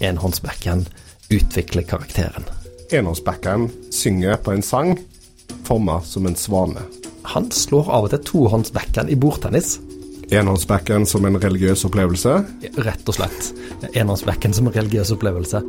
enhåndsbackhand 0.00 0.90
utvikler 1.30 1.82
karakteren. 1.82 2.44
Enhåndsbacken 2.92 3.70
synger 3.90 4.36
på 4.36 4.52
en 4.52 4.62
sang 4.62 4.96
forma 5.66 6.00
som 6.02 6.26
en 6.26 6.36
svane. 6.36 6.80
Han 7.22 7.50
slår 7.50 7.90
av 7.90 8.06
og 8.06 8.12
til 8.14 8.22
tohåndsbacken 8.30 9.10
i 9.10 9.18
bordtennis. 9.18 9.76
Enhåndsbacken 10.30 11.06
som 11.06 11.26
en 11.26 11.38
religiøs 11.42 11.84
opplevelse. 11.86 12.38
Rett 12.82 13.10
og 13.10 13.18
slett. 13.18 13.50
Enhåndsbacken 13.94 14.54
som 14.54 14.68
en 14.68 14.76
religiøs 14.76 15.12
opplevelse. 15.14 15.62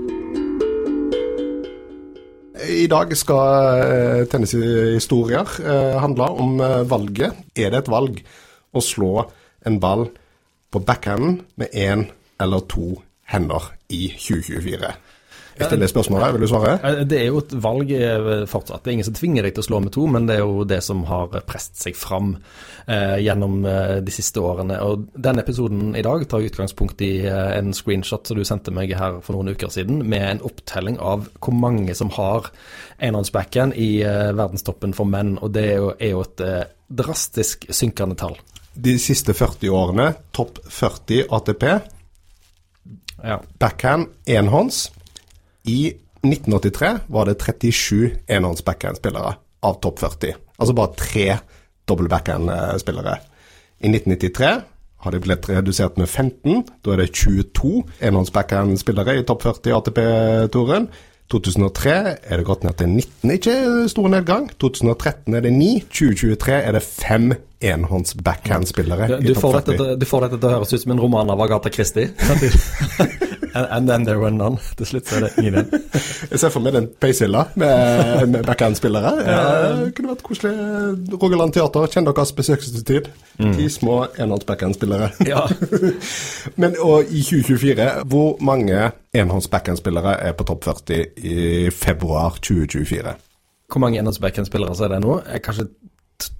I 2.68 2.88
dag 2.92 3.14
skal 3.16 3.82
eh, 3.86 4.24
tennishistorier 4.30 5.58
eh, 5.64 5.98
handle 6.02 6.30
om 6.42 6.60
eh, 6.62 6.84
valget. 6.90 7.38
Er 7.56 7.72
det 7.72 7.84
et 7.84 7.92
valg 7.94 8.20
å 8.74 8.84
slå 8.84 9.12
en 9.66 9.80
ball 9.82 10.08
på 10.74 10.82
backhanden 10.84 11.42
med 11.56 11.74
én 11.74 12.08
eller 12.42 12.66
to 12.70 12.98
hender 13.30 13.77
i 13.90 14.08
2024? 14.18 14.96
Jeg 15.58 15.72
stiller 15.72 15.90
spørsmålet, 15.90 16.34
vil 16.36 16.44
du 16.46 16.48
svare? 16.52 16.74
Eh, 16.86 17.00
Det 17.10 17.18
er 17.18 17.26
jo 17.32 17.40
et 17.42 17.54
valg 17.64 17.92
eh, 17.92 18.46
fortsatt. 18.46 18.84
Det 18.84 18.92
er 18.92 18.96
ingen 19.00 19.08
som 19.08 19.16
tvinger 19.18 19.48
deg 19.48 19.56
til 19.56 19.64
å 19.64 19.66
slå 19.66 19.80
med 19.82 19.92
to, 19.96 20.04
men 20.06 20.28
det 20.30 20.36
er 20.36 20.44
jo 20.44 20.66
det 20.70 20.84
som 20.86 21.02
har 21.10 21.34
presset 21.50 21.80
seg 21.82 21.98
fram 21.98 22.36
eh, 22.86 23.18
gjennom 23.26 23.66
eh, 23.66 23.96
de 24.06 24.14
siste 24.14 24.38
årene. 24.44 24.78
Og 24.86 25.08
denne 25.18 25.42
episoden 25.42 25.96
i 25.98 26.04
dag 26.06 26.28
tar 26.30 26.46
utgangspunkt 26.46 27.02
i 27.02 27.26
eh, 27.26 27.58
en 27.58 27.74
screenshot 27.74 28.30
som 28.30 28.38
du 28.38 28.46
sendte 28.46 28.74
meg 28.76 28.94
her 29.00 29.18
for 29.26 29.34
noen 29.34 29.50
uker 29.56 29.74
siden, 29.74 30.04
med 30.06 30.28
en 30.30 30.44
opptelling 30.46 31.00
av 31.02 31.26
hvor 31.42 31.58
mange 31.58 31.98
som 31.98 32.14
har 32.20 32.52
enhåndsbacken 33.02 33.74
i 33.74 34.04
eh, 34.06 34.30
verdenstoppen 34.38 34.94
for 34.94 35.10
menn. 35.10 35.40
Og 35.42 35.56
det 35.58 35.66
er 35.72 35.82
jo, 35.82 35.92
er 35.98 36.14
jo 36.14 36.22
et 36.28 36.46
eh, 36.46 36.64
drastisk 36.88 37.66
synkende 37.74 38.20
tall. 38.20 38.38
De 38.78 38.94
siste 39.02 39.34
40 39.34 39.74
årene, 39.74 40.12
topp 40.38 40.62
40 40.70 41.32
ATP, 41.34 41.64
Ja. 43.24 43.42
backhand 43.60 44.08
enhånds. 44.26 44.92
I 45.64 45.94
1983 46.24 47.00
var 47.08 47.26
det 47.26 47.38
37 47.40 48.12
enhånds 48.28 48.64
backhand-spillere 48.66 49.36
av 49.62 49.80
topp 49.82 50.00
40. 50.00 50.36
Altså 50.58 50.76
bare 50.78 50.96
tre 50.98 51.28
dobbel 51.88 52.10
backhand-spillere. 52.12 53.18
I 53.80 53.90
1993 53.90 54.52
har 54.98 55.14
det 55.14 55.22
blitt 55.24 55.50
redusert 55.50 55.98
med 55.98 56.10
15. 56.10 56.64
Da 56.84 56.94
er 56.94 57.04
det 57.04 57.14
22 57.14 57.84
enhånds 58.02 58.34
backhand-spillere 58.34 59.20
i 59.20 59.26
topp 59.28 59.46
40 59.46 59.76
ATP-toren. 59.78 60.90
2003 61.28 61.94
er 62.32 62.40
det 62.40 62.46
gått 62.48 62.64
ned 62.64 62.78
til 62.80 62.88
19, 62.88 63.32
ikke 63.36 63.56
stor 63.92 64.08
nedgang. 64.14 64.46
2013 64.64 65.36
er 65.36 65.44
det 65.44 65.52
9. 65.58 65.70
2023 65.92 66.54
er 66.62 66.78
det 66.78 66.84
5 66.88 67.34
enhånds 67.68 68.14
backhand-spillere 68.24 69.08
Du, 69.10 69.16
du, 69.28 69.34
topp 69.34 69.42
får 69.44 69.58
40. 69.58 69.66
dette, 69.66 69.78
til- 69.84 70.00
du 70.00 70.06
får 70.08 70.22
dette 70.28 70.40
til 70.40 70.48
å 70.50 70.54
høres 70.56 70.74
ut 70.78 70.82
som 70.86 70.92
en 70.96 71.02
roman 71.04 71.30
av 71.34 71.42
Agatha 71.48 71.70
Christie. 71.74 72.14
and, 73.58 73.68
and 73.72 73.90
then 73.90 74.06
there 74.06 74.20
were 74.20 74.32
none. 74.32 74.58
Til 74.78 74.90
slutt 74.92 75.10
så 75.10 75.18
er 75.18 75.26
det 75.26 75.32
ingen 75.42 75.58
igjen. 75.58 75.84
Jeg 76.32 76.42
ser 76.42 76.54
for 76.54 76.64
meg 76.66 76.76
den 76.76 76.88
peishylla 77.02 77.44
med, 77.56 78.24
med 78.34 78.46
backhand-spillere. 78.48 79.12
Det 79.88 79.92
kunne 79.98 80.14
vært 80.14 80.24
koselig. 80.26 80.54
Rogaland 81.22 81.56
Teater, 81.56 81.88
kjenn 81.94 82.08
deres 82.08 82.34
besøkelsestid. 82.38 83.12
Ti 83.38 83.68
små 83.72 84.00
enhånds 84.20 84.48
backhand-spillere. 84.50 85.12
Ja. 85.28 85.46
Men 86.56 86.78
og 86.84 87.10
i 87.10 87.22
2024, 87.26 87.90
hvor 88.12 88.38
mange 88.44 88.92
enhånds 89.18 89.50
backhand-spillere 89.54 90.18
er 90.30 90.36
på 90.38 90.48
topp 90.48 90.68
40 90.70 91.06
i 91.24 91.38
februar 91.74 92.40
2024? 92.42 93.16
Hvor 93.72 93.84
mange 93.84 94.00
enhåndsbackhand-spillere 94.00 94.76
er 94.86 94.96
det 94.96 95.04
nå? 95.04 95.22
Er 95.28 95.44
Kanskje 95.44 95.70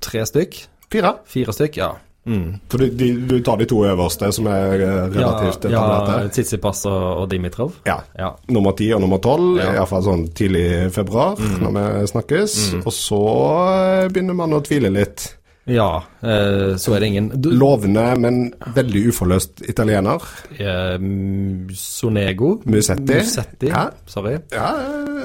tre 0.02 0.26
stykk? 0.26 0.60
Fire. 0.92 1.18
Fire 1.28 1.54
stykk? 1.54 1.80
Ja. 1.82 1.90
Mm. 2.28 2.58
For 2.70 2.84
de, 2.84 2.90
de, 3.00 3.08
du 3.30 3.38
tar 3.48 3.58
de 3.62 3.66
to 3.72 3.80
øverste, 3.88 4.30
som 4.36 4.50
er 4.52 4.74
eh, 4.84 4.98
relativt 5.16 5.70
ja, 5.72 5.82
ja. 5.88 6.20
Tsitsipas 6.28 6.84
og, 6.92 7.06
og 7.24 7.30
Dimitrov. 7.32 7.78
Ja. 7.88 8.02
Ja. 8.20 8.34
Nummer 8.52 8.76
ti 8.78 8.90
og 8.94 9.02
nummer 9.06 9.22
tolv, 9.24 9.56
Ja. 9.62 9.72
Mm. 9.72 9.80
iallfall 9.80 10.04
sånn 10.10 10.28
tidlig 10.36 10.66
i 10.68 10.84
februar, 10.94 11.40
når 11.64 11.74
vi 11.80 12.08
snakkes. 12.14 12.60
Og 12.84 12.92
så 12.94 13.24
eh, 13.64 14.06
begynner 14.12 14.36
man 14.44 14.54
å 14.60 14.62
tvile 14.68 14.92
litt. 14.94 15.30
Ja, 15.68 15.98
eh, 16.24 16.78
så 16.80 16.94
er 16.96 17.02
det 17.04 17.08
ingen 17.12 17.26
du, 17.44 17.50
Lovende, 17.52 18.04
men 18.24 18.38
veldig 18.76 19.02
uforløst 19.10 19.66
italiener. 19.68 20.24
eh, 20.56 20.94
Sonego 21.76 22.62
Musetti. 22.66 23.04
Musetti. 23.18 23.68
Ja. 23.72 23.90
Sorry. 24.08 24.38
Ja, 24.54 24.70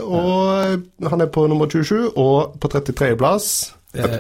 og 0.03 0.83
han 1.11 1.21
er 1.23 1.31
på 1.31 1.47
nummer 1.51 1.67
27, 1.71 2.13
og 2.19 2.57
på 2.61 2.69
33.-plass 2.73 3.49
Eh, 3.95 4.15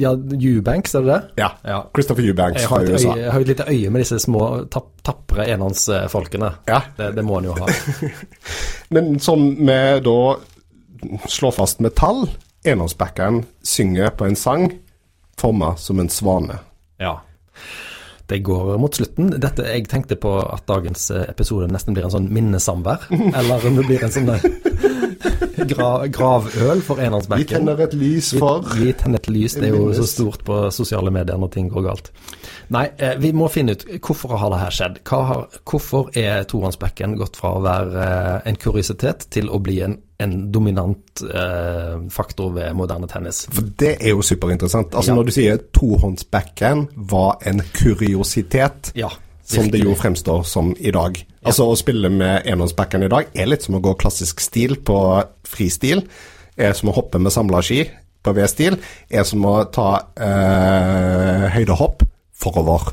ja, 0.00 0.10
Eubanks, 0.42 0.94
er 0.94 1.04
det 1.06 1.12
det? 1.12 1.42
Ja. 1.42 1.50
Ja. 1.64 1.78
Christopher 1.94 2.24
Eubanks 2.24 2.66
fra 2.66 2.80
USA. 2.82 3.12
øye, 3.14 3.22
jeg 3.22 3.32
har 3.32 3.38
jo 3.38 3.46
et 3.46 3.52
lite 3.52 3.68
øye 3.68 3.90
med 3.90 4.02
disse 4.02 4.18
små 4.18 4.42
tapp, 4.70 4.90
tapre 5.06 5.46
enhåndsfolkene. 5.52 6.50
Ja. 6.68 6.80
Det, 6.96 7.12
det 7.16 7.24
må 7.24 7.38
han 7.38 7.46
jo 7.46 7.54
ha. 7.60 7.68
Men 8.94 9.18
som 9.22 9.52
vi 9.60 9.78
da 10.02 10.18
slår 11.30 11.54
fast 11.54 11.80
med 11.84 11.94
tall, 11.94 12.26
enhåndsbackeren 12.66 13.44
synger 13.62 14.10
på 14.18 14.26
en 14.26 14.36
sang 14.36 14.72
forma 15.38 15.76
som 15.76 16.00
en 16.02 16.10
svane. 16.10 16.58
Ja. 16.98 17.20
Det 18.26 18.42
går 18.44 18.78
mot 18.78 18.94
slutten. 18.94 19.30
Dette, 19.40 19.64
jeg 19.64 19.86
tenkte 19.88 20.18
på 20.20 20.34
at 20.42 20.66
dagens 20.68 21.06
episode 21.14 21.70
nesten 21.70 21.94
blir 21.96 22.04
en 22.04 22.12
sånn 22.12 22.26
minnesamvær. 22.34 23.06
Eller 23.38 23.64
om 23.70 23.78
det 23.78 23.86
blir 23.86 24.02
en 24.04 24.12
sånn 24.12 24.34
gra, 25.70 26.06
gravøl 26.12 26.82
for 26.84 27.00
Vi 27.00 27.46
tenner 27.48 27.80
et 27.84 27.94
lys 27.98 28.32
for 28.38 28.66
Vi 28.78 28.92
tenner 28.98 29.22
et 29.22 29.30
lys, 29.32 29.56
det 29.58 29.70
er 29.70 29.76
jo 29.76 29.92
så 29.96 30.06
stort 30.08 30.44
på 30.46 30.60
sosiale 30.74 31.12
medier 31.14 31.38
når 31.40 31.52
ting 31.54 31.70
går 31.72 31.86
galt. 31.86 32.10
Nei, 32.74 32.86
eh, 32.98 33.16
vi 33.20 33.32
må 33.36 33.48
finne 33.52 33.74
ut 33.76 33.84
hvorfor 34.04 34.36
har 34.38 34.52
det 34.52 34.60
her 34.62 34.74
skjedd. 34.74 34.98
Har, 35.08 35.46
hvorfor 35.68 36.10
er 36.18 36.44
tohåndsbekken 36.48 37.16
gått 37.20 37.38
fra 37.40 37.54
å 37.56 37.62
være 37.64 38.02
eh, 38.04 38.50
en 38.50 38.58
kuriositet 38.60 39.28
til 39.34 39.48
å 39.50 39.60
bli 39.64 39.78
en, 39.86 39.96
en 40.20 40.36
dominant 40.52 41.22
eh, 41.24 41.94
faktor 42.12 42.52
ved 42.56 42.76
moderne 42.78 43.08
tennis? 43.10 43.46
For 43.54 43.70
det 43.80 43.94
er 43.98 44.12
jo 44.14 44.24
superinteressant. 44.26 44.94
Altså 44.94 45.14
Ja. 45.14 45.16
Når 45.18 45.30
du 45.30 45.32
sier 45.34 45.62
tohåndsbacken 45.74 46.86
var 47.10 47.40
en 47.48 47.64
kuriositet, 47.72 48.92
Ja, 48.98 49.08
som 49.48 49.70
det 49.72 49.80
jo 49.80 49.94
fremstår 49.96 50.42
som 50.44 50.74
i 50.76 50.92
dag. 50.94 51.16
Altså 51.46 51.68
Å 51.70 51.76
spille 51.78 52.10
med 52.12 52.46
enhåndsbackeren 52.48 53.06
i 53.06 53.12
dag 53.12 53.30
er 53.32 53.48
litt 53.48 53.64
som 53.64 53.78
å 53.78 53.82
gå 53.84 53.94
klassisk 54.00 54.42
stil 54.44 54.76
på 54.84 54.98
fristil. 55.48 56.04
Er 56.58 56.74
som 56.76 56.90
å 56.90 56.96
hoppe 56.96 57.20
med 57.22 57.32
samla 57.32 57.62
ski 57.64 57.84
på 58.24 58.34
V-stil. 58.36 58.76
Er 59.08 59.24
som 59.28 59.44
å 59.48 59.56
ta 59.72 59.88
eh, 60.20 61.48
høydehopp 61.54 62.04
forover. 62.36 62.92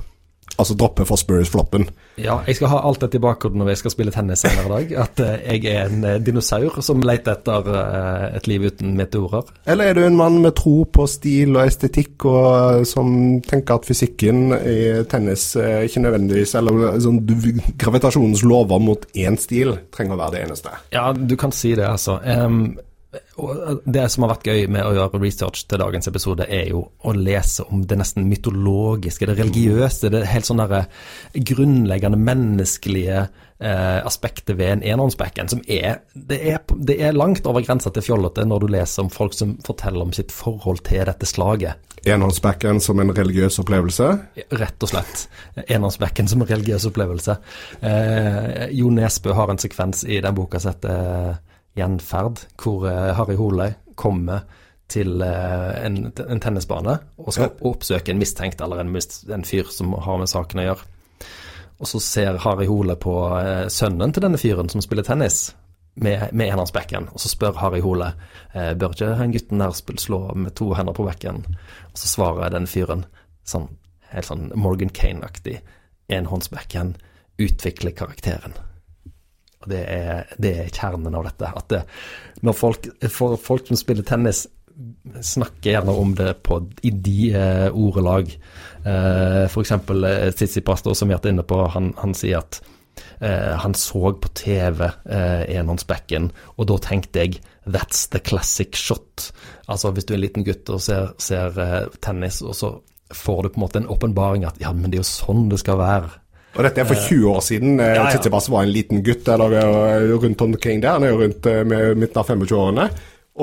Altså 0.56 0.78
droppe 0.80 1.08
Fosbury-floppen. 1.08 1.90
Ja, 2.18 2.38
jeg 2.48 2.56
skal 2.56 2.70
ha 2.72 2.78
alt 2.88 3.02
dette 3.04 3.18
i 3.20 3.24
bakhodet 3.24 3.58
når 3.60 3.74
jeg 3.74 3.80
skal 3.82 3.92
spille 3.92 4.12
tennis 4.16 4.40
senere 4.46 4.66
i 4.66 4.72
dag. 4.72 4.94
At 5.04 5.20
eh, 5.20 5.34
jeg 5.58 5.66
er 5.74 5.90
en 5.90 6.06
eh, 6.08 6.20
dinosaur 6.24 6.78
som 6.86 7.02
leter 7.04 7.36
etter 7.36 7.68
eh, 7.76 8.38
et 8.38 8.48
liv 8.48 8.64
uten 8.70 8.94
meteorer. 8.96 9.50
Eller 9.68 9.92
er 9.92 9.98
du 10.00 10.04
en 10.06 10.16
mann 10.20 10.38
med 10.44 10.56
tro 10.56 10.86
på 10.88 11.08
stil 11.12 11.58
og 11.58 11.66
estetikk, 11.68 12.26
og 12.32 12.86
som 12.88 13.12
tenker 13.44 13.76
at 13.82 13.90
fysikken 13.90 14.46
i 14.56 14.78
tennis 15.12 15.50
ikke 15.60 16.02
nødvendigvis 16.06 16.56
Eller 16.60 17.00
sånn, 17.04 17.20
du- 17.28 17.62
gravitasjonens 17.82 18.46
lover 18.48 18.80
mot 18.80 19.06
én 19.16 19.36
stil 19.40 19.76
trenger 19.92 20.16
å 20.16 20.22
være 20.24 20.38
det 20.38 20.44
eneste. 20.48 20.76
Ja, 20.96 21.10
du 21.14 21.36
kan 21.40 21.52
si 21.56 21.76
det, 21.76 21.86
altså. 21.90 22.20
Og 22.24 22.76
det 23.86 24.06
som 24.12 24.26
har 24.26 24.34
vært 24.36 24.48
gøy 24.50 24.68
med 24.72 24.86
å 24.86 24.94
gjøre 24.96 25.22
research 25.22 25.66
til 25.70 25.82
dagens 25.82 26.10
episode, 26.10 26.48
er 26.50 26.70
jo 26.72 26.86
å 27.06 27.14
lese 27.16 27.66
om 27.72 27.84
det 27.88 27.98
nesten 28.00 28.28
mytologiske, 28.30 29.28
det 29.30 29.38
religiøse, 29.40 30.12
det 30.14 30.26
helt 30.30 30.48
sånn 30.48 30.62
derre 30.64 30.86
grunnleggende 31.36 32.20
menneskelige 32.20 33.26
eh, 33.26 34.00
aspektet 34.06 34.58
ved 34.60 34.78
en 34.78 34.86
enhåndsbacken, 34.94 35.52
som 35.52 35.64
er 35.68 36.02
det, 36.14 36.40
er 36.42 36.62
det 36.76 37.00
er 37.04 37.18
langt 37.18 37.48
over 37.48 37.66
grensa 37.66 37.92
til 37.94 38.06
fjollete 38.06 38.46
når 38.48 38.66
du 38.66 38.72
leser 38.76 39.06
om 39.06 39.12
folk 39.14 39.36
som 39.38 39.58
forteller 39.66 40.08
om 40.08 40.16
sitt 40.16 40.34
forhold 40.36 40.84
til 40.88 41.06
dette 41.08 41.30
slaget. 41.30 41.96
Enhåndsbacken 42.06 42.80
som 42.86 43.00
en 43.02 43.10
religiøs 43.18 43.58
opplevelse. 43.64 44.12
Rett 44.54 44.84
og 44.86 44.92
slett. 44.92 45.26
Enhåndsbekken 45.66 46.30
som 46.30 46.44
en 46.44 46.50
religiøs 46.52 46.86
opplevelse. 46.92 47.38
Eh, 47.82 48.68
Jo 48.78 48.92
Nesbø 48.94 49.34
har 49.34 49.50
en 49.50 49.62
sekvens 49.62 50.04
i 50.06 50.20
den 50.22 50.38
boka 50.38 50.62
som 50.62 50.76
heter 50.76 51.10
eh, 51.32 51.55
Gjenferd, 51.76 52.46
hvor 52.62 52.88
eh, 52.90 53.12
Harry 53.18 53.36
Holøy 53.40 53.76
kommer 54.00 54.46
til 54.92 55.22
eh, 55.26 55.86
en, 55.86 56.00
en 56.12 56.42
tennisbane 56.42 56.98
og 57.18 57.34
skal 57.34 57.56
oppsøke 57.66 58.14
en 58.14 58.22
mistenkt 58.22 58.62
eller 58.62 58.84
en, 58.84 58.94
en 58.96 59.48
fyr 59.48 59.72
som 59.74 59.96
har 60.06 60.22
med 60.22 60.32
saken 60.32 60.62
å 60.62 60.68
gjøre. 60.70 60.92
Og 61.76 61.90
så 61.92 62.00
ser 62.00 62.40
Harry 62.46 62.68
Hole 62.70 62.96
på 63.00 63.16
eh, 63.40 63.68
sønnen 63.74 64.14
til 64.16 64.24
denne 64.24 64.40
fyren 64.40 64.72
som 64.72 64.84
spiller 64.84 65.06
tennis, 65.08 65.50
med, 65.96 66.28
med 66.36 66.52
enhåndsbekken. 66.52 67.10
Og 67.16 67.24
så 67.24 67.32
spør 67.32 67.56
Harry 67.62 67.82
Hole 67.84 68.12
eh, 68.54 68.74
bør 68.76 68.96
ikke 68.96 69.14
den 69.20 69.34
gutten 69.36 69.64
der 69.64 69.76
slå 69.76 70.22
med 70.36 70.56
to 70.60 70.74
hender 70.76 70.96
på 70.96 71.08
bekken. 71.08 71.44
Og 71.92 72.00
så 72.00 72.12
svarer 72.12 72.54
den 72.54 72.68
fyren 72.68 73.06
sånn 73.48 73.70
helt 74.12 74.30
sånn 74.30 74.50
Morgan 74.56 74.92
Kane-aktig 74.94 75.60
enhåndsbekken 76.14 76.96
utvikler 77.42 77.96
karakteren. 77.98 78.54
Det 79.70 79.82
er, 79.82 80.36
det 80.42 80.54
er 80.64 80.74
kjernen 80.74 81.16
av 81.16 81.26
dette. 81.28 81.52
At 81.62 81.72
det, 81.72 81.82
når 82.46 82.58
folk, 82.58 82.90
folk 83.10 83.72
som 83.72 83.80
spiller 83.80 84.08
tennis, 84.08 84.46
snakker 85.24 85.72
gjerne 85.72 85.94
om 85.96 86.10
det 86.18 86.34
på, 86.44 86.60
i 86.84 86.92
de 86.92 87.30
eh, 87.32 87.68
ordelag. 87.72 88.34
Eh, 88.84 89.46
eksempel 89.48 90.04
eh, 90.04 90.32
Tsitsipas, 90.36 90.84
da, 90.84 90.96
som 90.96 91.08
vi 91.08 91.16
har 91.16 91.22
vært 91.22 91.32
inne 91.32 91.46
på, 91.48 91.62
han, 91.72 91.94
han 92.02 92.16
sier 92.18 92.42
at 92.42 92.60
Eh, 93.20 93.56
han 93.56 93.74
så 93.74 94.14
på 94.14 94.28
TV 94.36 94.84
eh, 94.84 95.44
enhåndsbacken, 95.58 96.30
og 96.56 96.68
da 96.70 96.78
tenkte 96.84 97.24
jeg 97.24 97.40
that's 97.64 98.10
the 98.12 98.20
classic 98.20 98.76
shot. 98.76 99.30
Altså 99.72 99.92
hvis 99.96 100.08
du 100.08 100.14
er 100.14 100.20
en 100.20 100.26
liten 100.26 100.48
gutt 100.48 100.70
og 100.70 100.84
ser, 100.84 101.14
ser 101.22 101.56
eh, 101.62 101.88
tennis, 102.04 102.42
og 102.44 102.56
så 102.56 102.74
får 103.16 103.44
du 103.44 103.50
på 103.50 103.60
en 103.60 103.66
måte 103.66 103.82
en 103.82 103.90
åpenbaring 103.92 104.46
at 104.48 104.60
ja, 104.62 104.74
men 104.76 104.92
det 104.92 105.00
er 105.00 105.06
jo 105.06 105.12
sånn 105.12 105.48
det 105.52 105.62
skal 105.64 105.80
være. 105.80 106.12
Og 106.56 106.64
dette 106.64 106.82
er 106.82 106.88
for 106.88 107.08
20 107.10 107.28
år 107.34 107.42
siden. 107.44 107.80
Eh, 107.80 107.92
ja, 107.92 108.06
ja. 108.06 108.06
Tsitsipas 108.14 108.48
var 108.52 108.64
en 108.64 108.72
liten 108.72 109.04
gutt 109.04 109.28
eller 109.28 109.58
eh, 109.60 110.14
rundt 110.16 110.42
omkring 110.42 110.82
der. 110.84 110.96
Han 110.96 111.04
er 111.04 111.12
jo 111.12 111.20
rundt 111.24 111.50
eh, 111.52 111.64
med 111.68 112.00
midten 112.00 112.22
av 112.22 112.32
25-årene. 112.32 112.88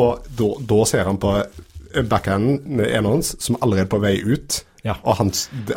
Og 0.03 0.31
da, 0.64 0.79
ser 0.88 1.05
han 1.05 1.20
på 1.20 1.35
backhanden, 2.09 2.81
enhånds, 2.87 3.35
som 3.44 3.59
allerede 3.61 3.85
er 3.85 3.93
på 3.93 4.00
vei 4.00 4.14
ut. 4.25 4.62
Ja. 4.87 4.97
Og 5.05 5.19
han, 5.20 5.32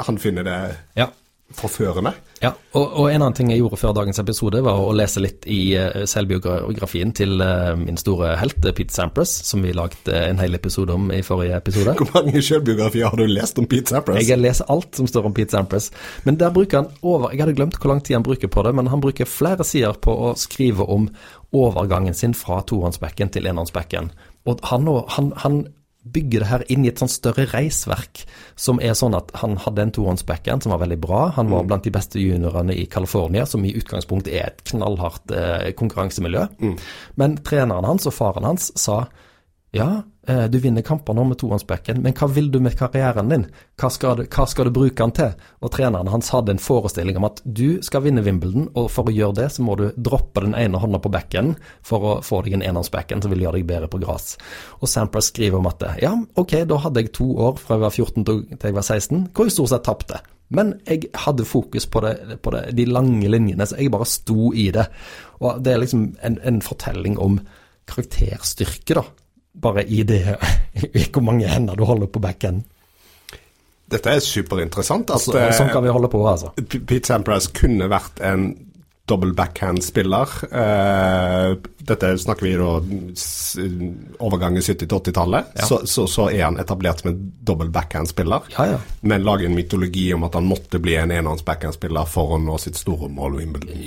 han 0.08 0.18
finner 0.18 0.48
det 0.48 0.60
Ja, 0.98 1.10
forførende. 1.54 2.12
Ja, 2.42 2.52
og, 2.74 2.84
og, 2.84 3.06
en 3.10 3.22
annen 3.22 3.36
ting 3.38 3.52
jeg 3.52 3.62
gjorde 3.62 3.78
før 3.80 3.94
dagens 3.96 4.20
episode, 4.20 4.60
var 4.66 4.80
å 4.82 4.94
lese 4.98 5.22
litt 5.24 5.46
i 5.50 5.60
uh, 5.78 6.04
selvbiografien 6.10 7.14
til 7.16 7.38
uh, 7.42 7.76
min 7.80 8.00
store 8.02 8.34
helt, 8.42 8.58
Pete 8.66 8.94
Sampras, 8.94 9.32
som 9.48 9.64
vi 9.64 9.74
lagde 9.76 10.18
en 10.18 10.42
hel 10.42 10.58
episode 10.58 10.94
om 10.96 11.12
i 11.14 11.22
forrige 11.26 11.60
episode. 11.62 11.96
Hvor 12.02 12.12
mange 12.18 12.42
selvbiografier 12.44 13.14
har 13.14 13.22
du 13.22 13.30
lest 13.30 13.62
om 13.62 13.70
Pete 13.70 13.94
Sampras? 13.94 14.20
Jeg 14.26 14.42
leser 14.42 14.70
alt 14.74 14.98
som 14.98 15.10
står 15.10 15.30
om 15.30 15.38
Pete 15.38 15.56
Sampras. 15.56 15.92
Men 16.26 16.42
der 16.42 16.54
bruker 16.56 16.82
han 16.82 16.92
over 17.06 17.32
Jeg 17.32 17.46
hadde 17.46 17.58
glemt 17.62 17.80
hvor 17.80 17.94
lang 17.94 18.04
tid 18.04 18.18
han 18.18 18.26
bruker 18.26 18.52
på 18.52 18.66
det, 18.66 18.76
men 18.76 18.92
han 18.92 19.04
bruker 19.06 19.30
flere 19.30 19.66
sider 19.68 19.96
på 20.02 20.18
å 20.30 20.36
skrive 20.40 20.90
om 20.92 21.08
overgangen 21.56 22.18
sin 22.18 22.34
fra 22.36 22.60
tohåndsbekken 22.68 23.32
til 23.32 23.48
enhåndsbekken. 23.48 24.12
Og 24.50 24.66
han, 24.70 24.90
han, 25.16 25.32
han 25.42 25.62
bygge 26.06 26.42
det 26.42 26.50
her 26.50 26.64
inn 26.72 26.86
i 26.86 26.92
et 26.92 27.02
sånn 27.02 27.12
større 27.12 27.48
reisverk, 27.50 28.24
som 28.60 28.80
er 28.84 28.94
sånn 28.98 29.18
at 29.18 29.32
han 29.42 29.58
hadde 29.62 29.86
en 29.86 29.94
tohåndsbackhand 29.96 30.66
som 30.66 30.76
var 30.76 30.84
veldig 30.84 31.00
bra. 31.02 31.22
Han 31.38 31.50
var 31.50 31.66
mm. 31.66 31.70
blant 31.72 31.88
de 31.88 31.94
beste 31.96 32.22
juniorene 32.22 32.76
i 32.78 32.86
California, 32.92 33.48
som 33.50 33.66
i 33.66 33.74
utgangspunktet 33.78 34.34
er 34.38 34.52
et 34.52 34.66
knallhardt 34.70 35.34
eh, 35.34 35.72
konkurransemiljø. 35.78 36.46
Mm. 36.62 36.76
Men 37.22 37.40
treneren 37.46 37.90
hans 37.90 38.06
og 38.10 38.16
faren 38.18 38.48
hans 38.48 38.70
sa 38.80 39.06
ja, 39.76 40.04
eh, 40.28 40.46
du 40.46 40.60
vinner 40.60 40.82
kamper 40.82 41.14
nå 41.14 41.26
med 41.28 41.38
tohåndsbacken, 41.42 41.98
men 42.04 42.14
hva 42.16 42.30
vil 42.32 42.48
du 42.52 42.62
med 42.64 42.78
karrieren 42.80 43.28
din? 43.28 43.42
Hva 43.76 43.90
skal, 43.92 44.22
du, 44.22 44.24
hva 44.32 44.46
skal, 44.48 44.70
du, 44.70 44.72
bruke 44.78 44.96
den 44.96 45.12
til? 45.18 45.34
Og 45.60 45.72
treneren 45.74 46.08
hans 46.14 46.30
hadde 46.32 46.54
en 46.54 46.62
forestilling 46.62 47.18
om 47.20 47.28
at 47.28 47.42
du 47.44 47.82
skal 47.84 48.06
vinne 48.06 48.24
Wimbledon, 48.24 48.70
og 48.80 48.88
for 48.94 49.12
å 49.12 49.16
gjøre 49.16 49.36
det 49.42 49.50
så 49.52 49.66
må 49.68 49.76
du 49.80 49.90
droppe 49.98 50.46
den 50.46 50.56
ene 50.56 50.80
hånda 50.80 51.02
på 51.04 51.12
bekken 51.12 51.58
for 51.84 52.08
å 52.08 52.14
få 52.24 52.40
deg 52.46 52.56
en 52.56 52.64
enhåndsbacken 52.70 53.24
som 53.26 53.34
vil 53.34 53.44
gjøre 53.44 53.60
deg 53.60 53.68
bedre 53.74 53.90
på 53.92 54.00
gress. 54.06 54.38
Og 54.80 54.88
Sampras 54.92 55.28
skriver 55.34 55.60
om 55.60 55.68
at 55.68 55.84
ja, 56.00 56.14
ok, 56.40 56.56
da 56.72 56.80
hadde 56.86 57.04
jeg 57.04 57.12
to 57.20 57.28
år 57.50 57.60
fra 57.60 57.76
jeg 57.76 57.84
var 57.84 57.98
14 58.00 58.30
til 58.30 58.42
jeg 58.56 58.80
var 58.80 58.88
16, 58.88 59.28
hvor 59.36 59.50
jeg 59.50 59.58
stort 59.58 59.74
sett 59.74 59.86
tapte. 59.90 60.22
Men 60.56 60.76
jeg 60.88 61.10
hadde 61.26 61.50
fokus 61.50 61.90
på, 61.92 62.06
det, 62.06 62.40
på 62.46 62.56
det, 62.56 62.64
de 62.80 62.88
lange 62.88 63.28
linjene, 63.28 63.68
så 63.68 63.76
jeg 63.82 63.92
bare 63.92 64.08
sto 64.08 64.54
i 64.56 64.70
det. 64.72 64.88
Og 65.44 65.60
det 65.66 65.76
er 65.76 65.84
liksom 65.84 66.08
en, 66.24 66.40
en 66.48 66.64
fortelling 66.64 67.20
om 67.20 67.42
karakterstyrke, 67.92 69.02
da 69.02 69.08
bare 69.62 69.86
i 69.88 70.04
det 70.08 70.22
i 71.00 71.06
hvor 71.10 71.24
mange 71.26 71.48
hender 71.50 71.78
du 71.78 71.86
holder 71.88 72.12
på 72.12 72.22
backen. 72.24 72.64
Dette 73.92 74.16
er 74.18 74.24
superinteressant. 74.24 75.12
At, 75.14 75.22
så, 75.22 75.36
sånn 75.54 75.70
kan 75.70 75.84
vi 75.86 75.94
holde 75.94 76.10
på, 76.10 76.24
altså. 76.26 76.52
Pete 76.58 77.06
Sampras 77.06 77.52
kunne 77.54 77.90
vært 77.92 78.22
en 78.26 78.50
double 79.06 79.34
backhand-spiller. 79.38 80.30
Uh, 80.52 81.58
dette 81.86 82.18
snakker 82.18 82.46
vi 82.46 82.56
da 82.58 82.70
overgangen 84.18 84.62
70-80-tallet. 84.62 85.46
Ja. 85.56 85.66
Så, 85.66 85.82
så, 85.86 86.08
så, 86.10 86.30
er 86.30 86.48
han 86.48 86.58
etablert 86.62 87.04
som 87.04 87.12
en 87.12 87.20
double 87.46 87.70
backhand-spiller. 87.70 88.50
Ja, 88.58 88.66
ja. 88.74 88.80
Men 89.02 89.24
lager 89.24 89.46
en 89.46 89.56
mytologi 89.56 90.08
om 90.14 90.26
at 90.26 90.34
han 90.34 90.50
måtte 90.50 90.82
bli 90.82 90.96
en 90.98 91.14
enhånds 91.14 91.46
backhand-spiller 91.46 92.10
for 92.10 92.36
å 92.36 92.42
nå 92.42 92.58
sitt 92.62 92.80
store 92.82 93.10
mål. 93.14 93.38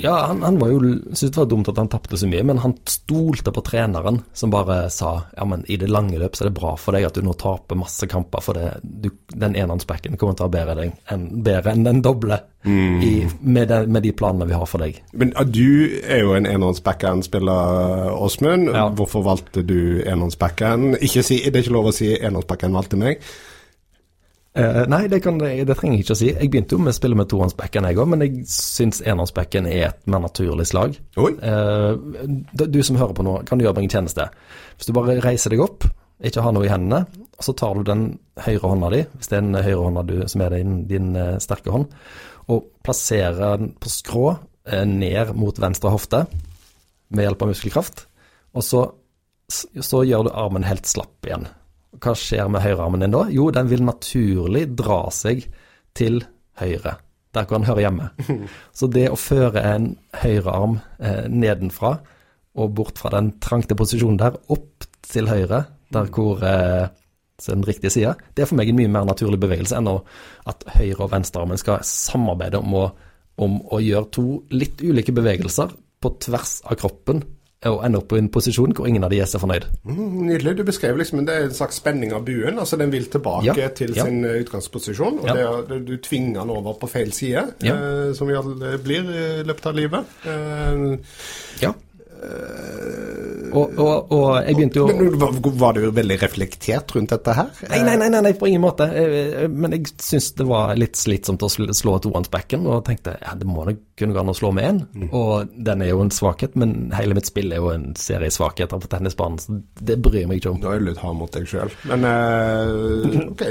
Ja, 0.02 0.28
han, 0.28 0.42
han 0.44 0.58
var 0.60 0.70
jo, 0.74 0.80
syntes 1.10 1.32
det 1.32 1.40
var 1.40 1.50
dumt 1.50 1.70
at 1.72 1.78
han 1.80 1.90
tapte 1.90 2.18
så 2.20 2.28
mye, 2.30 2.44
men 2.46 2.62
han 2.62 2.76
stolte 2.86 3.54
på 3.54 3.64
treneren, 3.66 4.20
som 4.36 4.52
bare 4.52 4.84
sa 4.92 5.14
ja, 5.34 5.46
men 5.48 5.64
i 5.70 5.78
det 5.80 5.88
lange 5.90 6.18
løp 6.20 6.36
så 6.36 6.44
er 6.44 6.50
det 6.50 6.58
bra 6.60 6.74
for 6.78 6.94
deg 6.94 7.08
at 7.08 7.16
du 7.16 7.24
nå 7.24 7.34
taper 7.38 7.78
masse 7.80 8.06
kamper, 8.10 8.44
for 8.44 8.58
det, 8.58 8.76
du, 8.82 9.10
den 9.34 9.56
enhåndsbacken 9.58 10.18
kommer 10.20 10.38
til 10.38 10.46
å 10.46 10.52
være 10.52 10.58
bedre 10.58 10.88
enn 11.08 11.78
en 11.78 11.86
den 11.88 12.02
doble 12.04 12.40
mm. 12.64 13.02
i, 13.02 13.28
med, 13.40 13.68
de, 13.68 13.86
med, 13.86 14.02
de, 14.02 14.12
planene 14.12 14.48
vi 14.48 14.56
har 14.56 14.66
for 14.68 14.82
deg. 14.82 14.98
Men 15.12 15.32
du 15.48 15.88
er 16.04 16.20
jo 16.20 16.34
en 16.36 16.46
enhånds 16.46 16.82
backhand-spiller, 16.84 18.10
Åsmund. 18.12 18.68
Ja. 18.74 18.88
Hvorfor 18.92 19.22
valgte 19.24 19.62
du 19.64 20.02
enhåndsbackhand? 20.04 20.98
Si, 21.00 21.40
det 21.44 21.54
er 21.54 21.64
ikke 21.64 21.76
lov 21.78 21.88
å 21.88 21.94
si 21.96 22.10
enhånds-backhand 22.16 22.76
valgte 22.76 23.00
meg. 23.00 23.22
Uh, 24.58 24.82
nei, 24.90 25.04
det, 25.06 25.20
kan, 25.22 25.36
det, 25.38 25.68
trenger 25.78 25.98
jeg 25.98 26.04
ikke 26.04 26.16
å 26.16 26.18
si. 26.18 26.28
Jeg 26.32 26.50
begynte 26.50 26.74
jo 26.74 26.82
med 26.82 26.90
å 26.90 26.96
spille 26.96 27.16
med 27.18 27.28
tohåndsbekken, 27.30 27.86
jeg 27.88 28.00
òg, 28.00 28.08
men 28.10 28.24
jeg 28.24 28.42
syns 28.50 29.00
enhåndsbekken 29.06 29.68
er 29.70 29.84
et 29.90 30.00
mer 30.10 30.24
naturlig 30.24 30.66
slag. 30.68 30.96
Uh, 31.16 31.94
du 32.58 32.80
som 32.82 32.98
hører 32.98 33.14
på 33.14 33.26
nå, 33.26 33.36
kan 33.48 33.60
du 33.60 33.64
gjøre 33.64 33.78
meg 33.78 33.86
en 33.86 33.94
tjeneste. 33.98 34.26
Hvis 34.76 34.90
du 34.90 34.96
bare 34.96 35.20
reiser 35.22 35.54
deg 35.54 35.62
opp, 35.62 35.86
ikke 36.18 36.42
har 36.42 36.56
noe 36.56 36.66
i 36.66 36.72
hendene, 36.72 37.04
og 37.38 37.46
så 37.46 37.54
tar 37.54 37.78
du 37.78 37.86
den 37.86 38.08
høyre 38.42 38.72
hånda 38.72 38.90
di, 38.96 39.04
hvis 39.14 39.30
det 39.30 39.38
er 39.38 39.46
den 39.46 39.60
høyre 39.68 39.84
hånda 39.84 40.04
du, 40.08 40.16
som 40.32 40.42
er 40.42 40.56
din, 40.58 40.80
din 40.90 41.12
uh, 41.14 41.36
sterke 41.44 41.72
hånd, 41.74 41.86
og 42.50 42.66
plasserer 42.82 43.60
den 43.60 43.76
på 43.78 43.92
skrå 43.92 44.26
ned 44.88 45.34
mot 45.38 45.58
venstre 45.60 45.92
hofte 45.92 46.24
med 47.14 47.24
hjelp 47.24 47.44
av 47.44 47.52
muskelkraft. 47.52 48.04
Og 48.56 48.64
så, 48.64 48.82
så 49.48 50.02
gjør 50.06 50.28
du 50.28 50.34
armen 50.34 50.66
helt 50.68 50.88
slapp 50.88 51.26
igjen. 51.26 51.48
Hva 51.98 52.14
skjer 52.18 52.50
med 52.52 52.62
høyrearmen 52.62 53.02
din 53.04 53.14
da? 53.14 53.24
Jo, 53.32 53.48
den 53.54 53.70
vil 53.70 53.84
naturlig 53.86 54.66
dra 54.78 55.06
seg 55.14 55.46
til 55.96 56.20
høyre, 56.60 56.98
der 57.34 57.46
hvor 57.46 57.58
den 57.58 57.68
hører 57.68 57.84
hjemme. 57.86 58.10
Så 58.78 58.90
det 58.92 59.08
å 59.10 59.18
føre 59.18 59.64
en 59.72 59.90
høyrearm 60.20 60.78
eh, 61.00 61.26
nedenfra 61.32 61.96
og 62.58 62.72
bort 62.76 63.00
fra 63.00 63.12
den 63.14 63.32
trangte 63.42 63.76
posisjonen 63.78 64.20
der, 64.20 64.38
opp 64.52 64.86
til 65.08 65.30
høyre, 65.30 65.64
der 65.94 66.10
hvor 66.12 66.42
eh, 66.44 66.88
den 67.46 67.64
riktige 67.66 67.92
sida, 67.94 68.14
det 68.34 68.44
er 68.44 68.50
for 68.50 68.58
meg 68.58 68.70
en 68.72 68.78
mye 68.80 68.90
mer 68.90 69.06
naturlig 69.06 69.38
bevegelse 69.40 69.78
enn 69.78 69.88
at 69.88 70.64
høyre- 70.74 71.04
og 71.04 71.12
venstrearmen 71.12 71.60
skal 71.60 71.84
samarbeide 71.86 72.60
om 72.60 72.74
å, 72.74 72.88
om 73.38 73.60
å 73.70 73.80
gjøre 73.82 74.10
to 74.14 74.26
litt 74.54 74.82
ulike 74.82 75.14
bevegelser 75.14 75.74
på 76.02 76.14
tvers 76.22 76.58
av 76.68 76.78
kroppen 76.78 77.24
og 77.66 77.80
ender 77.82 78.04
opp 78.04 78.12
i 78.14 78.20
en 78.20 78.28
posisjon 78.30 78.70
hvor 78.76 78.86
ingen 78.86 79.02
av 79.02 79.10
de 79.10 79.18
er 79.18 79.26
så 79.26 79.40
fornøyd. 79.42 79.64
Mm, 79.88 80.28
nydelig. 80.28 80.52
Du 80.60 80.62
beskrev 80.68 80.98
liksom 81.00 81.24
det 81.26 81.34
er 81.34 81.48
en 81.48 81.56
slags 81.56 81.80
spenning 81.80 82.12
av 82.14 82.22
buen. 82.26 82.58
altså 82.58 82.78
Den 82.78 82.92
vil 82.94 83.08
tilbake 83.10 83.56
ja, 83.56 83.66
til 83.74 83.96
ja. 83.98 84.06
sin 84.06 84.22
eh, 84.24 84.38
utgangsposisjon. 84.44 85.18
og 85.24 85.26
ja. 85.26 85.48
det, 85.66 85.80
Du 85.88 85.96
tvinger 85.96 86.44
den 86.44 86.54
over 86.54 86.78
på 86.78 86.86
feil 86.90 87.10
side, 87.12 87.48
eh, 87.66 88.14
som 88.14 88.30
vi 88.30 88.38
alle 88.38 88.76
blir 88.78 89.10
i 89.10 89.26
løpet 89.48 89.66
av 89.66 89.74
livet. 89.74 90.16
Eh, 90.30 91.18
ja. 91.66 91.74
Og, 93.58 93.78
og, 93.82 94.12
og, 94.14 94.26
jeg 94.44 94.58
begynte 94.58 94.80
jo 94.80 94.86
Men 94.88 95.58
Var 95.62 95.76
du 95.76 95.88
veldig 95.94 96.18
reflektert 96.22 96.94
rundt 96.96 97.12
dette 97.14 97.34
her? 97.36 97.52
Nei, 97.72 97.80
nei, 97.86 97.96
nei, 98.08 98.22
nei 98.24 98.34
på 98.38 98.48
ingen 98.50 98.64
måte. 98.64 98.88
Men 99.52 99.76
jeg 99.76 99.92
syns 100.02 100.30
det 100.38 100.46
var 100.48 100.74
litt 100.78 100.98
slitsomt 100.98 101.44
å 101.44 101.50
slå 101.50 101.96
et 101.96 102.06
tohåndsbekken, 102.06 102.66
og 102.68 102.84
tenkte 102.88 103.16
ja, 103.20 103.34
det 103.38 103.48
må 103.48 103.66
nok 103.68 103.80
kunne 103.98 104.14
gå 104.14 104.22
an 104.22 104.32
å 104.32 104.36
slå 104.36 104.52
med 104.54 104.68
én. 104.68 104.82
Mm. 104.94 105.08
Og 105.16 105.56
den 105.68 105.82
er 105.84 105.92
jo 105.92 106.02
en 106.04 106.12
svakhet, 106.14 106.54
men 106.58 106.92
hele 106.96 107.16
mitt 107.18 107.28
spill 107.30 107.52
er 107.52 107.62
jo 107.62 107.72
en 107.74 107.90
serie 107.98 108.30
svakheter 108.34 108.80
på 108.82 108.90
tennisbanen, 108.92 109.40
så 109.42 109.58
det 109.84 109.98
bryr 110.04 110.22
jeg 110.22 110.30
meg 110.30 110.42
ikke 110.42 110.54
om. 110.54 110.62
Da 110.62 110.74
er 110.74 110.82
du 110.82 110.90
litt 110.90 111.02
hard 111.02 111.18
mot 111.18 111.34
deg 111.34 111.48
sjøl. 111.50 111.72
Men 111.90 112.06
uh, 112.06 113.28
ok. 113.32 113.44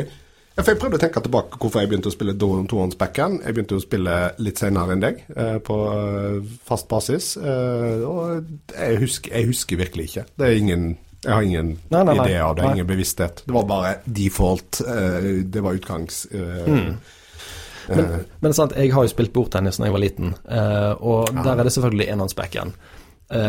Ja, 0.57 0.63
Jeg 0.65 0.79
prøvde 0.81 0.97
å 0.97 1.01
tenke 1.01 1.21
tilbake 1.21 1.59
hvorfor 1.61 1.83
jeg 1.83 1.89
begynte 1.91 2.09
å 2.09 2.13
spille 2.15 2.33
tohåndsbackhand. 2.33 3.43
Jeg 3.45 3.53
begynte 3.53 3.77
å 3.77 3.83
spille 3.83 4.13
litt 4.41 4.57
senere 4.57 4.95
enn 4.95 5.03
deg, 5.03 5.19
eh, 5.35 5.59
på 5.61 5.75
eh, 5.93 6.55
fast 6.65 6.87
basis. 6.89 7.35
Eh, 7.37 8.01
og 8.01 8.47
jeg 8.73 8.97
husker, 9.03 9.35
jeg 9.37 9.51
husker, 9.51 9.77
virkelig 9.83 10.07
ikke. 10.09 10.25
Det 10.33 10.47
er 10.47 10.57
ingen 10.57 10.87
jeg 11.17 11.33
har 11.33 11.45
ingen 11.45 11.71
nei, 11.91 12.01
nei, 12.07 12.15
idé 12.23 12.35
av 12.41 12.55
det, 12.57 12.63
nei. 12.63 12.73
ingen 12.77 12.89
bevissthet. 12.89 13.41
Det 13.45 13.53
var 13.53 13.69
bare 13.69 13.93
default. 14.05 14.81
Eh, 14.81 15.31
det 15.45 15.61
var 15.65 15.77
utgangs... 15.77 16.25
Eh, 16.31 16.65
mm. 16.65 16.91
Men, 17.87 18.09
men 18.43 18.53
sant, 18.53 18.73
jeg 18.75 18.91
har 18.91 19.05
jo 19.05 19.09
spilt 19.13 19.31
bordtennis 19.31 19.77
da 19.79 19.85
jeg 19.87 19.93
var 19.95 20.01
liten, 20.03 20.33
og 21.07 21.29
der 21.31 21.53
er 21.53 21.63
det 21.63 21.71
selvfølgelig 21.71 22.09
enhåndsbackhand. 22.11 22.73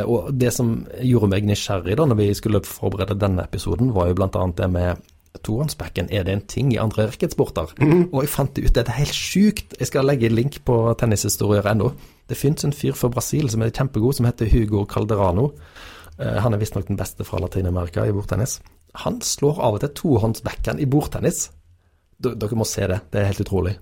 og 0.07 0.29
det 0.31 0.53
som 0.55 0.69
gjorde 1.03 1.31
meg 1.33 1.49
nysgjerrig 1.49 1.97
da 1.99 2.07
når 2.07 2.21
vi 2.21 2.29
skulle 2.39 2.61
forberede 2.63 3.17
denne 3.19 3.43
episoden, 3.43 3.91
var 3.97 4.13
jo 4.13 4.15
bl.a. 4.21 4.45
det 4.61 4.69
med 4.71 5.03
tohåndsbacken, 5.47 6.09
er 6.15 6.25
det 6.27 6.35
en 6.35 6.47
ting 6.51 6.73
i 6.73 6.81
andre 6.81 7.09
racketsporter? 7.09 7.75
Mm. 7.81 8.09
Og 8.13 8.23
jeg 8.25 8.33
fant 8.33 8.61
ut 8.61 8.71
dette 8.71 8.93
er 8.93 9.01
helt 9.01 9.17
sjukt. 9.17 9.77
Jeg 9.79 9.91
skal 9.91 10.09
legge 10.09 10.31
link 10.33 10.61
på 10.69 10.79
tennishistorier.no. 11.01 11.93
Det 12.29 12.37
fins 12.37 12.67
en 12.67 12.75
fyr 12.77 12.97
fra 12.99 13.11
Brasil 13.13 13.49
som 13.53 13.65
er 13.65 13.73
kjempegod, 13.73 14.19
som 14.19 14.29
heter 14.29 14.51
Hugo 14.53 14.85
Calderano. 14.91 15.53
Uh, 16.19 16.39
han 16.43 16.55
er 16.55 16.61
visstnok 16.61 16.89
den 16.91 16.99
beste 16.99 17.25
fra 17.25 17.41
Latin-Amerika 17.43 18.07
i 18.07 18.15
bordtennis. 18.15 18.59
Han 19.05 19.21
slår 19.25 19.61
av 19.65 19.79
og 19.79 19.85
til 19.85 19.95
tohåndsbacken 20.03 20.81
i 20.83 20.89
bordtennis. 20.91 21.49
D 22.19 22.35
dere 22.35 22.59
må 22.59 22.67
se 22.67 22.89
det, 22.91 23.03
det 23.13 23.21
er 23.21 23.31
helt 23.31 23.45
utrolig. 23.45 23.77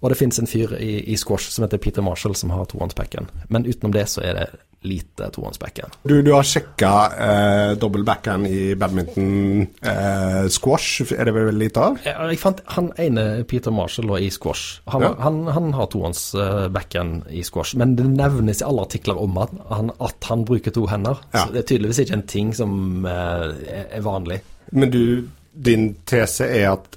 Og 0.00 0.10
det 0.12 0.16
fins 0.16 0.38
en 0.40 0.48
fyr 0.48 0.72
i, 0.80 0.94
i 1.12 1.16
squash 1.20 1.50
som 1.52 1.66
heter 1.66 1.78
Peter 1.82 2.02
Marshall, 2.04 2.34
som 2.38 2.50
har 2.54 2.64
tohåndsbacken. 2.70 3.28
Men 3.52 3.66
utenom 3.68 3.92
det 3.92 4.06
så 4.08 4.22
er 4.24 4.38
det 4.38 4.48
lite 4.80 5.26
tohåndsbacken. 5.34 5.90
Du, 6.08 6.22
du 6.24 6.30
har 6.32 6.46
sjekka 6.48 6.90
eh, 7.20 7.72
dobbeltbacken 7.76 8.46
i 8.48 8.74
badminton 8.80 9.66
eh, 9.84 10.46
squash, 10.48 11.02
er 11.12 11.28
det 11.28 11.34
vel 11.36 11.58
litt 11.60 11.76
av? 11.76 11.98
Jeg 12.06 12.38
fant 12.40 12.62
han 12.78 12.88
ene 12.96 13.44
Peter 13.44 13.74
Marshall 13.76 14.08
da, 14.08 14.16
i 14.24 14.30
squash. 14.32 14.78
Han, 14.88 15.04
Ja. 15.04 15.10
han, 15.20 15.42
han 15.52 15.68
har 15.76 15.90
tohåndsbacken 15.92 17.12
i 17.28 17.44
squash, 17.44 17.76
men 17.76 17.92
det 17.98 18.08
nevnes 18.08 18.62
i 18.62 18.66
alle 18.70 18.86
artikler 18.88 19.20
om 19.20 19.36
at 19.44 19.52
han, 19.68 19.92
at 20.00 20.30
han 20.32 20.46
bruker 20.48 20.72
to 20.72 20.86
hender. 20.88 21.20
Ja. 21.34 21.44
Så 21.44 21.52
det 21.52 21.62
er 21.64 21.68
tydeligvis 21.74 22.00
ikke 22.06 22.16
en 22.16 22.26
ting 22.32 22.54
som 22.56 23.04
eh, 23.04 23.84
er, 23.84 24.00
vanlig. 24.00 24.40
Men 24.72 24.90
du, 24.96 25.28
din 25.52 25.90
tese 26.08 26.48
er 26.48 26.70
at 26.72 26.96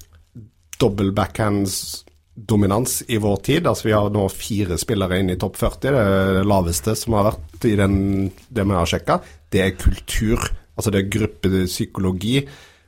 dobbel 0.80 1.12
backhands 1.12 2.04
dominans 2.34 3.02
i 3.08 3.18
vår 3.18 3.36
tid, 3.36 3.66
altså 3.66 3.88
vi 3.88 3.94
har 3.94 4.10
nå 4.12 4.26
fire 4.32 4.78
spillere 4.80 5.20
inne 5.22 5.36
i 5.36 5.40
topp 5.40 5.56
40, 5.60 5.94
det 5.94 6.04
det 6.40 6.44
laveste 6.50 6.94
som 6.98 7.16
har 7.18 7.28
vært 7.30 7.66
i 7.70 7.74
den, 7.78 7.96
det 8.50 8.66
vi 8.66 8.78
har 8.78 8.90
sjekka, 8.90 9.18
det 9.54 9.62
er 9.62 9.76
kultur, 9.78 10.42
altså 10.74 10.90
det 10.90 11.02
er 11.02 11.12
gruppepsykologi, 11.14 12.40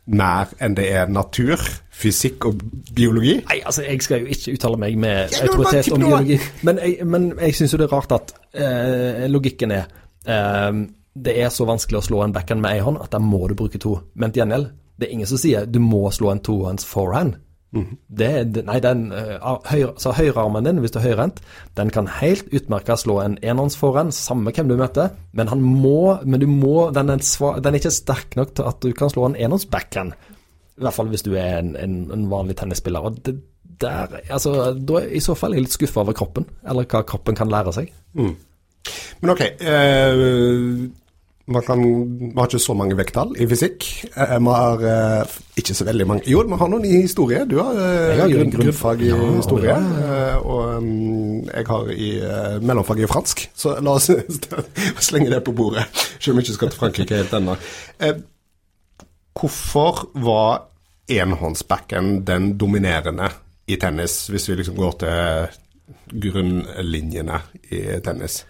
mer 0.06 0.50
enn 0.62 0.74
det 0.78 0.86
er 0.94 1.08
natur, 1.10 1.62
fysikk 1.90 2.46
og 2.46 2.60
biologi. 2.94 3.40
Nei, 3.48 3.58
altså 3.66 3.86
jeg 3.86 4.02
skal 4.06 4.22
jo 4.22 4.34
ikke 4.34 4.54
uttale 4.54 4.78
meg 4.78 4.98
med 5.02 5.32
Ja, 5.34 5.46
autoritet 5.48 5.90
om 5.94 6.04
biologi, 6.04 6.38
men 6.66 6.82
jeg, 6.82 7.06
men 7.06 7.32
jeg 7.40 7.56
syns 7.58 7.74
jo 7.74 7.80
det 7.80 7.88
er 7.88 7.94
rart 7.96 8.14
at 8.14 8.34
eh, 8.54 9.24
logikken 9.30 9.74
er 9.74 9.88
eh, 10.26 10.84
Det 11.16 11.34
er 11.42 11.50
så 11.50 11.66
vanskelig 11.66 11.98
å 11.98 12.04
slå 12.06 12.22
en 12.22 12.34
backhand 12.34 12.62
med 12.62 12.76
ei 12.76 12.84
hånd 12.84 13.00
at 13.02 13.14
da 13.14 13.18
må 13.22 13.46
du 13.48 13.56
bruke 13.58 13.80
to. 13.82 13.96
Men 14.14 14.30
til 14.30 14.44
gjengjeld, 14.44 14.68
det 15.00 15.08
er 15.08 15.16
ingen 15.16 15.30
som 15.30 15.40
sier 15.40 15.66
du 15.66 15.80
må 15.82 16.04
slå 16.12 16.30
en 16.30 16.42
tohånds 16.44 16.86
forehand. 16.86 17.38
Mhm. 17.74 17.96
Det, 18.08 18.30
nei, 18.64 18.78
den, 18.80 19.12
eh, 19.12 19.42
høyre, 19.66 19.94
så 20.00 20.12
høyrearmen 20.16 20.64
din, 20.64 20.78
hvis 20.80 20.94
du 20.94 21.00
er 21.00 21.08
høyrehendt, 21.08 21.40
den 21.76 21.90
kan 21.90 22.06
helt 22.20 22.46
utmerka 22.54 22.96
slå 22.96 23.18
en 23.24 23.38
enhåndsforhånd, 23.42 24.14
samme 24.14 24.52
hvem 24.54 24.70
du 24.70 24.76
møter, 24.78 25.10
men 25.32 25.48
han 25.48 25.60
må, 25.60 26.18
men 26.24 26.40
du 26.40 26.46
må, 26.46 26.90
den 26.94 27.10
er, 27.10 27.24
sva, 27.26 27.56
den 27.60 27.74
er 27.74 27.82
ikke 27.82 27.92
sterk 27.92 28.36
nok 28.38 28.54
til 28.54 28.70
at 28.70 28.80
du 28.80 28.92
kan 28.96 29.10
slå 29.12 29.26
en 29.26 29.36
enhåndsbacken. 29.36 30.14
I 30.76 30.84
hvert 30.84 30.94
fall 30.94 31.08
hvis 31.08 31.24
du 31.24 31.34
er 31.34 31.58
en, 31.58 31.76
en, 31.80 32.10
en 32.12 32.26
vanlig 32.30 32.56
tennisspiller. 32.60 33.00
Og 33.00 33.18
det, 33.24 33.38
der, 33.80 34.20
altså, 34.30 34.72
da 34.76 35.00
er 35.02 35.08
i 35.16 35.20
så 35.24 35.34
fall 35.36 35.52
er 35.52 35.60
jeg 35.60 35.66
litt 35.66 35.76
skuffa 35.76 36.04
over 36.04 36.16
kroppen, 36.16 36.46
eller 36.68 36.86
hva 36.88 37.02
kroppen 37.08 37.36
kan 37.36 37.50
lære 37.52 37.72
seg. 37.76 37.90
Men 39.20 39.32
ok, 39.32 39.42
eh, 39.42 40.22
man, 41.46 41.62
kan, 41.62 41.78
man 41.78 42.32
har 42.40 42.48
ikke 42.50 42.58
så 42.62 42.74
mange 42.74 42.96
vekttall 42.98 43.34
i 43.38 43.46
fysikk. 43.46 43.84
Eh, 44.16 44.32
vi 44.42 44.54
har 44.54 44.82
eh, 44.90 45.34
ikke 45.62 45.74
så 45.78 45.86
veldig 45.86 46.06
mange 46.10 46.26
Jo, 46.30 46.40
vi 46.48 46.58
har 46.58 46.70
noen 46.72 46.84
i 46.88 46.94
historie. 47.04 47.44
Du 47.46 47.56
har 47.60 47.76
eh, 47.78 48.18
har 48.20 48.30
grunn, 48.32 48.50
grunn- 48.50 48.66
grunnfag 48.66 49.02
i 49.06 49.10
Ja, 49.12 49.18
historie. 49.36 49.70
ja, 49.74 49.78
eh, 50.06 50.36
og 50.42 50.82
mm, 50.82 51.50
jeg 51.52 51.66
har 51.70 51.90
i 51.94 52.10
eh, 52.20 52.56
mellomfag 52.66 53.02
i 53.04 53.10
fransk, 53.10 53.44
så 53.54 53.76
la 53.80 53.94
oss 54.00 54.10
slenge 55.08 55.30
det 55.30 55.42
på 55.46 55.54
bordet. 55.56 55.86
Selv 56.18 56.34
om 56.34 56.40
vi 56.40 56.46
ikke 56.48 56.56
skal 56.58 56.72
til 56.74 56.82
Frankrike 56.82 57.20
helt 57.22 57.36
ennå. 57.38 57.54
Eh, 58.02 58.18
hvorfor 59.36 60.06
var 60.26 60.64
enhåndsbacken 61.12 62.24
den 62.26 62.56
dominerende 62.58 63.28
i 63.70 63.76
tennis, 63.78 64.24
hvis 64.32 64.48
vi 64.50 64.56
liksom 64.58 64.76
går 64.78 64.98
til 65.04 66.20
grunnlinjene 66.26 67.38
i 67.70 67.84
tennis? 68.02 68.40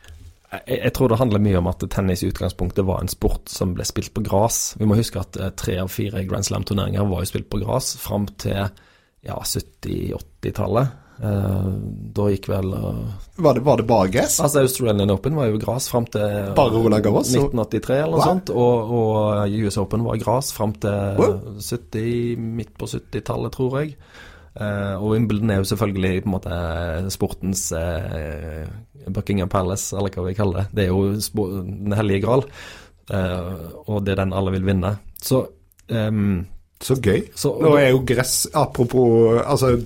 Jeg, 0.52 0.78
jeg 0.84 0.92
tror 0.94 1.10
det 1.10 1.18
handler 1.18 1.42
mye 1.42 1.58
om 1.58 1.66
at 1.70 1.82
tennis 1.90 2.22
i 2.22 2.28
utgangspunktet 2.30 2.86
var 2.86 3.00
en 3.02 3.10
sport 3.10 3.48
som 3.50 3.72
ble 3.74 3.84
spilt 3.88 4.12
på 4.14 4.22
gress. 4.26 4.74
Vi 4.78 4.86
må 4.86 4.94
huske 4.98 5.18
at 5.20 5.36
eh, 5.40 5.50
tre 5.58 5.78
av 5.82 5.88
fire 5.90 6.22
Grand 6.28 6.46
Slam-turneringer 6.46 7.08
var 7.10 7.24
jo 7.24 7.30
spilt 7.32 7.48
på 7.50 7.58
gress 7.64 7.96
fram 7.98 8.28
til 8.38 8.62
ja, 9.26 9.40
70-80-tallet. 9.42 11.02
Eh, 11.16 11.68
da 12.12 12.26
gikk 12.28 12.44
vel 12.52 12.74
eh, 12.76 12.96
Var 13.40 13.54
det, 13.56 13.60
var 13.64 13.78
det 13.80 13.86
bare 13.88 14.10
gress? 14.12 14.34
Altså 14.44 14.60
Australian 14.66 15.10
Open 15.14 15.34
var 15.38 15.48
jo 15.48 15.56
gress 15.62 15.86
fram 15.88 16.04
til 16.12 16.50
Bare 16.58 16.74
Roland 16.74 17.06
Garros, 17.06 17.30
1983 17.32 17.96
eller 18.02 18.12
noe 18.12 18.20
Wow. 18.20 18.26
sånt. 18.28 18.52
Og, 18.52 18.92
og 18.98 19.56
US 19.64 19.78
Open 19.80 20.04
var 20.04 20.20
gress 20.20 20.52
fram 20.56 20.74
til 20.82 21.16
Wow. 21.20 21.38
70, 21.56 22.36
midt 22.60 22.74
på 22.76 22.88
70-tallet, 22.92 23.56
tror 23.56 23.78
jeg. 23.80 23.96
Eh, 24.56 24.94
og 24.96 25.10
Wimbledon 25.12 25.50
er 25.52 25.60
jo 25.60 25.68
selvfølgelig 25.68 26.22
på 26.24 26.30
en 26.30 26.32
måte 26.32 26.58
sportens 27.12 27.66
uh, 27.76 28.64
Buckingham 29.12 29.50
Palace, 29.52 29.92
eller 29.96 30.14
hva 30.14 30.24
vi 30.26 30.34
kaller 30.38 30.62
det. 30.64 30.66
Det 30.72 30.84
er 30.86 30.92
jo 30.92 31.62
den 31.66 31.92
hellige 31.96 32.22
gral, 32.24 32.44
uh, 33.12 33.54
og 33.86 34.04
det 34.06 34.14
er 34.14 34.22
den 34.24 34.32
alle 34.36 34.54
vil 34.56 34.64
vinne. 34.66 34.94
Så 35.22 35.44
um, 35.92 36.46
Så 36.80 36.96
gøy. 37.00 37.22
Så- 37.34 37.54
Nå 37.62 37.76
er 37.78 37.90
jo 37.90 38.02
gress 38.04 38.46
Apropos 38.52 39.40
altså, 39.46 39.76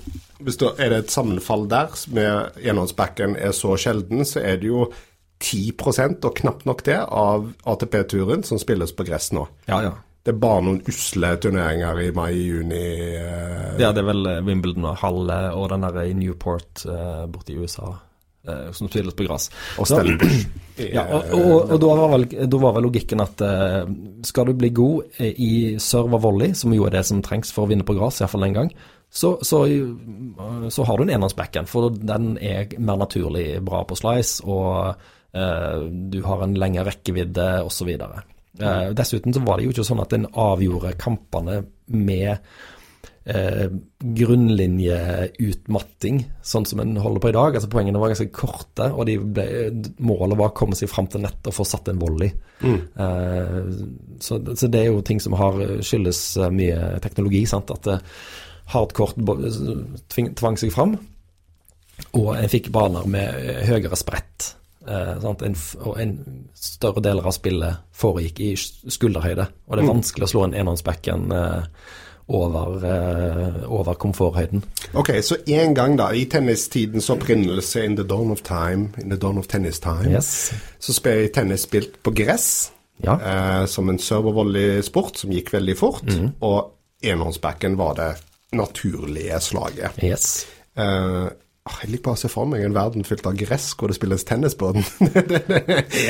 det 0.40 0.56
er 0.78 0.88
det 0.90 0.98
et 1.04 1.10
sammenfall 1.12 1.68
der 1.70 1.92
med 2.10 2.56
enhåndsbacken 2.64 3.36
er 3.38 3.52
så 3.52 3.76
sjelden, 3.78 4.24
så 4.24 4.40
er 4.40 4.56
det 4.56 4.66
jo 4.70 4.88
10% 5.40 6.24
og 6.24 6.34
knapt 6.36 6.66
nok 6.66 6.82
det 6.84 6.98
av 6.98 7.46
ATP-turen 7.66 8.42
som 8.44 8.58
spilles 8.58 8.92
på 8.92 9.06
gress 9.08 9.30
nå. 9.32 9.46
ja, 9.68 9.82
ja. 9.82 9.92
Det 10.20 10.34
er 10.34 10.38
bare 10.42 10.60
noen 10.66 10.82
usle 10.90 11.30
turneringer 11.40 12.00
i 12.04 12.10
mai-juni. 12.12 12.84
Eh, 13.16 13.80
Ja, 13.80 13.88
det 13.96 14.02
er 14.02 14.08
vel 14.10 14.26
eh, 14.28 14.42
Wimbledon 14.44 14.84
og 14.90 14.98
Halle 15.00 15.38
og 15.56 15.70
den 15.72 15.86
der 15.86 16.02
i 16.04 16.14
Newport 16.18 16.82
eh, 16.84 17.22
borte 17.32 17.54
i 17.54 17.56
USA 17.62 17.88
eh, 18.44 18.66
som 18.76 18.90
spilles 18.90 19.16
på 19.16 19.24
gress. 19.24 19.48
og. 19.80 20.20
Ja, 20.80 21.06
og, 21.12 21.32
og, 21.36 21.72
og 21.72 21.80
da, 21.82 21.88
var 22.02 22.12
vel, 22.14 22.26
da 22.52 22.60
var 22.60 22.76
vel 22.76 22.86
logikken 22.88 23.20
at 23.24 23.40
eh, 23.44 23.88
skal 24.28 24.48
du 24.50 24.54
bli 24.60 24.70
god 24.76 25.20
i 25.30 25.50
serve 25.80 26.20
volley, 26.20 26.52
som 26.56 26.72
jo 26.76 26.84
er 26.88 26.94
det 26.98 27.02
som 27.08 27.22
trengs 27.24 27.52
for 27.56 27.64
å 27.64 27.70
vinne 27.72 27.84
på 27.88 27.96
gress, 27.98 28.20
iallfall 28.20 28.44
en 28.48 28.56
gang, 28.60 28.70
så, 29.10 29.34
så, 29.42 29.64
så 30.70 30.84
har 30.86 31.00
du 31.00 31.02
en 31.02 31.10
enhåndsbacken, 31.16 31.66
for 31.66 31.88
den 31.96 32.36
er 32.38 32.68
mer 32.78 33.00
naturlig 33.00 33.56
bra 33.66 33.82
på 33.88 33.96
slice, 33.98 34.44
og 34.46 34.92
eh, 35.32 35.88
du 36.12 36.20
har 36.28 36.44
en 36.46 36.54
lengre 36.60 36.86
rekkevidde, 36.92 37.48
osv. 37.66 37.90
Uh, 38.60 38.90
dessuten 38.96 39.34
så 39.34 39.42
var 39.44 39.58
det 39.58 39.66
jo 39.66 39.74
ikke 39.74 39.88
sånn 39.88 40.04
at 40.04 40.14
en 40.16 40.28
avgjorde 40.28 40.94
kampene 41.00 41.62
med 41.90 42.36
eh, 43.24 43.70
grunnlinjeutmatting, 44.00 46.24
sånn 46.42 46.66
som 46.68 46.80
en 46.82 46.96
holder 47.02 47.20
på 47.22 47.28
i 47.30 47.36
dag. 47.36 47.54
Altså 47.56 47.70
Poengene 47.72 48.00
var 48.00 48.08
ganske 48.12 48.34
korte, 48.34 48.86
og 48.90 49.06
de 49.08 49.14
ble, 49.20 49.46
målet 50.02 50.38
var 50.40 50.48
å 50.52 50.56
komme 50.56 50.76
seg 50.78 50.88
fram 50.92 51.08
til 51.10 51.20
nett 51.24 51.46
og 51.46 51.56
få 51.56 51.64
satt 51.68 51.88
en 51.92 52.00
volley. 52.00 52.30
Eh, 53.04 53.60
så, 54.20 54.32
så 54.54 54.66
det 54.66 54.80
er 54.82 54.88
jo 54.90 55.06
ting 55.06 55.20
som 55.22 55.34
har 55.38 55.54
skyldes 55.86 56.20
eh, 56.40 56.54
mye 56.54 56.78
teknologi. 57.04 57.42
sant, 57.50 57.68
At 57.74 57.84
eh, 57.90 58.00
hardcourt 58.74 59.16
tving, 60.12 60.28
tvang 60.38 60.56
seg 60.60 60.70
fram, 60.74 60.92
og 62.16 62.28
en 62.36 62.52
fikk 62.52 62.66
baner 62.74 63.04
med 63.10 63.28
eh, 63.42 63.62
høyere 63.68 63.96
sprett. 63.98 64.38
Eh? 64.90 65.24
En, 65.24 65.56
en 66.02 66.12
større 66.54 67.02
deler 67.04 67.26
av 67.26 67.34
spillet 67.36 67.76
foregikk 67.96 68.40
i 68.40 68.52
skulderhøyde. 68.58 69.46
Og 69.68 69.76
det 69.76 69.84
er 69.84 69.92
vanskelig 69.92 70.26
å 70.26 70.32
slå 70.34 70.44
en 70.48 70.56
enhåndsbacken 70.60 71.30
eh, 71.36 71.62
over, 72.30 72.84
eh, 72.86 73.60
over 73.70 73.94
komforthøyden. 73.94 74.62
Ok, 74.98 75.12
så 75.22 75.36
en 75.46 75.74
gang 75.74 75.96
da, 75.98 76.10
i 76.14 76.24
tennistidens 76.30 77.10
opprinnelse, 77.10 77.84
in 77.84 77.96
the 77.96 78.04
dawn 78.06 78.30
of 78.34 78.42
time, 78.46 78.90
in 79.02 79.10
the 79.10 79.18
dawn 79.18 79.38
of 79.38 79.46
tennis 79.50 79.80
time, 79.80 80.10
Yes. 80.10 80.52
så 80.78 80.94
ble 81.02 81.28
tennis 81.34 81.66
spilt 81.68 82.02
på 82.02 82.14
gress. 82.14 82.70
Ja. 83.02 83.14
eh, 83.16 83.66
som 83.66 83.88
en 83.88 83.98
serve- 83.98 84.28
og 84.28 84.34
volley-sport 84.34 85.16
som 85.16 85.30
gikk 85.32 85.54
veldig 85.54 85.76
fort. 85.78 86.02
Mm. 86.04 86.34
Og 86.44 86.74
enhåndsbacken 87.02 87.78
var 87.78 87.94
det 87.96 88.10
naturlige 88.52 89.40
slaget. 89.40 89.96
Yes. 90.04 90.46
Eh, 90.76 91.28
jeg 91.68 91.90
liker 91.92 92.02
bare 92.08 92.16
å 92.16 92.20
se 92.22 92.28
for 92.32 92.48
meg 92.48 92.62
en 92.64 92.72
verden 92.74 93.04
fylt 93.04 93.26
av 93.28 93.34
gress 93.36 93.66
hvor 93.78 93.90
det 93.92 93.96
spilles 93.98 94.24
tennis 94.24 94.54
på 94.58 94.70
den. 94.72 94.84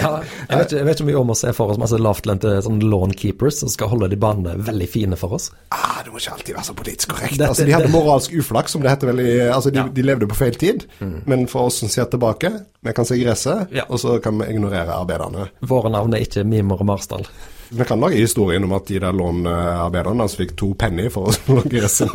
Ja, 0.01 0.21
jeg, 0.23 0.57
vet 0.61 0.73
jeg 0.77 0.87
vet 0.87 1.01
ikke 1.03 1.17
om 1.21 1.33
å 1.35 1.37
se 1.37 1.51
for 1.57 1.73
oss 1.73 1.81
masse 1.81 1.99
lavtlønte 2.01 2.53
sånn 2.65 2.79
lawn 2.87 3.11
keepers 3.19 3.59
som 3.61 3.69
skal 3.73 3.91
holde 3.91 4.09
de 4.13 4.19
banene 4.21 4.55
veldig 4.63 4.89
fine 4.89 5.19
for 5.21 5.35
oss. 5.37 5.51
ah, 5.75 6.01
det 6.07 6.15
må 6.15 6.23
ikke 6.23 6.37
alltid 6.37 6.55
være 6.57 6.67
så 6.71 6.77
politisk 6.79 7.13
korrekt. 7.17 7.35
Dette- 7.37 7.51
altså, 7.51 7.67
de 7.67 7.75
hadde 7.75 7.91
det- 7.91 7.95
moralsk 7.97 8.33
uflaks, 8.41 8.73
som 8.77 8.83
det 8.87 8.91
heter 8.95 9.11
veldig 9.13 9.29
Altså, 9.51 9.71
de, 9.75 9.79
Ja. 9.83 9.85
Mm. 9.91 9.95
de 9.95 10.03
levde 10.07 10.27
på 10.31 10.37
feil 10.39 10.55
tid. 10.55 10.87
Men 11.27 11.47
for 11.51 11.67
oss 11.67 11.79
som 11.83 11.89
ser 11.89 12.05
tilbake, 12.07 12.53
vi 12.83 12.93
kan 12.93 13.05
se 13.05 13.19
gresset, 13.19 13.69
Ja. 13.75 13.85
og 13.91 13.99
så 13.99 14.21
kan 14.23 14.39
vi 14.39 14.47
ignorere 14.55 14.95
arbeiderne. 14.95 15.51
Våre 15.61 15.91
navn 15.91 16.15
er 16.15 16.23
ikke 16.25 16.45
Mimer 16.47 16.79
og 16.81 16.87
Marsdal. 16.87 17.27
Vi 17.71 17.85
kan 17.87 18.01
lage 18.03 18.19
historien 18.19 18.65
om 18.67 18.73
at 18.75 18.89
de 18.91 18.99
der 19.03 19.15
lånearbeiderne 19.15 20.25
hans 20.25 20.35
fikk 20.39 20.57
to 20.59 20.73
penny 20.79 21.07
for 21.13 21.31
å 21.31 21.59
lage 21.61 21.89
sin, 21.93 22.11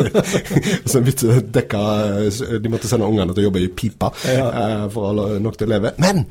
sin 0.85 1.07
dekka 1.55 1.83
De 2.59 2.71
måtte 2.73 2.89
sende 2.91 3.07
ungene 3.07 3.31
til 3.33 3.45
å 3.45 3.47
jobbe 3.49 3.63
i 3.63 3.69
pipa 3.71 4.11
Ja. 4.27 4.49
uh, 4.51 4.83
for 4.91 5.07
å 5.07 5.29
ha 5.29 5.39
nok 5.39 5.55
til 5.59 5.69
å 5.69 5.73
leve. 5.75 5.93
Men 6.01 6.25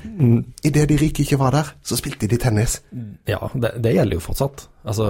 idet 0.64 0.87
de 0.93 0.99
rike 1.00 1.25
ikke 1.25 1.40
var 1.40 1.57
der, 1.57 1.73
så 1.85 1.97
spilte 1.97 2.28
de 2.31 2.37
tennis. 2.40 2.81
Ja, 3.28 3.40
det, 3.54 3.75
det 3.85 3.97
gjelder 3.97 4.21
jo 4.21 4.25
fortsatt. 4.28 4.66
Altså 4.85 5.05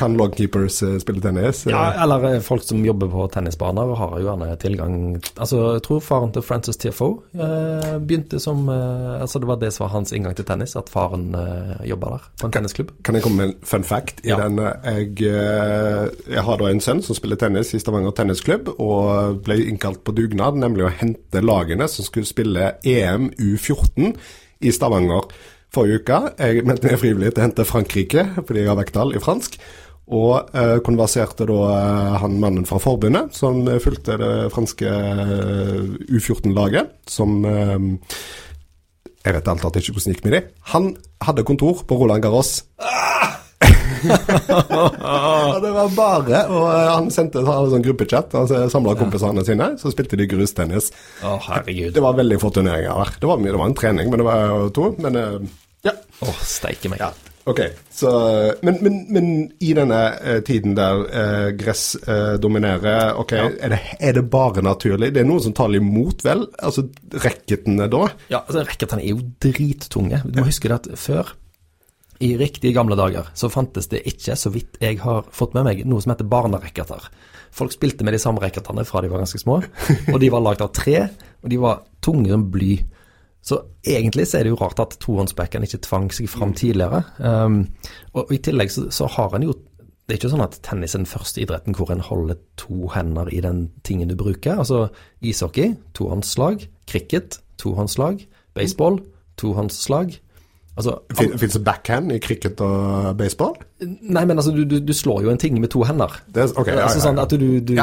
Kan 0.00 0.16
logkeepers 0.16 0.82
eh, 0.82 0.96
spille 1.02 1.20
tennis? 1.20 1.64
Ja, 1.68 1.82
eller 2.02 2.24
eh, 2.30 2.38
folk 2.40 2.62
som 2.64 2.80
jobber 2.84 3.10
på 3.12 3.26
tennisbaner 3.34 3.92
har 4.00 4.14
jo 4.16 4.24
gjerne 4.24 4.48
tilgang 4.60 4.94
Altså, 5.36 5.58
jeg 5.76 5.84
tror 5.84 6.00
faren 6.04 6.32
til 6.32 6.44
Francis 6.46 6.80
TFO 6.80 7.08
eh, 7.36 7.98
begynte 8.00 8.40
som 8.40 8.64
eh, 8.72 9.20
Altså, 9.20 9.42
det 9.42 9.50
var 9.50 9.60
det 9.60 9.72
som 9.76 9.84
var 9.84 9.92
hans 9.98 10.14
inngang 10.16 10.36
til 10.36 10.46
tennis, 10.48 10.76
at 10.76 10.88
faren 10.92 11.34
eh, 11.36 11.84
jobba 11.90 12.14
der, 12.14 12.26
på 12.40 12.48
en 12.48 12.54
tennisklubb. 12.56 12.92
Kan 13.04 13.18
jeg 13.18 13.24
komme 13.24 13.42
med 13.42 13.50
en 13.50 13.54
fun 13.66 13.84
fact? 13.84 14.22
Ja. 14.24 14.38
den, 14.40 14.58
jeg, 14.58 15.10
eh, 15.28 16.08
jeg 16.34 16.44
har 16.46 16.60
da 16.60 16.70
en 16.70 16.82
sønn 16.84 17.02
som 17.04 17.16
spiller 17.16 17.40
tennis 17.40 17.74
i 17.76 17.80
Stavanger 17.82 18.14
tennisklubb, 18.16 18.70
og 18.82 19.40
ble 19.46 19.58
innkalt 19.68 20.02
på 20.04 20.14
dugnad, 20.16 20.58
nemlig 20.60 20.86
å 20.88 20.92
hente 20.92 21.44
lagene 21.44 21.88
som 21.90 22.06
skulle 22.06 22.28
spille 22.28 22.74
EM 22.84 23.30
U14 23.38 24.14
i 24.64 24.72
Stavanger 24.72 25.28
forrige 25.74 26.02
uke. 26.02 26.20
Jeg 26.38 26.66
meldte 26.66 26.90
meg 26.90 27.00
frivillig 27.02 27.32
til 27.34 27.42
å 27.42 27.46
hente 27.48 27.66
Frankrike, 27.68 28.28
fordi 28.40 28.62
jeg 28.64 28.70
har 28.72 28.78
vekttall 28.80 29.14
i 29.16 29.22
fransk. 29.22 29.58
Og 30.12 30.50
eh, 30.52 30.78
konverserte 30.84 31.46
da 31.48 31.60
eh, 31.72 32.16
han 32.20 32.36
mannen 32.40 32.66
fra 32.68 32.76
forbundet, 32.82 33.32
som 33.36 33.62
eh, 33.64 33.80
fulgte 33.80 34.18
det 34.20 34.32
franske 34.52 34.90
eh, 34.90 35.78
U14-laget, 36.12 36.90
som 37.08 37.38
eh, 37.48 37.78
Jeg 39.24 39.38
vet 39.38 39.48
alt 39.48 39.64
at 39.64 39.72
det 39.72 39.80
ikke 39.80 39.94
hvordan 39.96 40.12
det 40.12 40.18
gikk 40.18 40.26
med 40.26 40.36
de. 40.36 40.42
Han 40.74 40.90
hadde 41.24 41.46
kontor 41.48 41.80
på 41.88 41.96
Roland 41.96 42.20
Garros. 42.26 42.58
Og 44.04 45.62
det 45.64 45.70
var 45.72 45.92
bare 45.96 46.40
Og 46.52 46.64
han 46.68 47.06
sendte 47.14 47.40
en 47.40 47.70
sånn 47.72 47.84
gruppechat. 47.86 48.34
Han 48.36 48.68
samla 48.68 48.92
kompisene 49.00 49.40
sine, 49.48 49.70
så 49.80 49.88
spilte 49.94 50.18
de 50.20 50.28
grustennis. 50.28 50.90
Oh, 51.24 51.40
herregud. 51.48 51.94
Det 51.96 52.04
var 52.04 52.18
veldig 52.18 52.36
få 52.42 52.52
turneringer 52.52 53.00
der. 53.00 53.16
Det 53.22 53.30
var, 53.30 53.40
mye, 53.40 53.54
det 53.54 53.62
var 53.62 53.70
en 53.70 53.78
trening, 53.80 54.12
men 54.12 54.20
det 54.20 54.28
var 54.28 54.68
to. 54.76 54.90
Men 55.00 55.16
eh, 56.24 56.34
ja. 56.34 56.50
Steike 56.56 56.92
meg. 56.92 57.04
ja. 57.04 57.12
Ok, 57.44 57.60
så 57.92 58.10
men, 58.64 58.78
men, 58.80 58.94
men 59.12 59.26
i 59.60 59.74
denne 59.76 59.98
eh, 60.16 60.38
tiden 60.48 60.72
der 60.78 61.02
eh, 61.12 61.48
gress 61.60 61.92
eh, 62.00 62.38
dominerer, 62.40 63.18
ok, 63.20 63.34
er, 63.36 63.74
det, 63.74 63.80
er 64.00 64.16
det 64.16 64.22
bare 64.32 64.64
naturlig? 64.64 65.10
Det 65.12 65.20
er 65.20 65.28
noen 65.28 65.44
som 65.44 65.56
taler 65.56 65.82
imot, 65.82 66.24
vel? 66.24 66.46
Altså 66.56 66.86
racketene 67.20 67.90
da? 67.92 68.06
Ja, 68.32 68.40
altså, 68.46 68.62
racketene 68.64 69.04
er 69.04 69.12
jo 69.12 69.26
drittunge. 69.44 70.22
Du 70.24 70.40
må 70.40 70.46
huske 70.48 70.72
det 70.72 70.78
at 70.78 70.88
før, 70.96 71.34
i 72.24 72.32
riktige 72.40 72.72
gamle 72.72 72.96
dager, 72.96 73.28
så 73.36 73.52
fantes 73.52 73.90
det 73.92 74.00
ikke, 74.08 74.38
så 74.40 74.48
vidt 74.54 74.80
jeg 74.80 75.02
har 75.04 75.28
fått 75.34 75.52
med 75.52 75.68
meg, 75.68 75.84
noe 75.84 76.00
som 76.00 76.14
heter 76.14 76.30
barneracketer. 76.30 77.10
Folk 77.54 77.76
spilte 77.76 78.08
med 78.08 78.16
de 78.16 78.24
samme 78.24 78.40
racketene 78.40 78.86
fra 78.88 79.04
de 79.04 79.12
var 79.12 79.20
ganske 79.20 79.42
små, 79.44 79.60
og 80.14 80.16
de 80.22 80.32
var 80.32 80.48
lagd 80.48 80.64
av 80.64 80.72
tre, 80.72 81.10
og 81.44 81.52
de 81.52 81.60
var 81.60 81.84
tunge 82.00 82.32
som 82.32 82.48
bly. 82.56 82.72
Så 83.44 83.60
egentlig 83.84 84.26
så 84.30 84.38
er 84.38 84.46
det 84.46 84.54
jo 84.54 84.60
rart 84.60 84.80
at 84.80 84.96
tohåndsbacken 85.02 85.66
ikke 85.66 85.82
tvang 85.84 86.08
seg 86.16 86.30
fram 86.32 86.54
tidligere. 86.56 87.02
Um, 87.20 87.66
og, 88.16 88.32
i 88.32 88.40
tillegg 88.40 88.72
så, 88.72 88.86
så 88.94 89.08
har 89.18 89.36
en 89.36 89.48
jo 89.50 89.56
det 90.04 90.12
er 90.12 90.18
ikke 90.18 90.34
sånn 90.34 90.44
at 90.44 90.58
tennis 90.60 90.92
er 90.92 91.00
den 91.00 91.08
første 91.08 91.40
idretten 91.40 91.76
hvor 91.78 91.88
en 91.92 92.02
holder 92.04 92.36
to 92.60 92.90
hender 92.92 93.30
i 93.32 93.38
den 93.40 93.70
tingen 93.88 94.10
du 94.10 94.18
bruker. 94.20 94.58
Altså 94.60 94.90
ishockey, 95.24 95.78
tohåndsslag. 95.96 96.66
Cricket, 96.90 97.38
tohåndslag. 97.60 98.26
Baseball, 98.52 98.98
tohåndsslag. 99.40 100.18
Altså, 100.74 100.96
Fin- 101.14 101.36
Fins 101.38 101.54
det 101.54 101.62
backhand 101.64 102.10
i 102.12 102.18
cricket 102.18 102.60
og 102.64 103.12
baseball? 103.18 103.52
nei, 103.84 104.24
men 104.24 104.38
altså, 104.38 104.50
du, 104.50 104.64
du, 104.66 104.78
du 104.82 104.92
slår 104.96 105.22
jo 105.22 105.30
en 105.30 105.38
ting 105.38 105.60
med 105.62 105.70
to 105.70 105.84
hender. 105.86 106.16
Det 106.34 106.42
er, 106.42 106.52
okay, 106.58 106.74
ja, 106.74 106.86
altså 106.88 107.02
sånn 107.04 107.20
at 107.22 107.30
du, 107.30 107.60
du, 107.62 107.74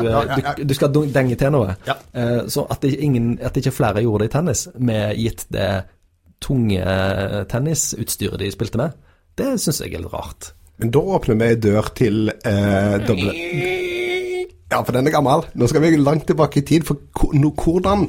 du 0.66 0.74
skal 0.76 0.92
denge 1.14 1.38
til 1.40 1.54
noe. 1.56 1.76
Ja. 1.88 1.96
Eh, 2.12 2.42
så 2.52 2.66
at, 2.68 2.82
det 2.84 2.98
ingen, 3.00 3.38
at 3.40 3.56
ikke 3.62 3.72
flere 3.76 4.04
gjorde 4.04 4.26
det 4.26 4.32
i 4.32 4.34
tennis, 4.36 4.66
med 4.76 5.16
gitt 5.22 5.46
det 5.56 5.70
tunge 6.44 6.82
eh, 6.82 7.38
tennisutstyret 7.52 8.42
de 8.42 8.50
spilte 8.52 8.82
med, 8.82 8.98
det 9.40 9.54
syns 9.62 9.80
jeg 9.86 9.94
er 9.96 10.04
litt 10.04 10.12
rart. 10.12 10.52
Men 10.82 10.92
da 10.92 11.00
åpner 11.16 11.38
vi 11.38 11.48
ei 11.54 11.60
dør 11.62 11.92
til 11.96 12.32
eh, 12.34 12.98
doble 13.06 13.36
Ja, 14.72 14.80
for 14.82 14.96
den 14.96 15.08
er 15.08 15.14
gammel. 15.14 15.44
Nå 15.54 15.68
skal 15.70 15.84
vi 15.84 15.96
langt 16.00 16.26
tilbake 16.32 16.62
i 16.62 16.66
tid. 16.66 16.86
For 16.88 16.98
hvordan 17.14 18.08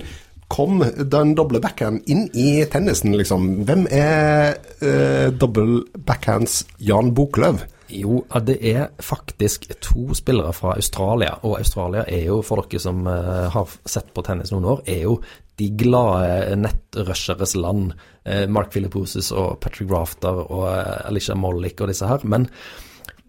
kom 0.52 0.82
den 0.84 1.34
doble 1.38 1.62
backhand 1.64 2.04
inn 2.12 2.26
i 2.36 2.62
tennisen, 2.70 3.14
liksom? 3.16 3.62
Hvem 3.68 3.86
er 3.88 4.58
eh, 4.84 5.28
double 5.32 5.82
backhands 5.96 6.62
Jan 6.76 7.14
Boklöv? 7.16 7.64
Jo, 7.92 8.22
det 8.46 8.56
er 8.64 8.86
faktisk 9.04 9.66
to 9.84 10.14
spillere 10.16 10.52
fra 10.56 10.76
Australia, 10.78 11.34
og 11.44 11.58
Australia 11.58 12.04
er 12.08 12.24
jo, 12.30 12.38
for 12.44 12.64
dere 12.64 12.80
som 12.80 13.04
eh, 13.08 13.48
har 13.52 13.74
sett 13.84 14.12
på 14.16 14.24
tennis 14.24 14.52
noen 14.52 14.68
år, 14.72 14.84
er 14.88 15.02
jo 15.04 15.18
de 15.60 15.68
glade 15.76 16.56
nettrusheres 16.56 17.54
land. 17.58 17.92
Eh, 18.24 18.46
Mark 18.48 18.72
Filipposes 18.72 19.32
og 19.36 19.58
Patrick 19.60 19.90
Rafter 19.92 20.40
og 20.46 20.66
eh, 20.70 21.02
Alicia 21.10 21.36
Mollick 21.36 21.82
og 21.82 21.92
disse 21.92 22.08
her. 22.08 22.24
Men 22.24 22.48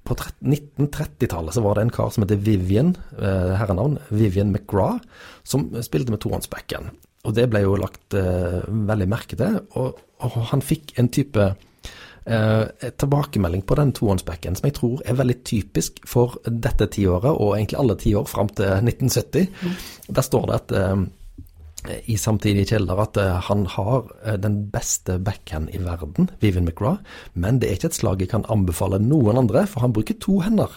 på 0.04 0.16
1930-tallet 0.20 1.56
så 1.56 1.64
var 1.64 1.78
det 1.78 1.88
en 1.88 1.94
kar 1.96 2.12
som 2.12 2.26
heter 2.26 2.42
Vivian, 2.44 2.94
eh, 3.18 3.54
herrenavn, 3.60 4.00
Vivian 4.12 4.52
McGraw, 4.52 5.00
som 5.48 5.70
spilte 5.84 6.12
med 6.12 6.22
tohåndsbacken. 6.24 6.92
Og 7.24 7.36
det 7.38 7.48
ble 7.52 7.64
jo 7.64 7.78
lagt 7.80 8.16
eh, 8.20 8.64
veldig 8.68 9.08
merke 9.12 9.40
til, 9.40 9.62
og, 9.80 10.02
og 10.24 10.42
han 10.52 10.64
fikk 10.66 10.98
en 11.00 11.08
type 11.14 11.46
eh, 12.26 12.90
tilbakemelding 13.00 13.64
på 13.68 13.80
den 13.80 13.94
tohåndsbacken 13.96 14.60
som 14.60 14.68
jeg 14.68 14.78
tror 14.80 15.04
er 15.08 15.20
veldig 15.20 15.40
typisk 15.48 16.04
for 16.10 16.36
dette 16.48 16.90
tiåret, 16.92 17.32
og 17.32 17.56
egentlig 17.56 17.80
alle 17.80 18.00
tiår 18.00 18.28
fram 18.28 18.52
til 18.52 18.76
1970. 18.84 19.48
Der 20.12 20.28
står 20.28 20.50
det 20.50 20.60
at 20.60 20.76
eh, 20.82 21.06
i 22.06 22.18
samtidige 22.20 22.74
kilder 22.74 23.02
at 23.04 23.18
eh, 23.20 23.40
han 23.50 23.66
har 23.76 24.08
eh, 24.26 24.38
den 24.40 24.60
beste 24.74 25.18
backhand 25.20 25.74
i 25.76 25.82
verden, 25.84 26.30
Vivian 26.42 26.66
McGraw, 26.66 27.00
men 27.34 27.60
det 27.60 27.70
er 27.70 27.80
ikke 27.80 27.92
et 27.92 28.00
slag 28.00 28.24
jeg 28.24 28.32
kan 28.34 28.48
anbefale 28.54 29.02
noen 29.04 29.40
andre, 29.44 29.66
for 29.70 29.86
han 29.86 29.96
bruker 29.96 30.18
to 30.24 30.40
hender. 30.46 30.72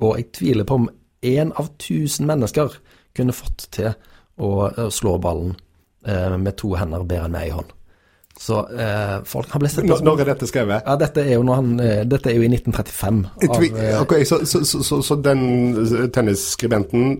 Og 0.00 0.18
jeg 0.18 0.32
tviler 0.36 0.68
på 0.68 0.80
om 0.82 0.90
én 1.26 1.52
av 1.56 1.72
tusen 1.82 2.28
mennesker 2.28 2.76
kunne 3.16 3.36
fått 3.36 3.68
til 3.76 3.92
å, 4.36 4.68
å 4.68 4.90
slå 4.92 5.16
ballen 5.22 5.56
eh, 6.06 6.36
med 6.36 6.56
to 6.60 6.74
hender 6.76 7.06
bedre 7.06 7.28
enn 7.28 7.36
med 7.36 7.48
ei 7.48 7.56
hånd. 7.56 7.72
Så 8.36 8.58
eh, 8.68 9.22
folk 9.24 9.48
har 9.50 9.62
blitt 9.62 9.72
sett 9.72 9.86
på 9.88 9.96
Når, 10.04 10.20
er 10.20 10.30
dette 10.34 10.48
skrevet? 10.48 10.84
ja, 10.84 10.96
dette 11.00 11.22
er 11.24 11.38
jo, 11.38 11.44
han, 11.56 11.70
eh, 11.80 12.02
dette 12.04 12.28
er 12.30 12.36
jo 12.36 12.44
i 12.44 12.50
1935. 12.52 13.22
Av, 13.32 13.54
okay, 13.56 13.70
ok, 14.02 14.14
så, 14.28 14.42
så, 14.44 14.60
så, 14.66 15.00
så, 15.00 15.16
den 15.24 16.10
tennisskribenten 16.12 17.16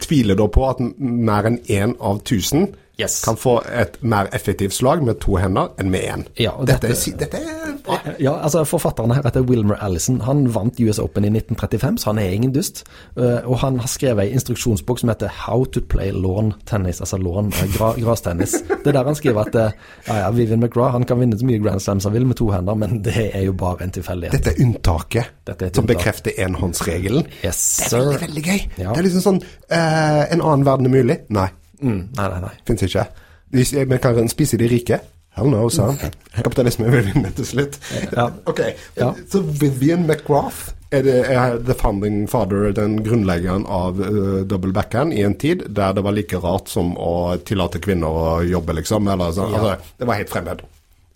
tviler 0.00 0.38
da 0.38 0.48
på 0.50 0.68
at 0.68 0.80
mer 0.98 1.48
enn 1.48 1.60
én 1.70 1.96
av 2.00 2.22
tusen 2.28 2.68
Yes. 3.00 3.22
kan 3.24 3.36
få 3.40 3.54
et 3.72 3.96
mer 4.04 4.28
effektivt 4.36 4.74
slag 4.76 5.00
med 5.02 5.16
to 5.20 5.36
hender 5.40 5.70
enn 5.80 5.88
med 5.90 6.00
én? 6.04 6.24
Ja, 6.38 6.50
og 6.50 6.66
dette, 6.68 6.88
dette- 6.92 7.38
er 7.40 7.72
bra. 7.84 7.96
dette 8.04 8.16
Ja, 8.22 8.34
altså 8.44 8.64
Forfatteren 8.68 9.10
her 9.14 9.22
heter 9.24 9.42
Wilmer 9.48 9.76
Allison. 9.82 10.20
Han 10.20 10.44
vant 10.54 10.78
US 10.80 10.98
Open 10.98 11.24
i 11.24 11.30
1935, 11.30 11.98
så 11.98 12.10
han 12.12 12.18
er 12.18 12.28
ingen 12.30 12.52
dust. 12.52 12.84
Eh, 13.16 13.40
og 13.48 13.58
han 13.58 13.78
har 13.80 13.88
skrevet 13.88 14.26
ei 14.26 14.32
instruksjonsbok 14.36 14.98
som 15.00 15.08
heter 15.08 15.28
How 15.46 15.64
to 15.64 15.80
play 15.80 16.10
lawn 16.12 16.52
tennis, 16.68 17.00
altså 17.00 17.16
lawn, 17.18 17.48
eh, 17.62 17.72
gra 17.78 17.92
grastennis. 17.96 18.52
Det 18.68 18.86
er 18.86 18.92
der 18.92 19.04
han 19.08 19.14
skriver 19.18 19.40
at 19.48 19.54
eh, 19.54 19.72
ja, 20.08 20.18
ja, 20.26 20.30
Vivian 20.30 20.60
McGraw 20.60 20.90
han 20.92 21.04
kan 21.08 21.18
vinne 21.18 21.38
så 21.40 21.46
mye 21.48 21.62
Grand 21.64 21.80
Slams 21.80 22.04
han 22.04 22.12
vil 22.12 22.26
med 22.26 22.36
to 22.36 22.50
hender, 22.52 22.74
men 22.74 23.00
det 23.02 23.30
er 23.34 23.42
jo 23.48 23.52
bare 23.52 23.82
en 23.82 23.90
tilfeldighet. 23.90 24.32
Dette 24.36 24.52
er 24.52 24.62
unntaket 24.66 25.32
Dette 25.46 25.64
er 25.66 25.72
som 25.74 25.82
unntak. 25.84 25.96
bekrefter 25.96 26.32
enhåndsregelen. 26.44 27.26
Yes, 27.44 27.88
Det 27.90 27.98
er 27.98 28.04
veldig, 28.04 28.20
veldig 28.28 28.44
gøy. 28.44 28.60
Ja. 28.78 28.92
Det 28.92 28.98
er 28.98 29.02
liksom 29.08 29.24
sånn 29.24 29.42
uh, 29.72 30.22
En 30.32 30.40
annen 30.42 30.64
verden 30.66 30.86
er 30.86 30.90
mulig? 31.02 31.18
Nei, 31.30 31.48
Mm, 31.82 32.02
nei, 32.16 32.28
nei, 32.28 32.40
nei. 32.46 32.52
fins 32.68 32.82
ikke. 32.86 33.06
Vi 33.52 33.98
kan 34.00 34.28
spise 34.32 34.56
de 34.60 34.68
rike? 34.70 35.00
Hell 35.36 35.48
no, 35.48 35.64
sa 35.72 35.90
han. 35.90 36.12
Kapitalisme 36.44 36.90
vil 36.92 37.06
vinne 37.08 37.30
til 37.36 37.46
slutt. 37.48 37.78
Ja. 38.12 38.28
Ok, 38.46 38.60
Ja. 39.00 39.12
så 39.32 39.40
Vivian 39.42 40.06
McGrath 40.06 40.72
er, 40.92 41.02
det, 41.06 41.14
er 41.32 41.56
the 41.64 41.74
founding 41.74 42.26
father, 42.28 42.68
den 42.76 42.98
grunnleggeren 43.04 43.64
av 43.66 43.96
uh, 44.00 44.42
double 44.44 44.74
backhand, 44.76 45.14
i 45.16 45.22
en 45.24 45.34
tid 45.40 45.64
der 45.72 45.94
det 45.96 46.04
var 46.04 46.12
like 46.12 46.36
rart 46.44 46.68
som 46.68 46.92
å 47.00 47.38
tillate 47.48 47.80
kvinner 47.80 48.12
å 48.12 48.26
jobbe, 48.44 48.76
liksom. 48.76 49.08
Eller, 49.08 49.32
så, 49.32 49.48
Ja. 49.48 49.56
altså, 49.58 49.94
det 49.98 50.10
var 50.10 50.20
helt 50.20 50.32
fremmed. 50.34 50.62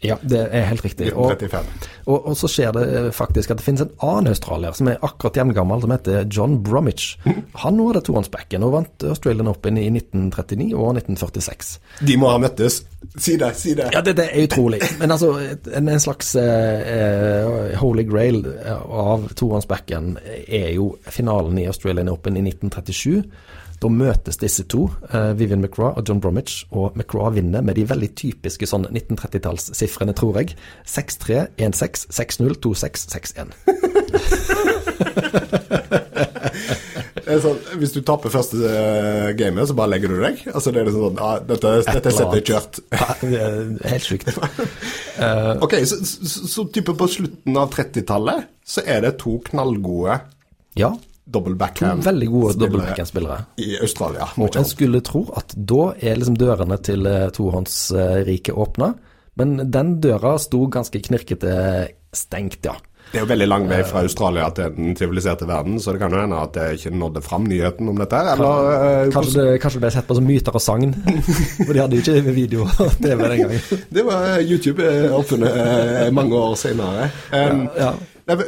Ja, 0.04 0.18
det 0.20 0.42
er 0.52 0.66
helt 0.68 0.84
riktig. 0.84 1.08
Og, 1.16 1.40
og, 2.04 2.26
og 2.28 2.34
så 2.36 2.48
skjer 2.50 2.74
det 2.76 2.82
eh, 2.98 3.06
faktisk 3.16 3.52
at 3.52 3.60
det 3.60 3.64
finnes 3.64 3.84
en 3.86 3.94
annen 4.04 4.28
australier 4.34 4.76
som 4.76 4.90
er 4.92 5.00
akkurat 5.06 5.38
hjemgammel, 5.40 5.80
som 5.82 5.94
heter 5.94 6.26
John 6.28 6.58
Bromwich. 6.64 7.14
Han 7.62 7.78
nå 7.78 7.88
hadde 7.88 8.02
tohåndsbacken 8.04 8.66
og 8.66 8.74
vant 8.76 9.06
Australian 9.08 9.48
Open 9.52 9.80
i 9.80 9.86
1939 9.88 10.68
og 10.76 11.00
1946. 11.00 11.72
De 12.04 12.18
må 12.20 12.28
ha 12.32 12.42
møttes. 12.42 12.82
Si 13.16 13.38
det, 13.40 13.52
si 13.56 13.72
det. 13.78 13.88
Ja, 13.94 14.02
det, 14.04 14.18
det 14.18 14.28
er 14.28 14.44
utrolig. 14.44 14.82
Men 15.00 15.14
altså, 15.16 15.32
en, 15.72 15.88
en 15.88 16.02
slags 16.02 16.34
eh, 16.40 16.92
eh, 16.92 17.76
holy 17.80 18.04
grail 18.08 18.42
av 18.66 19.30
tohåndsbacken 19.38 20.16
er 20.44 20.74
jo 20.76 20.92
finalen 21.08 21.56
i 21.62 21.68
Australian 21.70 22.12
Open 22.12 22.36
i 22.36 22.44
1937. 22.44 23.22
Da 23.82 23.88
møtes 23.92 24.38
disse 24.40 24.64
to, 24.72 24.86
eh, 25.12 25.32
Vivian 25.38 25.60
McRaw 25.60 25.92
og 25.96 26.08
John 26.08 26.20
Bromwich, 26.20 26.64
og 26.70 26.96
McRaw 26.96 27.30
vinner 27.36 27.60
med 27.60 27.74
de 27.76 27.84
veldig 27.88 28.14
typiske 28.16 28.66
sånn 28.66 28.86
1930-tallssifrene, 28.88 30.14
tror 30.16 30.38
jeg. 30.40 30.56
6-3, 30.88 31.48
1-6, 31.58 32.06
6-0, 32.10 32.56
2-6, 32.64 33.06
6-1. 33.12 33.52
Er 37.26 37.40
sånn, 37.42 37.58
hvis 37.80 37.90
du 37.90 37.98
taper 38.06 38.30
første 38.30 38.56
uh, 38.62 39.32
gamet, 39.36 39.66
så 39.66 39.74
bare 39.74 39.90
legger 39.96 40.12
du 40.14 40.20
deg? 40.22 40.44
Altså 40.52 40.70
det 40.70 40.78
er 40.80 40.86
liksom 40.86 41.08
sånn 41.08 41.18
ah, 41.26 41.40
Dette, 41.42 41.72
dette 41.88 42.12
setter 42.14 42.38
jeg 42.38 42.46
kjørt. 42.52 42.78
Ja, 43.34 43.48
helt 43.90 44.06
sjukt. 44.06 44.30
Uh, 45.18 45.58
ok, 45.64 45.74
så, 45.90 45.98
så, 46.06 46.46
så, 46.46 46.64
type 46.70 46.94
på 46.94 47.08
slutten 47.10 47.58
av 47.58 47.72
30-tallet 47.74 48.46
så 48.66 48.84
er 48.86 49.02
det 49.02 49.16
to 49.22 49.40
knallgode 49.48 50.20
ja, 50.78 50.92
double 51.26 51.56
backhand 51.58 52.02
to 52.02 52.10
veldig 52.10 52.28
gode 52.30 52.54
double 52.60 52.82
backhand-spillere. 52.84 53.44
I 53.58 53.76
Australia. 53.82 54.28
Og 54.38 54.56
en 54.56 54.68
skulle 54.68 55.02
tro 55.04 55.24
at 55.36 55.54
da 55.56 55.90
er 55.98 56.18
liksom 56.20 56.38
dørene 56.38 56.78
til 56.86 57.06
uh, 57.08 57.28
tohåndsriket 57.34 58.54
åpna, 58.54 58.92
men 59.36 59.56
den 59.70 59.96
døra 60.00 60.36
sto 60.40 60.64
ganske 60.72 61.02
knirkete 61.08 61.56
stengt, 62.16 62.62
ja. 62.64 62.76
Det 63.06 63.20
er 63.20 63.22
jo 63.22 63.28
veldig 63.30 63.46
lang 63.46 63.64
vei 63.70 63.78
fra 63.86 64.00
Australia 64.02 64.48
til 64.54 64.72
den 64.74 64.96
siviliserte 64.98 65.46
verden, 65.46 65.76
så 65.78 65.92
det 65.94 66.00
kan 66.02 66.14
jo 66.14 66.18
hende 66.24 66.40
at 66.42 66.56
det 66.56 66.64
ikke 66.74 66.90
nådde 66.98 67.22
fram 67.22 67.44
nyheten 67.46 67.90
om 67.92 68.00
dette. 68.00 68.22
Eller, 68.32 68.70
uh, 68.70 69.12
kanskje, 69.14 69.34
det, 69.36 69.60
kanskje 69.62 69.78
det 69.78 69.84
ble 69.84 69.92
sett 69.94 70.08
på 70.08 70.16
som 70.18 70.26
myter 70.26 70.58
og 70.58 70.64
sagn, 70.64 70.94
for 71.66 71.72
de 71.72 71.82
hadde 71.82 72.00
jo 72.00 72.02
ikke 72.06 72.34
video 72.34 72.66
og 72.66 72.96
TV 73.02 73.18
den 73.22 73.42
gangen. 73.44 73.82
det 73.98 74.06
var 74.06 74.40
YouTube 74.42 74.94
oppfunnet 75.18 76.14
mange 76.14 76.38
år 76.38 76.56
senere. 76.62 77.10
Um, 77.34 77.66
ja, 77.78 77.92
ja. 78.26 78.38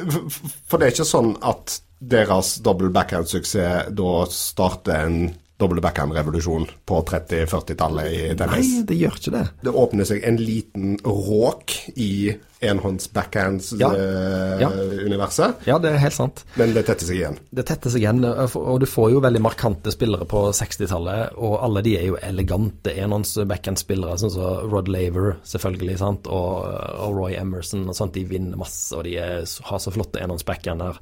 For 0.67 0.79
det 0.79 0.89
er 0.89 0.97
ikke 0.97 1.07
sånn 1.07 1.37
at 1.47 1.79
deres 1.99 2.57
double 2.63 2.91
backhand-suksess 2.95 3.91
da 3.91 4.13
starter 4.31 5.07
en 5.07 5.19
double 5.59 5.83
backhand-revolusjon 5.83 6.69
på 6.87 7.01
30-40-tallet 7.11 8.13
i 8.13 8.21
tennis. 8.39 8.69
Nei, 8.77 8.85
det 8.87 8.99
gjør 9.01 9.17
ikke 9.19 9.35
det. 9.35 9.47
Det 9.67 9.73
åpner 9.83 10.07
seg 10.07 10.29
en 10.29 10.39
liten 10.39 10.93
råk 11.03 11.75
i 11.99 12.13
enhånds 12.61 13.13
backhands-universet. 13.13 15.55
Ja. 15.65 15.73
ja. 15.73 15.79
det 15.79 15.89
er 15.93 15.97
helt 16.03 16.15
sant. 16.15 16.45
Men 16.59 16.75
det 16.75 16.83
tetter 16.89 17.07
seg 17.07 17.17
igjen. 17.21 17.39
Det 17.55 17.65
tetter 17.69 17.91
seg 17.93 18.01
igjen, 18.03 18.25
og 18.27 18.81
du 18.83 18.87
får 18.91 19.11
jo 19.15 19.21
veldig 19.23 19.43
markante 19.45 19.91
spillere 19.95 20.27
på 20.31 20.41
60-tallet, 20.55 21.33
og 21.39 21.63
alle 21.63 21.83
de 21.87 21.97
er 22.01 22.07
jo 22.11 22.17
elegante 22.23 22.91
enhånds 22.99 23.39
backhand-spillere, 23.49 24.19
sånn 24.23 24.35
som 24.35 24.47
Rod 24.73 24.89
Laver, 24.91 25.29
selvfølgelig, 25.47 25.97
sant, 26.03 26.27
og, 26.27 26.51
og, 26.67 27.19
Roy 27.19 27.33
Emerson 27.39 27.87
og 27.87 27.97
sånt. 27.99 28.15
De 28.19 28.25
vinner 28.27 28.57
masse, 28.59 28.97
og 28.97 29.03
de 29.07 29.13
er, 29.23 29.33
har 29.71 29.79
så 29.83 29.91
flotte 29.95 30.21
enhånds 30.23 30.47
backhander. 30.49 30.95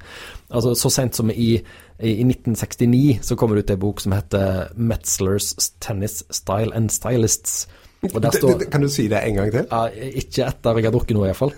Altså, 0.52 0.70
så 0.78 0.88
sent 0.92 1.14
som 1.16 1.28
i, 1.32 1.62
i, 1.98 2.12
i 2.20 2.24
1969 2.26 3.18
så 3.24 3.36
kommer 3.40 3.56
det 3.56 3.66
ut 3.66 3.74
ei 3.74 3.80
bok 3.80 4.02
som 4.04 4.12
heter 4.16 4.72
Metzlers 4.76 5.54
Tennis 5.80 6.22
Style 6.34 6.74
and 6.76 6.92
Stylists 6.92 7.66
Står, 8.06 8.70
kan 8.70 8.82
du 8.84 8.88
si 8.92 9.08
det 9.08 9.22
en 9.24 9.38
gang 9.40 9.50
til? 9.50 9.66
Ja, 9.70 9.86
ikke 9.90 10.46
etter 10.46 10.78
jeg 10.78 10.86
har 10.86 10.94
drukket 10.94 11.16
noe, 11.16 11.26
iallfall. 11.30 11.54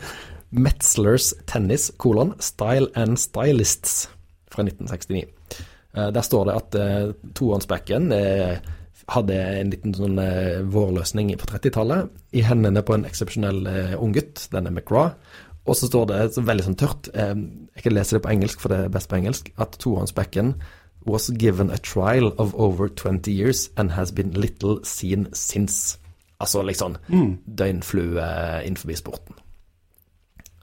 Metzlers 0.55 1.33
Tennis, 1.51 1.90
kolon, 2.01 2.33
Style 2.40 2.88
and 2.96 3.18
Stylists 3.20 4.07
fra 4.53 4.64
1969. 4.64 5.27
Eh, 5.96 6.09
der 6.14 6.24
står 6.24 6.48
det 6.48 6.57
at 6.57 6.79
uh, 6.79 7.33
tohåndsbacken 7.37 8.12
uh, 8.14 8.77
hadde 9.09 9.37
en 9.37 9.72
liten 9.72 9.96
sånn 9.96 10.18
vårløsning 10.72 11.31
på 11.40 11.46
30-tallet 11.48 12.11
i 12.37 12.42
hendene 12.44 12.83
på 12.85 12.92
en 12.92 13.07
eksepsjonell 13.09 13.62
unggutt, 13.96 14.42
denne 14.53 14.68
McGraw. 14.68 15.14
Og 15.68 15.76
så 15.76 15.88
står 15.90 16.07
det 16.09 16.18
så 16.33 16.42
veldig 16.48 16.64
sånn 16.64 16.78
tørt, 16.81 17.11
jeg 17.12 17.83
kan 17.85 17.92
lese 17.92 18.16
det 18.16 18.22
på 18.24 18.31
engelsk, 18.33 18.62
for 18.62 18.72
det 18.72 18.78
er 18.87 18.92
best 18.94 19.11
på 19.11 19.18
engelsk, 19.18 19.50
at 19.61 19.76
tohåndsbekken 19.83 20.54
was 21.09 21.28
given 21.28 21.70
a 21.70 21.76
trial 21.76 22.33
of 22.38 22.54
over 22.54 22.88
20 22.88 23.31
years 23.31 23.68
and 23.76 23.92
has 23.92 24.12
been 24.12 24.33
little 24.33 24.78
seen 24.85 25.28
since. 25.33 25.98
Altså 26.40 26.62
liksom 26.62 26.96
mm. 27.09 27.37
døgnflue 27.59 28.24
innenfor 28.64 28.96
sporten. 28.96 29.35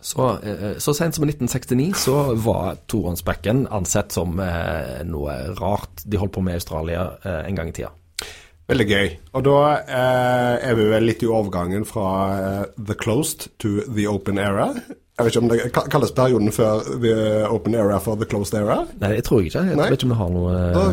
Så, 0.05 0.37
eh, 0.43 0.77
så 0.77 0.93
sent 0.93 1.15
som 1.15 1.23
i 1.25 1.31
1969 1.31 1.93
så 1.97 2.35
var 2.37 2.77
tohåndsbekken 2.87 3.65
ansett 3.73 4.13
som 4.13 4.37
eh, 4.39 5.01
noe 5.07 5.33
rart 5.57 6.03
de 6.05 6.19
holdt 6.21 6.35
på 6.35 6.43
med 6.45 6.53
i 6.53 6.59
Australia 6.59 7.07
eh, 7.23 7.39
en 7.47 7.57
gang 7.57 7.71
i 7.71 7.73
tida. 7.73 7.89
Veldig 8.65 8.85
gøy. 8.89 9.09
Og 9.37 9.43
da 9.45 9.57
eh, 9.85 10.69
er 10.71 10.77
vi 10.77 10.85
vel 10.89 11.05
litt 11.05 11.21
i 11.21 11.29
overgangen 11.29 11.85
fra 11.85 12.05
eh, 12.35 12.61
the 12.81 12.95
closed 12.97 13.51
to 13.61 13.77
the 13.85 14.07
open 14.09 14.39
era. 14.41 14.71
Jeg 15.15 15.27
vet 15.27 15.35
ikke 15.35 15.43
om 15.43 15.51
det 15.51 15.89
kalles 15.93 16.11
perioden 16.17 16.51
før 16.51 16.81
the 16.99 17.13
open 17.47 17.77
era 17.77 18.01
for 18.03 18.19
the 18.19 18.27
closed 18.27 18.57
era? 18.57 18.81
Nei, 18.99 19.13
jeg 19.19 19.27
tror 19.29 19.45
ikke. 19.45 19.61
Jeg 19.69 19.77
Nei? 19.79 19.85
vet 19.93 20.01
ikke 20.01 20.09
om 20.09 20.15
det 20.15 20.19
har 20.19 20.33
noe 20.33 20.55
Da 20.75 20.87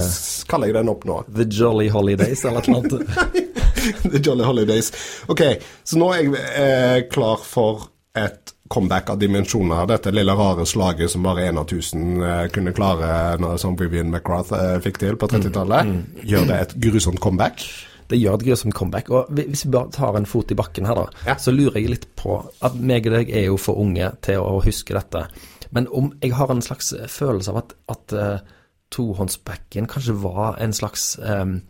kaller 0.52 0.70
jeg 0.70 0.76
den 0.78 0.92
opp 0.92 1.06
nå. 1.08 1.16
The 1.32 1.48
Jolly 1.48 1.88
Holidays 1.90 2.44
eller 2.46 2.68
noe 2.70 2.84
annet. 2.84 3.56
the 4.12 4.20
Jolly 4.20 4.46
Holidays. 4.46 4.92
Ok, 5.32 5.42
så 5.82 5.98
nå 5.98 6.12
er 6.14 6.22
jeg 6.22 6.44
eh, 6.60 6.98
klar 7.10 7.42
for 7.42 7.88
et 8.14 8.51
comeback 8.68 9.10
av 9.10 9.18
dimensjoner. 9.20 9.86
Dette 9.90 10.12
lille 10.14 10.34
rare 10.38 10.66
slaget 10.68 11.12
som 11.12 11.24
bare 11.26 11.48
én 11.48 11.58
av 11.60 11.66
tusen 11.70 12.22
eh, 12.22 12.44
kunne 12.54 12.74
klare 12.76 13.38
når, 13.42 13.58
som 13.60 13.76
Vivian 13.78 14.12
McGrath 14.12 14.54
eh, 14.56 14.76
fikk 14.84 15.02
til 15.02 15.18
på 15.20 15.28
30-tallet. 15.32 15.88
Mm, 15.88 15.96
mm. 16.02 16.28
Gjør 16.30 16.46
det 16.50 16.60
et 16.60 16.76
grusomt 16.86 17.20
comeback? 17.22 17.64
det 18.12 18.18
gjør 18.20 18.36
et 18.36 18.46
grusomt 18.46 18.76
comeback. 18.76 19.10
Og 19.10 19.30
hvis 19.32 19.64
vi 19.66 19.72
bare 19.72 19.92
tar 19.94 20.16
en 20.18 20.28
fot 20.28 20.50
i 20.52 20.58
bakken 20.58 20.88
her, 20.88 20.98
da, 20.98 21.28
ja. 21.30 21.36
så 21.40 21.54
lurer 21.54 21.80
jeg 21.80 21.92
litt 21.94 22.08
på 22.18 22.38
at 22.64 22.76
meg 22.76 23.08
og 23.08 23.16
deg 23.16 23.32
er 23.32 23.46
jo 23.48 23.58
for 23.60 23.80
unge 23.80 24.10
til 24.24 24.42
å 24.42 24.58
huske 24.64 24.96
dette. 24.96 25.26
Men 25.72 25.88
om 25.88 26.10
jeg 26.20 26.34
har 26.36 26.52
en 26.52 26.64
slags 26.64 26.92
følelse 27.08 27.54
av 27.54 27.62
at, 27.62 27.76
at 27.94 28.16
uh, 28.16 28.58
tohåndsbacken 28.92 29.88
kanskje 29.88 30.18
var 30.20 30.60
en 30.60 30.74
slags 30.76 31.14
um, 31.24 31.62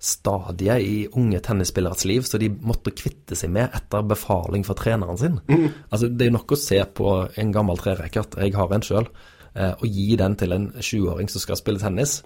stadie 0.00 0.76
i 0.80 0.94
unge 1.12 1.42
tennisspilleres 1.44 2.06
liv 2.08 2.24
så 2.24 2.38
de 2.40 2.48
måtte 2.48 2.94
kvitte 2.96 3.36
seg 3.36 3.52
med 3.52 3.74
etter 3.76 4.06
befaling 4.08 4.64
fra 4.64 4.76
treneren 4.78 5.20
sin. 5.20 5.36
Mm. 5.50 5.66
Altså, 5.90 6.08
det 6.08 6.24
er 6.24 6.30
jo 6.30 6.36
nok 6.38 6.54
å 6.56 6.60
se 6.60 6.80
på 6.96 7.12
en 7.42 7.52
gammel 7.52 7.80
trerekkert, 7.80 8.38
jeg 8.40 8.56
har 8.56 8.72
en 8.72 8.86
sjøl, 8.86 9.10
uh, 9.58 9.74
og 9.74 9.84
gi 9.84 10.14
den 10.20 10.38
til 10.40 10.56
en 10.56 10.70
20-åring 10.78 11.28
som 11.28 11.44
skal 11.44 11.60
spille 11.60 11.82
tennis. 11.82 12.22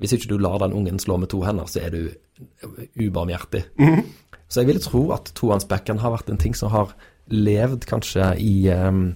Hvis 0.00 0.14
ikke 0.16 0.30
du 0.32 0.38
lar 0.40 0.56
den 0.62 0.76
ungen 0.78 1.00
slå 1.02 1.18
med 1.20 1.28
to 1.34 1.42
hender, 1.44 1.68
så 1.68 1.82
er 1.84 1.92
du 1.92 2.00
ubarmhjertig. 2.96 3.66
Mm. 3.76 4.06
Så 4.48 4.62
jeg 4.62 4.70
vil 4.70 4.80
tro 4.80 5.04
at 5.12 5.32
tohåndsbacken 5.36 6.00
har 6.00 6.14
vært 6.14 6.30
en 6.32 6.40
ting 6.40 6.56
som 6.56 6.72
har 6.72 6.94
levd 7.28 7.84
kanskje 7.90 8.30
i 8.40 8.70
um, 8.72 9.10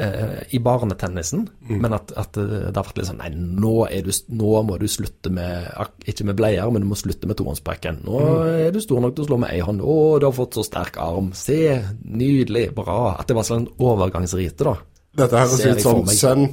uh, 0.00 0.40
i 0.50 0.60
barnetennisen, 0.64 1.44
mm. 1.68 1.76
men 1.82 1.96
at, 1.96 2.14
at, 2.18 2.38
det 2.38 2.72
har 2.72 2.86
vært 2.86 2.98
litt 3.00 3.10
sånn 3.10 3.20
Nei, 3.20 3.30
nå, 3.36 3.74
du, 4.06 4.10
nå, 4.40 4.50
må 4.66 4.78
du 4.80 4.86
slutte 4.90 5.32
med 5.34 5.68
Ikke 6.08 6.26
med 6.28 6.38
bleier, 6.40 6.72
men 6.72 6.84
du 6.84 6.88
må 6.90 6.98
slutte 6.98 7.28
med 7.28 7.38
tohåndsbacken. 7.38 8.02
Nå 8.08 8.20
mm. 8.24 8.50
er 8.66 8.74
du 8.74 8.80
stor 8.82 9.04
nok 9.04 9.14
til 9.16 9.26
å 9.26 9.30
slå 9.30 9.40
med 9.44 9.52
ei 9.54 9.60
hånd. 9.64 9.84
Å, 9.84 10.00
du 10.18 10.28
har 10.28 10.36
fått 10.36 10.58
så 10.58 10.66
sterk 10.66 10.98
arm. 11.02 11.30
Se, 11.36 11.60
nydelig, 12.04 12.70
bra. 12.76 13.16
At 13.20 13.30
det 13.30 13.38
var 13.38 13.48
sånn 13.48 13.68
overgangsrite, 13.76 14.66
da. 14.66 14.76
Dette 15.20 15.40
høres 15.42 15.64
ut 15.66 15.82
som 15.84 16.04
sønn 16.10 16.52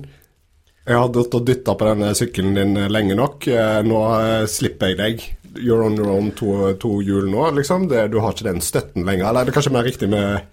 jeg 0.87 0.95
har 0.95 1.09
dratt 1.11 1.35
og 1.35 1.43
dytta 1.43 1.73
på 1.75 1.87
denne 1.89 2.13
sykkelen 2.15 2.53
din 2.55 2.77
lenge 2.87 3.15
nok. 3.19 3.47
Eh, 3.51 3.79
nå 3.83 4.03
eh, 4.21 4.43
slipper 4.47 4.93
jeg 4.93 4.99
deg. 5.01 5.25
You're 5.57 5.83
on 5.83 5.97
your 5.99 6.13
own 6.13 6.29
to, 6.39 6.71
to 6.79 6.99
hjul 7.03 7.27
nå, 7.31 7.49
liksom. 7.57 7.89
Det, 7.91 8.05
du 8.13 8.21
har 8.23 8.31
ikke 8.31 8.47
den 8.47 8.63
støtten 8.63 9.03
lenger. 9.03 9.27
Eller 9.27 9.43
er 9.43 9.49
det 9.49 9.55
kanskje 9.57 9.73
mer 9.75 9.83
riktig 9.87 10.07
med 10.11 10.47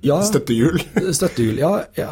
ja, 0.00 0.22
støttehjul? 0.22 0.80
støttehjul, 1.18 1.60
ja, 1.62 1.70
ja. 1.96 2.08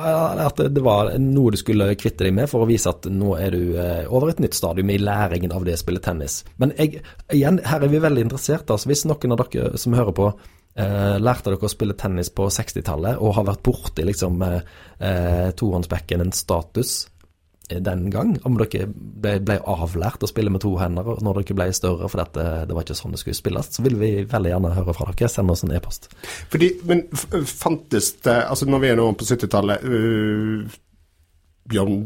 At 0.46 0.61
det 0.72 0.85
var 0.85 1.11
noe 1.20 1.52
du 1.52 1.59
skulle 1.61 1.90
kvitte 2.00 2.24
deg 2.24 2.37
med 2.37 2.48
for 2.48 2.64
å 2.64 2.68
vise 2.68 2.88
at 2.88 3.09
nå 3.12 3.35
er 3.37 3.52
du 3.52 3.74
eh, 3.76 4.07
over 4.09 4.33
et 4.33 4.40
nytt 4.40 4.57
stadium 4.57 4.88
i 4.92 5.00
læringen 5.02 5.52
av 5.52 5.66
det 5.68 5.76
å 5.76 5.83
spille 5.83 6.02
tennis. 6.04 6.40
Men 6.62 6.72
jeg, 6.78 7.02
igjen, 7.35 7.61
her 7.68 7.85
er 7.85 7.92
vi 7.92 8.00
veldig 8.00 8.24
interessert. 8.24 8.70
Altså, 8.72 8.88
hvis 8.88 9.04
noen 9.09 9.37
av 9.37 9.44
dere 9.44 9.81
som 9.81 9.96
hører 9.98 10.16
på 10.16 10.31
eh, 10.33 11.18
lærte 11.20 11.52
dere 11.52 11.68
å 11.68 11.72
spille 11.72 11.98
tennis 11.98 12.33
på 12.33 12.48
60-tallet 12.57 13.20
og 13.20 13.37
har 13.37 13.48
vært 13.50 13.64
borti 13.68 14.09
liksom, 14.09 14.40
eh, 14.48 15.52
tohåndsbekken 15.61 16.24
en 16.24 16.35
status 16.37 17.02
den 17.68 18.11
gang, 18.11 18.33
om 18.48 18.57
dere 18.57 18.87
ble, 18.88 19.35
ble, 19.44 19.59
avlært 19.68 20.22
å 20.24 20.31
spille 20.31 20.52
med 20.52 20.62
to 20.64 20.72
hender 20.81 21.18
når 21.24 21.42
dere 21.42 21.57
ble 21.59 21.68
større, 21.76 22.09
for 22.09 22.22
dette, 22.22 22.44
det 22.68 22.76
var 22.76 22.87
ikke 22.87 22.96
sånn 22.96 23.14
det 23.14 23.20
skulle 23.22 23.37
spilles, 23.37 23.70
så 23.74 23.85
vil 23.85 23.98
vi 24.00 24.12
veldig 24.28 24.54
gjerne 24.54 24.74
høre 24.78 24.94
fra 24.96 25.11
dere. 25.12 25.28
Send 25.28 25.52
oss 25.52 25.64
en 25.66 25.74
e-post. 25.76 26.09
Fordi, 26.52 26.70
Men 26.88 27.04
fantes 27.12 28.14
det 28.24 28.37
Altså, 28.48 28.66
når 28.66 28.81
vi 28.81 28.88
er 28.88 28.96
nå 28.96 29.11
på 29.18 29.26
70-tallet 29.28 29.85
uh, 29.85 30.78
Bjørn 31.68 31.98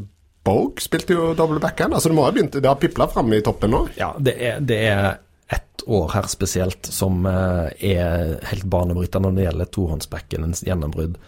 Borg 0.43 0.81
spilte 0.83 1.15
jo 1.15 1.29
double 1.39 1.61
backhand. 1.63 1.95
Altså, 1.95 2.11
det 2.11 2.19
må 2.19 2.25
ha 2.27 2.33
begynt 2.35 2.57
Det 2.59 2.67
har 2.67 2.81
pipla 2.81 3.07
fram 3.07 3.31
i 3.31 3.43
toppen 3.47 3.71
nå? 3.71 3.85
Ja, 3.95 4.11
det 4.19 4.35
er, 4.43 4.59
det 4.59 4.81
er 4.89 5.07
ett 5.53 5.85
år 5.87 6.11
her 6.17 6.27
spesielt 6.33 6.89
som 6.91 7.23
uh, 7.29 7.71
er 7.79 8.41
helt 8.51 8.67
banebrytende 8.67 9.29
når 9.29 9.39
det 9.39 9.47
gjelder 9.47 9.73
tohåndsbackenens 9.77 10.65
gjennombrudd. 10.67 11.19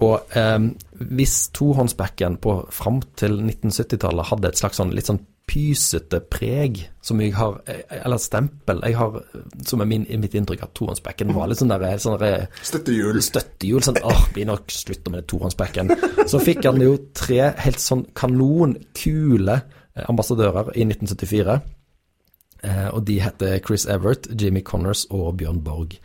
Og 0.00 0.36
eh, 0.36 0.58
hvis 1.00 1.48
tohåndsbacken 1.56 2.36
på 2.44 2.56
fram 2.74 3.00
til 3.16 3.38
1970-tallet 3.40 4.28
hadde 4.30 4.50
et 4.50 4.60
slags 4.60 4.80
sånn 4.80 4.92
litt 4.92 5.08
sånn 5.08 5.22
pysete 5.50 6.20
preg, 6.30 6.78
som 7.02 7.18
jeg 7.18 7.32
har 7.34 7.56
eh, 7.66 7.80
Eller 8.04 8.20
stempel 8.22 8.84
jeg 8.86 8.94
har, 9.00 9.16
som 9.66 9.82
er 9.82 9.88
min, 9.90 10.04
mitt 10.22 10.36
inntrykk 10.38 10.62
at 10.66 10.74
tohåndsbacken 10.78 11.32
var 11.34 11.50
litt 11.50 11.58
sånn 11.62 11.72
der, 11.72 11.98
sånn 12.02 12.20
der 12.20 12.46
Støttehjul. 12.62 13.18
Støttehjul. 13.24 13.82
Sånn 13.82 13.98
åh, 14.06 14.22
blir 14.34 14.46
nok 14.50 14.70
slutte 14.70 15.10
med 15.10 15.22
det 15.22 15.30
tohåndsbacken. 15.32 15.90
Så 16.30 16.42
fikk 16.44 16.68
han 16.68 16.78
jo 16.84 16.94
tre 17.16 17.50
helt 17.64 17.82
sånn 17.82 18.06
kanonkule 18.14 19.58
eh, 19.58 20.06
ambassadører 20.06 20.70
i 20.76 20.86
1974. 20.86 21.58
Eh, 22.60 22.88
og 22.92 23.02
de 23.08 23.18
heter 23.24 23.58
Chris 23.64 23.88
Everett, 23.90 24.28
Jimmy 24.36 24.62
Connors 24.66 25.06
og 25.10 25.32
Bjørn 25.40 25.64
Borg. 25.64 25.96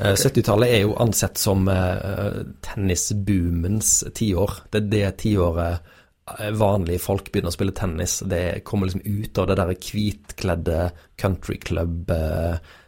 70-tallet 0.00 0.68
eh, 0.68 0.76
er 0.78 0.84
jo 0.86 0.96
ansett 1.02 1.38
som 1.40 1.68
uh, 1.68 2.42
tennisboomens 2.64 4.04
tiår. 4.16 4.60
Det 4.72 4.80
er 4.80 4.90
det 4.94 5.08
tiåret 5.24 5.90
eh, 6.38 6.50
vanlige 6.56 7.02
folk 7.04 7.30
begynner 7.30 7.52
å 7.52 7.56
spille 7.56 7.76
tennis. 7.76 8.20
Det 8.24 8.62
kommer 8.64 8.88
liksom 8.88 9.04
ut 9.04 9.40
av 9.40 9.50
det 9.50 9.58
der 9.60 9.74
hvitkledde 9.74 10.78
country 11.20 11.58
club 11.60 12.10
eh, 12.14 12.54
eh, 12.54 12.78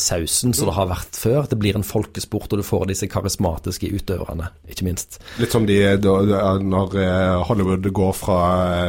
sausen 0.00 0.54
som 0.56 0.68
det 0.70 0.74
har 0.76 0.88
vært 0.90 1.18
før. 1.20 1.46
Det 1.50 1.58
blir 1.60 1.76
en 1.76 1.84
folkesport, 1.86 2.52
og 2.52 2.60
du 2.60 2.64
får 2.66 2.86
disse 2.90 3.08
karismatiske 3.10 3.90
utøverne, 3.92 4.48
ikke 4.72 4.86
minst. 4.86 5.18
Litt 5.40 5.52
som 5.52 5.66
de, 5.68 5.76
når 6.00 6.96
eh, 7.02 7.42
Hollywood 7.48 7.88
går 7.94 8.14
fra, 8.16 8.38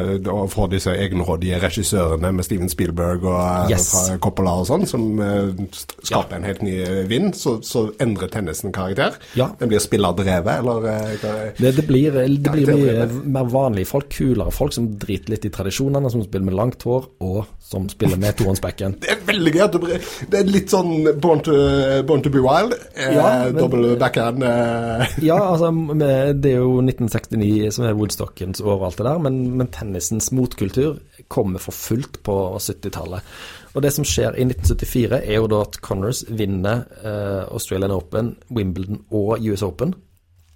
eh, 0.07 0.29
fra 0.53 0.67
disse 0.71 0.93
egenrådige 0.95 1.59
regissørene 1.63 2.31
med 2.35 2.47
Steven 2.47 2.71
Spielberg 2.71 3.25
og 3.27 3.39
eh, 3.39 3.75
Yes. 3.75 3.89
Coppola 4.23 4.55
og 4.61 4.67
sånn, 4.69 4.85
som 4.89 5.03
eh, 5.21 5.51
skaper 6.07 6.39
en 6.39 6.47
helt 6.47 6.63
ny 6.65 6.77
vind, 7.09 7.33
så, 7.37 7.57
så 7.65 7.87
endrer 8.01 8.31
tennisen 8.33 8.73
karakter. 8.75 9.19
Ja. 9.37 9.49
Den 9.59 9.69
blir 9.73 9.83
spillerdrevet, 9.83 10.61
eller 10.63 10.87
eh, 10.89 11.13
hva- 11.21 11.35
Det, 11.59 11.73
det 11.81 11.85
blir, 11.89 12.15
det 12.15 12.53
blir 12.55 12.71
mye 12.73 13.09
mer 13.35 13.49
vanlige 13.51 13.89
folk, 13.91 14.09
kulere 14.15 14.51
folk 14.55 14.73
som 14.75 14.87
driter 14.99 15.35
litt 15.35 15.45
i 15.45 15.53
tradisjonene, 15.53 16.09
som 16.13 16.23
spiller 16.25 16.47
med 16.49 16.57
langt 16.57 16.83
hår, 16.87 17.09
og 17.25 17.43
som 17.69 17.85
spiller 17.91 18.17
med 18.21 18.37
tohåndsbacken. 18.39 18.95
Det 19.03 19.11
er 19.13 19.21
veldig 19.27 19.51
gøy 19.55 19.63
at 19.67 19.75
du 19.75 19.79
Det 20.29 20.39
er 20.43 20.49
litt 20.51 20.71
sånn 20.71 21.07
Born 21.21 21.39
to, 21.45 21.53
Born 22.07 22.21
to 22.25 22.31
be 22.33 22.41
wild. 22.43 22.75
Eh, 22.93 23.15
Ja, 23.15 23.49
Double 23.55 23.95
backhand. 23.99 24.43
Eh. 24.45 25.05
Ja, 25.29 25.37
altså, 25.51 25.71
det 25.99 26.51
er 26.53 26.59
jo 26.61 26.79
1969 26.83 27.71
som 27.75 27.87
er 27.89 27.95
Woodstockens 27.97 28.61
år 28.61 28.75
og 28.77 28.85
alt 28.89 28.99
det 29.01 29.07
der, 29.09 29.23
men, 29.25 29.39
men 29.59 29.71
tennisens 29.73 30.31
motkultur 30.35 30.99
kommer 31.29 31.61
for 31.61 31.75
fullt 31.75 32.21
på 32.25 32.35
70-tallet. 32.57 33.25
Og 33.75 33.83
det 33.85 33.91
som 33.93 34.05
skjer 34.07 34.37
i 34.37 34.45
1974 34.47 35.19
er 35.19 35.35
jo 35.37 35.49
da 35.51 35.63
at 35.65 35.77
Connors 35.85 36.23
vinner 36.29 36.85
eh, 37.05 37.43
Australian 37.53 37.93
Open, 37.93 38.35
Wimbledon 38.49 39.03
og 39.13 39.43
US 39.45 39.65
Open 39.65 39.93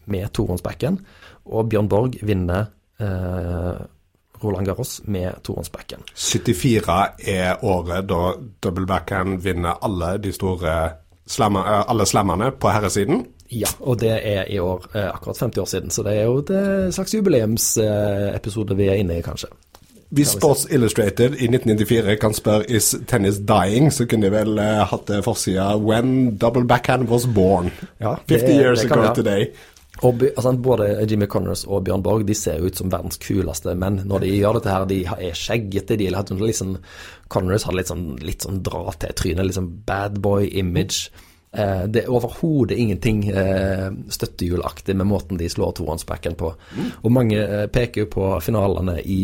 med 0.09 0.31
tohåndsbacken, 0.35 0.97
og 1.45 1.69
Bjørn 1.71 1.89
Borg 1.91 2.17
vinner 2.25 2.71
eh, 2.99 3.83
Roland 4.43 4.67
Garros 4.67 5.01
med 5.05 5.41
tohåndsbacken. 5.43 6.03
74 6.15 6.97
er 7.33 7.63
året 7.65 8.09
da 8.09 8.21
double 8.63 8.85
backhand 8.89 9.41
vinner 9.43 9.79
alle 9.81 10.17
de 10.23 10.33
store 10.35 10.77
slamma, 11.25 11.65
eh, 11.65 11.83
alle 11.87 12.05
slammene 12.05 12.51
på 12.51 12.73
herresiden. 12.73 13.25
Ja, 13.53 13.69
og 13.79 13.99
det 14.01 14.13
er 14.23 14.47
i 14.49 14.59
år 14.59 14.85
eh, 14.95 15.09
akkurat 15.09 15.37
50 15.37 15.61
år 15.61 15.65
siden, 15.65 15.89
så 15.89 16.03
det 16.03 16.17
er 16.17 16.23
jo 16.23 16.39
et 16.41 16.49
eh, 16.49 16.91
slags 16.91 17.13
jubileumsepisode 17.13 18.77
vi 18.77 18.89
er 18.89 19.03
inne 19.03 19.19
i, 19.19 19.25
kanskje. 19.25 19.51
Hvis 20.13 20.27
Sports 20.27 20.67
Illustrated 20.69 21.33
i 21.41 21.47
1994 21.49 22.15
kan 22.21 22.33
spørre 22.33 22.69
Is 22.69 22.95
tennis 23.07 23.39
dying, 23.49 23.93
så 23.93 24.05
kunne 24.05 24.27
de 24.27 24.31
vel 24.31 24.59
eh, 24.61 24.83
hatt 24.85 25.07
det 25.09 25.23
forsida 25.25 25.71
When 25.77 26.37
double 26.37 26.67
backhand 26.69 27.09
was 27.09 27.25
born. 27.25 27.71
Ja, 28.01 28.15
50 28.29 28.53
years 28.53 28.81
det 28.81 28.91
ago 28.91 29.13
today. 29.15 29.47
Og 30.03 30.23
altså, 30.27 30.53
både 30.59 30.87
Jimmy 31.09 31.27
Connors 31.31 31.63
og 31.65 31.85
Bjørn 31.87 32.03
Borg 32.03 32.25
de 32.27 32.35
ser 32.37 32.59
jo 32.59 32.67
ut 32.67 32.79
som 32.79 32.91
verdens 32.91 33.19
kuleste 33.23 33.75
menn 33.79 34.01
når 34.09 34.25
de 34.25 34.31
gjør 34.35 34.59
dette 34.59 34.73
her. 34.73 34.87
De 34.89 35.01
er 35.07 35.37
skjeggete. 35.37 35.97
De 35.99 36.09
har 36.11 36.27
sånn, 36.57 36.77
Connors 37.31 37.67
hadde 37.67 37.79
litt 37.79 37.91
sånn, 37.91 38.07
litt 38.23 38.47
sånn 38.47 38.63
dra 38.65 38.91
til 38.99 39.15
trynet, 39.19 39.47
litt 39.47 39.59
sånn 39.59 39.71
bad 39.87 40.19
boy-image. 40.23 41.07
Eh, 41.53 41.85
det 41.87 42.03
er 42.03 42.11
overhodet 42.11 42.79
ingenting 42.81 43.27
eh, 43.29 43.89
støttehjulaktig 44.09 44.95
med 44.97 45.07
måten 45.07 45.37
de 45.37 45.49
slår 45.49 45.75
tohåndsbacken 45.77 46.35
på. 46.39 46.51
Og 47.03 47.13
mange 47.13 47.39
eh, 47.39 47.65
peker 47.71 48.03
jo 48.05 48.11
på 48.15 48.29
finalene 48.41 48.97
i, 49.05 49.21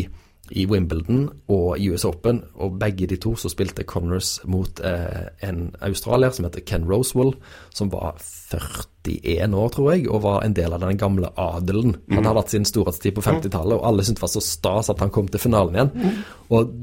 i 0.50 0.66
Wimbledon 0.66 1.28
og 1.52 1.80
US 1.80 2.04
Open, 2.08 2.42
og 2.58 2.78
begge 2.80 3.08
de 3.10 3.18
to 3.20 3.34
så 3.38 3.50
spilte 3.52 3.86
Connors 3.88 4.38
mot 4.50 4.80
eh, 4.86 5.28
en 5.46 5.68
australier 5.86 6.34
som 6.34 6.46
heter 6.48 6.64
Ken 6.66 6.88
Rosewell, 6.90 7.34
som 7.74 7.92
var 7.92 8.18
41 8.20 9.54
år, 9.54 9.68
tror 9.74 9.92
jeg, 9.92 10.08
og 10.10 10.24
var 10.26 10.42
en 10.44 10.56
del 10.56 10.74
av 10.74 10.82
den 10.84 10.98
gamle 11.00 11.30
adelen. 11.38 11.96
Han 12.10 12.26
hadde 12.26 12.42
hatt 12.42 12.56
sin 12.56 12.68
storhetstid 12.68 13.16
på 13.16 13.24
50-tallet, 13.26 13.78
og 13.78 13.86
alle 13.86 14.06
syntes 14.06 14.20
det 14.20 14.26
var 14.26 14.34
så 14.34 14.44
stas 14.44 14.90
at 14.92 15.04
han 15.04 15.14
kom 15.14 15.30
til 15.30 15.42
finalen 15.42 15.78
igjen. 15.78 16.18
Og 16.50 16.74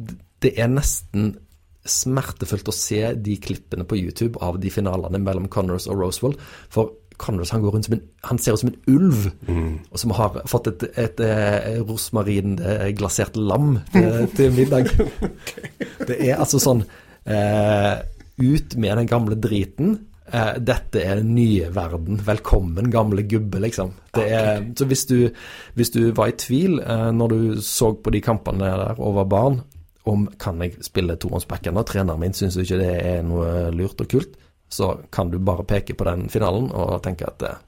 det 0.43 0.53
er 0.57 0.71
nesten 0.71 1.35
smertefullt 1.87 2.67
å 2.67 2.75
se 2.75 3.01
de 3.23 3.37
klippene 3.41 3.85
på 3.87 3.97
YouTube 3.99 4.41
av 4.43 4.59
de 4.61 4.71
finalene 4.73 5.21
mellom 5.23 5.47
Connors 5.51 5.87
og 5.87 6.01
Rosewell, 6.01 6.35
For 6.73 6.95
Connors 7.17 7.51
han 7.53 7.63
går 7.63 7.73
rundt 7.73 7.87
som 7.87 7.95
en, 7.97 8.03
han 8.29 8.39
ser 8.41 8.53
ut 8.53 8.61
som 8.61 8.69
en 8.69 8.93
ulv, 8.93 9.29
og 9.91 10.01
som 10.01 10.13
har 10.17 10.41
fått 10.49 10.69
et, 10.71 10.83
et, 11.01 11.23
eh, 11.23 11.79
rosmaringlasert 11.87 13.39
lam 13.39 13.79
til, 13.93 14.27
til 14.37 14.53
middag. 14.53 14.91
Det 16.07 16.19
er 16.19 16.37
altså 16.37 16.61
sånn 16.61 16.85
eh, 17.25 17.95
Ut 18.37 18.75
med 18.77 18.99
den 18.99 19.07
gamle 19.09 19.33
driten. 19.41 19.95
Eh, 20.29 20.57
dette 20.59 21.01
er 21.01 21.21
den 21.21 21.31
nye 21.33 21.71
verden. 21.73 22.19
Velkommen, 22.25 22.91
gamle 22.91 23.23
gubbe, 23.25 23.61
liksom. 23.63 23.95
Det 24.13 24.25
er, 24.29 24.61
så 24.77 24.85
hvis 24.85 25.05
du, 25.09 25.29
hvis 25.73 25.89
du 25.95 26.11
var 26.11 26.29
i 26.29 26.35
tvil 26.37 26.77
eh, 26.83 27.09
når 27.15 27.33
du 27.33 27.61
så 27.65 27.93
på 27.95 28.13
de 28.13 28.21
kampene 28.21 28.67
der 28.67 28.99
og 28.99 29.15
var 29.21 29.29
barn, 29.31 29.61
om 30.07 30.27
kan 30.39 30.61
jeg 30.63 30.77
spille 30.85 31.17
tohåndsbacken, 31.19 31.79
og 31.79 31.87
treneren 31.87 32.21
min 32.21 32.35
syns 32.35 32.59
ikke 32.59 32.79
det 32.79 32.91
er 32.95 33.25
noe 33.27 33.71
lurt 33.75 34.03
og 34.03 34.11
kult, 34.11 34.37
så 34.69 34.97
kan 35.13 35.31
du 35.31 35.39
bare 35.39 35.65
peke 35.67 35.95
på 35.95 36.07
den 36.07 36.27
finalen 36.29 36.71
og 36.75 36.99
tenke 37.05 37.27
at 37.29 37.43
eh, 37.47 37.59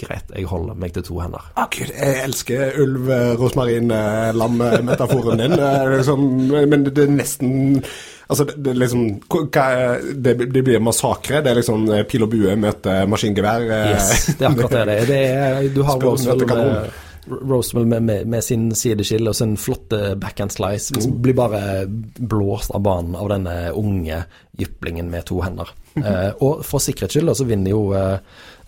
greit, 0.00 0.28
jeg 0.36 0.48
holder 0.50 0.76
meg 0.78 0.92
til 0.96 1.04
to 1.06 1.20
hender. 1.22 1.46
Ah, 1.56 1.68
Gud, 1.72 1.88
jeg 1.88 2.18
elsker 2.26 2.76
ulv, 2.82 3.08
eh, 3.12 3.32
rosmarin, 3.40 3.90
eh, 3.90 4.34
lam, 4.36 4.60
eh, 4.60 4.82
metaforen 4.84 5.40
din. 5.40 5.56
liksom, 5.96 6.20
men 6.68 6.84
det 6.90 7.06
er 7.06 7.16
nesten 7.22 7.82
Altså, 8.26 8.42
det, 8.42 8.56
det 8.66 8.72
liksom 8.74 9.02
hva, 9.30 9.64
det, 10.02 10.32
det 10.50 10.62
blir 10.66 10.80
massakre. 10.82 11.44
Det 11.46 11.50
er 11.52 11.60
liksom 11.60 11.84
pil 12.10 12.24
og 12.26 12.32
bue 12.32 12.56
møter 12.58 13.04
maskingevær. 13.06 13.68
Yes, 13.92 14.32
det 14.34 14.42
er 14.42 14.48
akkurat 14.50 14.74
det 14.90 14.96
det 15.06 15.20
er. 15.30 15.68
Du 15.70 15.84
har 15.86 16.00
Spør 16.00 16.88
kan 17.26 17.88
med, 17.88 18.02
med, 18.02 18.26
med, 18.26 18.44
sin 18.44 18.68
sideskill 18.74 19.28
og 19.28 19.36
sin 19.36 19.56
flotte 19.56 20.14
backhand 20.20 20.54
slice 20.54 20.94
mm. 20.94 21.16
blir 21.22 21.34
bare 21.34 21.60
blåst 21.86 22.70
av 22.70 22.84
banen 22.86 23.16
av 23.18 23.28
denne 23.32 23.56
unge 23.74 24.22
jyplingen 24.56 25.10
med 25.10 25.26
to 25.26 25.42
hender. 25.42 25.72
Eh, 25.96 26.28
og 26.44 26.58
for 26.60 26.76
sikkerhets 26.84 27.16
skyld 27.16 27.30
så 27.38 27.46
vinner 27.48 27.72
jo 27.72 27.94
eh, 27.96 28.18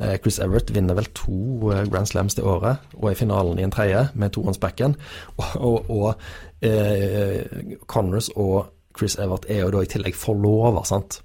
eh, 0.00 0.14
Chris 0.16 0.38
Everett 0.40 0.70
vinner 0.72 0.96
vel 0.96 1.10
to 1.12 1.68
eh, 1.74 1.82
Grand 1.84 2.08
Slams 2.08 2.38
det 2.38 2.40
året, 2.40 2.80
og 2.96 3.10
er 3.10 3.12
i 3.12 3.18
finalen 3.20 3.60
i 3.60 3.66
en 3.66 3.74
tredje 3.74 4.06
med 4.16 4.32
tohåndsbacken. 4.32 4.96
Og, 5.36 5.50
og, 5.60 5.90
og 5.92 6.64
eh, 6.64 7.44
Connors 7.84 8.30
og 8.32 8.72
Chris 8.96 9.18
Everett 9.20 9.44
er 9.52 9.60
jo 9.66 9.74
da 9.76 9.84
i 9.84 9.90
tillegg 9.92 10.16
forlova, 10.16 10.86
sant. 10.88 11.20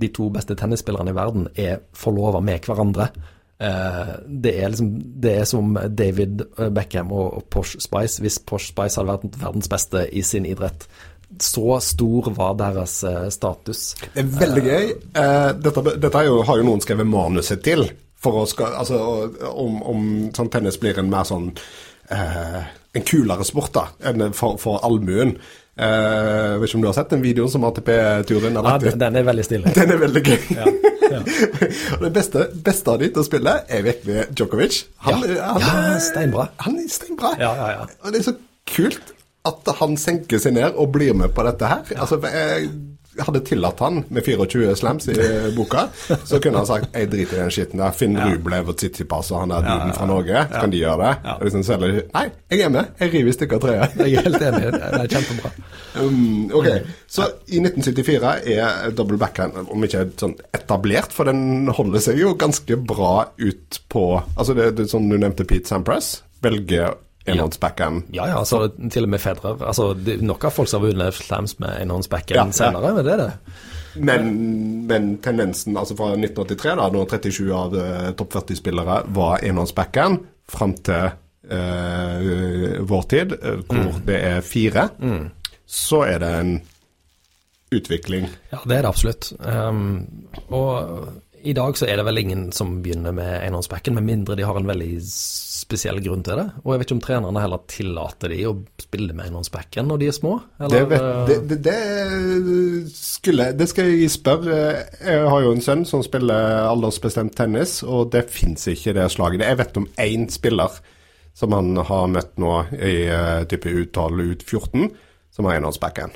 De 0.00 0.08
to 0.08 0.30
beste 0.32 0.56
tennisspillerne 0.56 1.12
i 1.12 1.20
verden 1.20 1.46
er 1.52 1.84
forlova 1.92 2.40
med 2.40 2.64
hverandre. 2.64 3.10
Eh, 3.62 4.12
det 4.26 4.52
er 4.58 4.72
liksom 4.72 4.90
Det 5.22 5.32
er 5.38 5.44
som 5.46 5.76
David 5.88 6.42
Beckham 6.74 7.12
og, 7.14 7.44
Posh 7.50 7.78
Spice, 7.78 8.22
hvis 8.22 8.40
Posh 8.42 8.72
Spice 8.72 8.98
hadde 8.98 9.14
vært 9.14 9.40
verdens 9.42 9.70
beste 9.70 10.06
i 10.10 10.24
sin 10.26 10.48
idrett. 10.48 10.88
Så 11.40 11.78
stor 11.80 12.30
var 12.36 12.56
deres 12.60 12.98
eh, 13.08 13.28
status. 13.32 13.84
Det 14.14 14.24
er 14.24 14.32
veldig 14.40 14.64
gøy. 14.66 14.90
Eh, 15.22 15.50
dette 15.62 15.84
dette 16.02 16.24
jo, 16.26 16.42
har 16.48 16.60
jo 16.60 16.66
noen 16.66 16.82
skrevet 16.84 17.08
manuset 17.08 17.62
til. 17.64 17.86
For 18.22 18.42
å 18.42 18.44
skal, 18.46 18.76
altså, 18.78 18.98
om, 19.50 19.80
om 19.82 20.04
sånn 20.36 20.50
tennis 20.52 20.78
blir 20.78 21.00
en 21.00 21.10
mer 21.10 21.26
sånn 21.26 21.48
eh, 22.14 22.60
En 22.92 23.06
kulere 23.08 23.42
sport 23.48 23.72
da, 23.74 23.86
enn 24.10 24.34
for, 24.36 24.58
for 24.60 24.82
allmuen. 24.84 25.38
Eh, 25.72 26.58
vet 26.60 26.68
ikke 26.68 26.76
om 26.76 26.82
du 26.84 26.88
har 26.90 26.96
sett 26.98 27.12
den 27.14 27.22
videoen 27.24 27.48
som 27.50 27.64
ATP-turen 27.64 28.58
har 28.58 28.66
Ja, 28.66 28.72
lagt 28.74 28.84
den, 28.84 28.92
ut? 28.92 28.98
den 29.00 29.16
er 29.16 29.24
veldig 29.24 29.44
stille. 29.46 29.70
Den 29.78 29.90
er 29.94 30.00
veldig 30.02 30.22
gøy. 30.26 30.38
Ja, 30.58 30.66
ja. 31.12 31.20
Og 31.96 32.04
det 32.04 32.10
beste, 32.12 32.44
beste 32.66 32.92
av 32.92 33.00
de 33.00 33.08
til 33.08 33.22
å 33.22 33.26
spille 33.26 33.54
er 33.72 33.82
virkelig 33.86 34.26
Djokovic. 34.36 34.82
Han, 35.08 35.24
Ja, 35.32 35.54
han, 35.56 35.64
ja, 35.94 35.98
steinbra. 36.04 36.46
Han 36.66 36.76
er 36.82 36.88
steinbra. 36.92 37.32
Ja, 37.40 37.54
ja, 37.56 37.70
ja. 37.78 37.86
Og 38.04 38.12
det 38.12 38.20
er 38.20 38.28
så 38.28 38.36
kult 38.68 39.14
at 39.48 39.72
han 39.80 39.96
senker 39.98 40.38
seg 40.38 40.54
ned 40.54 40.76
og 40.78 40.92
blir 40.94 41.16
med 41.18 41.32
på 41.34 41.42
dette 41.48 41.66
her. 41.72 41.88
Altså, 41.96 42.20
jeg 42.28 42.68
hadde 43.20 43.42
tillatt 43.44 43.80
han 43.84 44.02
med 44.08 44.24
24 44.24 44.76
slams 44.76 45.08
i 45.12 45.16
boka, 45.56 45.86
så 46.24 46.40
kunne 46.40 46.62
han 46.62 46.68
sagt 46.68 46.96
jeg 46.96 47.10
driter 47.12 47.36
i 47.36 47.42
den 47.42 47.52
skitten 47.52 47.82
der. 47.82 47.92
Finn 47.96 48.16
Rublev 48.16 48.72
og 48.72 48.78
Tsitsipas 48.80 49.32
og 49.34 49.42
han 49.42 49.52
der 49.52 49.66
duden 49.66 49.94
fra 49.96 50.08
Norge, 50.08 50.46
så 50.48 50.62
kan 50.62 50.72
de 50.72 50.80
gjøre 50.80 50.98
det. 51.02 51.12
Og 51.34 51.44
liksom, 51.48 51.66
så 51.66 51.76
er 51.76 51.84
det, 51.84 52.06
Nei, 52.14 52.24
jeg 52.52 52.66
er 52.66 52.72
med. 52.72 52.96
Jeg 53.00 53.12
river 53.12 53.32
i 53.32 53.36
stykker 53.36 53.62
treet. 53.62 53.98
Jeg 54.00 54.16
er 54.16 54.26
helt 54.28 54.46
enig. 54.48 54.64
Det 54.72 55.02
er 55.02 55.12
kjempebra. 55.12 55.52
Um, 55.92 56.50
ok, 56.56 56.68
så 57.10 57.28
i 57.52 57.60
1974 57.60 58.32
er 58.56 58.96
double 58.96 59.20
backhand, 59.20 59.58
om 59.68 59.84
ikke 59.84 60.06
sånn 60.20 60.36
etablert, 60.56 61.12
for 61.12 61.28
den 61.28 61.68
holder 61.74 62.04
seg 62.06 62.20
jo 62.22 62.32
ganske 62.40 62.78
bra 62.80 63.14
ut 63.36 63.80
på 63.92 64.06
Altså 64.22 64.54
det, 64.56 64.72
det 64.78 64.88
som 64.90 65.04
du 65.08 65.18
nevnte, 65.18 65.44
Pete 65.48 65.68
Sampras, 65.68 66.22
velger 66.42 66.96
enhåndsbackhand. 67.24 68.08
Ja, 68.10 68.26
ja, 68.30 68.38
altså 68.40 68.68
til 68.90 69.06
og 69.06 69.12
med 69.12 69.22
Federer. 69.22 69.60
Altså, 69.66 69.92
det 69.94 70.18
nok 70.22 70.44
av 70.48 70.54
folk 70.56 70.70
som 70.70 70.82
har 70.82 70.90
vunnet 70.90 71.18
slams 71.18 71.58
med 71.62 71.76
enhåndsbacken 71.84 72.36
Ja, 72.36 72.46
ja. 72.48 72.56
senere, 72.56 72.94
men 72.96 73.06
det 73.06 73.14
er 73.14 73.22
det. 73.22 73.30
Men, 73.94 74.30
men 74.88 75.08
tendensen 75.22 75.76
altså 75.76 75.96
fra 75.98 76.12
1983, 76.16 76.76
da 76.80 76.88
når 76.94 77.10
37 77.18 77.42
av 77.56 77.76
uh, 77.76 78.10
topp 78.18 78.38
40-spillere 78.38 79.02
var 79.14 79.44
enhåndsbackhand, 79.44 80.22
fram 80.52 80.74
til 80.84 81.12
uh, 81.52 82.82
vår 82.88 83.08
tid, 83.12 83.36
uh, 83.38 83.60
hvor 83.68 84.00
det 84.08 84.20
er 84.32 84.40
fire, 84.46 84.88
så 85.66 86.02
er 86.08 86.22
det 86.24 86.32
en 86.40 86.54
utvikling. 87.72 88.26
Ja, 88.52 88.60
det 88.64 88.78
er 88.78 88.84
det 88.84 88.90
absolutt. 88.90 89.32
Um, 89.40 90.08
og 90.52 91.21
I 91.42 91.52
dag 91.56 91.76
så 91.78 91.86
er 91.90 91.98
det 91.98 92.04
vel 92.06 92.20
ingen 92.20 92.42
som 92.54 92.76
begynner 92.84 93.14
med 93.16 93.30
enhåndsbacken, 93.42 93.96
med 93.98 94.06
mindre 94.06 94.36
de 94.38 94.44
har 94.46 94.58
en 94.58 94.68
veldig 94.68 94.90
spesiell 95.02 95.98
grunn 96.04 96.22
til 96.26 96.38
det. 96.38 96.44
Og 96.62 96.72
jeg 96.72 96.80
vet 96.80 96.88
ikke 96.88 96.96
om 96.96 97.02
trenerne 97.02 97.42
heller 97.42 97.62
tillater 97.70 98.32
de 98.32 98.38
å 98.46 98.54
spille 98.82 99.16
med 99.16 99.30
enhåndsbacken 99.30 99.90
når 99.90 100.02
de 100.02 100.08
er 100.10 100.16
små? 100.16 100.36
Det, 100.60 100.82
vet, 100.92 101.04
det, 101.28 101.36
det, 101.50 101.58
det, 101.66 101.76
skulle, 102.94 103.50
det 103.58 103.68
skal 103.72 103.90
jeg 103.90 104.14
spørre. 104.14 104.56
Jeg 105.02 105.28
har 105.34 105.44
jo 105.44 105.52
en 105.56 105.64
sønn 105.64 105.84
som 105.88 106.04
spiller 106.06 106.62
aldersbestemt 106.68 107.34
tennis, 107.38 107.80
og 107.82 108.12
det 108.14 108.28
fins 108.30 108.68
ikke 108.70 108.94
det 108.98 109.10
slaget. 109.14 109.46
Jeg 109.46 109.62
vet 109.62 109.82
om 109.82 109.90
én 110.06 110.28
spiller 110.32 110.80
som 111.34 111.54
han 111.56 111.74
har 111.88 112.10
møtt 112.12 112.36
nå 112.42 112.56
i 112.76 112.96
uh, 113.08 113.42
type 113.48 113.70
U12, 113.70 114.26
U14, 114.36 114.90
som 115.32 115.48
har 115.48 115.58
enhåndsbacken. 115.58 116.12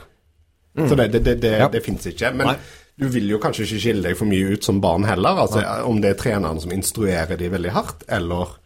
Mm. 0.77 0.89
Så 0.89 0.95
det, 0.95 1.09
det, 1.15 1.25
det, 1.25 1.39
det, 1.41 1.55
ja. 1.63 1.71
fins 1.83 2.05
ikke. 2.11 2.35
Men 2.37 2.53
Nei. 2.53 2.59
Du 2.97 3.09
vil 3.13 3.29
jo 3.29 3.41
kanskje 3.43 3.67
ikke 3.67 3.81
skille 3.83 4.05
deg 4.07 4.17
for 4.17 4.29
mye 4.31 4.57
ut 4.57 4.65
som 4.65 4.79
barn 4.81 5.05
heller. 5.05 5.43
Altså, 5.43 5.61
om 5.85 5.99
det 6.01 6.15
er 6.15 6.21
treneren 6.21 6.63
som 6.63 6.73
instruerer 6.73 7.37
de 7.37 7.51
veldig 7.53 7.75
hardt, 7.75 8.07
eller 8.09 8.57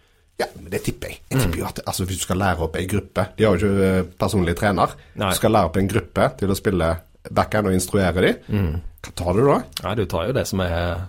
ja, 0.40 0.46
men 0.54 0.70
det 0.72 0.84
tipper 0.86 1.12
jeg. 1.12 1.20
Jeg 1.28 1.42
tipper 1.42 1.60
jo 1.60 1.68
at 1.68 1.82
altså, 1.84 2.06
Hvis 2.08 2.22
du 2.22 2.24
skal 2.24 2.38
lære 2.40 2.64
opp 2.64 2.76
ei 2.80 2.86
gruppe 2.88 3.26
De 3.36 3.44
har 3.44 3.56
jo 3.56 3.68
ikke 3.68 3.88
eh, 3.88 4.06
personlig 4.22 4.54
trener. 4.56 4.94
Nei. 5.20 5.28
Du 5.28 5.36
skal 5.36 5.52
lære 5.52 5.68
opp 5.68 5.76
en 5.76 5.90
gruppe 5.90 6.28
til 6.40 6.52
å 6.52 6.56
spille 6.56 6.94
backhand 7.28 7.68
og 7.68 7.76
instruere 7.76 8.22
de. 8.24 8.30
Mm. 8.48 8.78
Hva 9.00 9.12
tar 9.16 9.36
du 9.36 9.42
da? 9.46 9.56
Ja, 9.82 9.92
Du 9.96 10.02
tar 10.08 10.26
jo 10.28 10.36
det 10.36 10.44
som 10.48 10.60
er 10.64 11.02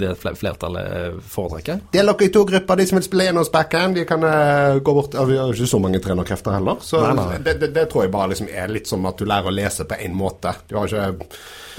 det 0.00 0.12
flertallet 0.18 1.18
foretrekker. 1.30 1.80
Del 1.94 2.10
dere 2.10 2.26
i 2.26 2.32
to 2.34 2.44
grupper. 2.46 2.78
De 2.78 2.86
som 2.90 2.98
vil 2.98 3.06
spille 3.06 3.26
enhånds 3.30 3.50
backhand, 3.54 3.98
de 3.98 4.04
kan 4.06 4.22
uh, 4.22 4.78
gå 4.82 4.94
bort 4.94 5.14
Vi 5.14 5.38
har 5.38 5.50
ikke 5.54 5.70
så 5.70 5.80
mange 5.82 6.02
trenerkrefter 6.02 6.54
heller. 6.58 6.78
Så 6.82 7.02
nei, 7.02 7.14
nei. 7.18 7.40
Det, 7.46 7.56
det, 7.62 7.72
det, 7.74 7.86
tror 7.90 8.06
jeg 8.06 8.14
bare 8.14 8.32
liksom 8.34 8.50
er 8.50 8.70
litt 8.74 8.90
som 8.90 9.06
at 9.10 9.18
du 9.18 9.26
lærer 9.26 9.50
å 9.50 9.54
lese 9.54 9.86
på 9.86 9.98
én 10.02 10.14
måte. 10.18 10.54
Du 10.70 10.78
har 10.78 10.90
ikke 10.90 11.28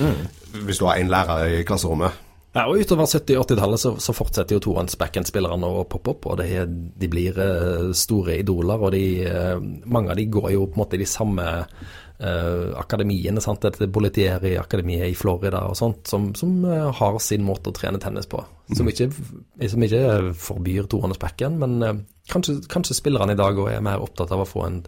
mm. 0.03 0.21
Hvis 0.53 0.81
du 0.81 0.87
har 0.87 0.99
én 0.99 1.11
lærer 1.11 1.59
i 1.59 1.63
klasserommet. 1.67 2.25
Ja, 2.49 2.63
og 2.65 2.81
Utover 2.81 3.05
70- 3.05 3.37
80-tallet 3.37 3.81
så, 3.81 3.91
så, 4.01 4.13
fortsetter 4.17 4.57
jo 4.57 4.63
tohands 4.63 4.97
backend-spillerne 4.97 5.67
å 5.69 5.83
poppe 5.89 6.15
opp. 6.15 6.25
og 6.31 6.39
det, 6.41 6.63
De 6.97 7.09
blir 7.11 7.37
uh, 7.37 7.91
store 7.93 8.39
idoler. 8.41 8.81
og 8.81 8.93
de, 8.95 9.03
uh, 9.29 9.61
Mange 9.85 10.11
av 10.11 10.17
de 10.17 10.25
går 10.33 10.49
jo 10.55 10.65
på 10.65 10.79
en 10.79 10.81
måte 10.81 10.97
i 10.97 11.03
de 11.03 11.07
samme 11.09 11.45
uh, 11.45 12.65
akademiene. 12.81 13.43
sant? 13.45 13.61
Dette 13.61 13.91
Boletieri-akademiet 13.93 15.11
i 15.11 15.17
Florida 15.19 15.61
og 15.69 15.77
sånt, 15.77 16.09
som, 16.09 16.31
som 16.33 16.65
har 16.65 17.21
sin 17.21 17.45
måte 17.45 17.69
å 17.69 17.77
trene 17.77 18.01
tennis 18.01 18.25
på. 18.29 18.41
Som 18.73 18.89
mm. 18.89 18.93
ikke, 18.95 19.69
som 19.69 19.85
ikke 19.85 20.03
forbyr 20.49 20.89
tohands 20.89 21.21
backend, 21.21 21.61
men 21.61 22.03
kanskje, 22.33 22.63
kanskje 22.69 22.97
spillerne 22.97 23.37
i 23.37 23.39
dag 23.39 23.61
er 23.69 23.85
mer 23.85 24.01
opptatt 24.01 24.33
av 24.33 24.41
å 24.41 24.49
få 24.49 24.65
en 24.65 24.83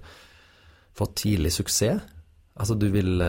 for 0.97 1.13
tidlig 1.13 1.53
suksess. 1.53 2.01
Altså 2.57 2.73
du 2.75 2.89
vil 2.91 3.21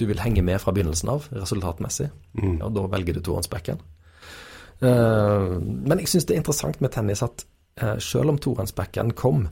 du 0.00 0.06
vil 0.08 0.20
henge 0.22 0.42
med 0.46 0.60
fra 0.62 0.74
begynnelsen 0.74 1.12
av, 1.12 1.28
resultatmessig. 1.34 2.08
Mm. 2.40 2.58
Og 2.66 2.74
da 2.76 2.86
velger 2.94 3.16
du 3.16 3.22
tohåndsbacken. 3.24 3.80
Uh, 4.80 5.58
men 5.60 6.00
jeg 6.00 6.08
syns 6.08 6.28
det 6.28 6.36
er 6.36 6.42
interessant 6.42 6.80
med 6.80 6.92
tennis 6.94 7.22
at 7.24 7.44
uh, 7.82 7.98
selv 8.00 8.32
om 8.32 8.38
tohåndsbacken 8.40 9.12
kom, 9.18 9.44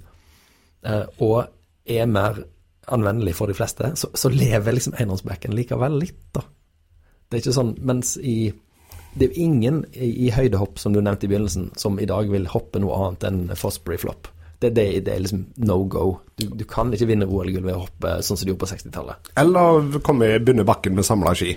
uh, 0.88 1.04
og 1.24 1.50
er 1.88 2.08
mer 2.08 2.40
anvendelig 2.88 3.34
for 3.36 3.50
de 3.50 3.56
fleste, 3.56 3.92
så, 4.00 4.08
så 4.16 4.32
lever 4.32 4.72
liksom 4.76 4.96
enhåndsbacken 4.96 5.56
likevel 5.56 6.00
litt, 6.00 6.22
da. 6.36 6.46
Det 7.28 7.36
er 7.36 7.42
ikke 7.42 7.58
sånn 7.58 7.74
Mens 7.84 8.14
i 8.24 8.48
Det 9.12 9.26
er 9.26 9.34
jo 9.34 9.42
ingen 9.44 9.82
i, 9.92 10.08
i 10.24 10.30
høydehopp, 10.32 10.78
som 10.80 10.94
du 10.94 11.02
nevnte 11.02 11.26
i 11.26 11.30
begynnelsen, 11.32 11.66
som 11.76 11.98
i 12.00 12.08
dag 12.08 12.30
vil 12.32 12.48
hoppe 12.48 12.80
noe 12.80 12.96
annet 12.96 13.26
enn 13.28 13.40
Fosbury 13.58 14.00
flop 14.00 14.30
det, 14.58 14.70
det, 14.70 15.00
det, 15.06 15.14
er 15.14 15.22
liksom 15.22 15.46
no 15.56 15.84
go. 15.84 16.18
Du, 16.36 16.48
du 16.58 16.64
kan 16.66 16.90
ikke 16.94 17.06
vinne 17.06 17.28
OL-gull 17.28 17.62
ved 17.62 17.76
å 17.76 17.84
hoppe 17.84 18.16
sånn 18.26 18.38
som 18.38 18.46
de 18.46 18.52
gjorde 18.52 18.64
på 18.64 18.70
60-tallet. 18.72 19.30
Eller 19.38 20.00
komme 20.06 20.32
i 20.34 20.40
bunn 20.42 20.64
bakken 20.66 20.96
med 20.98 21.06
samla 21.06 21.34
ski. 21.38 21.52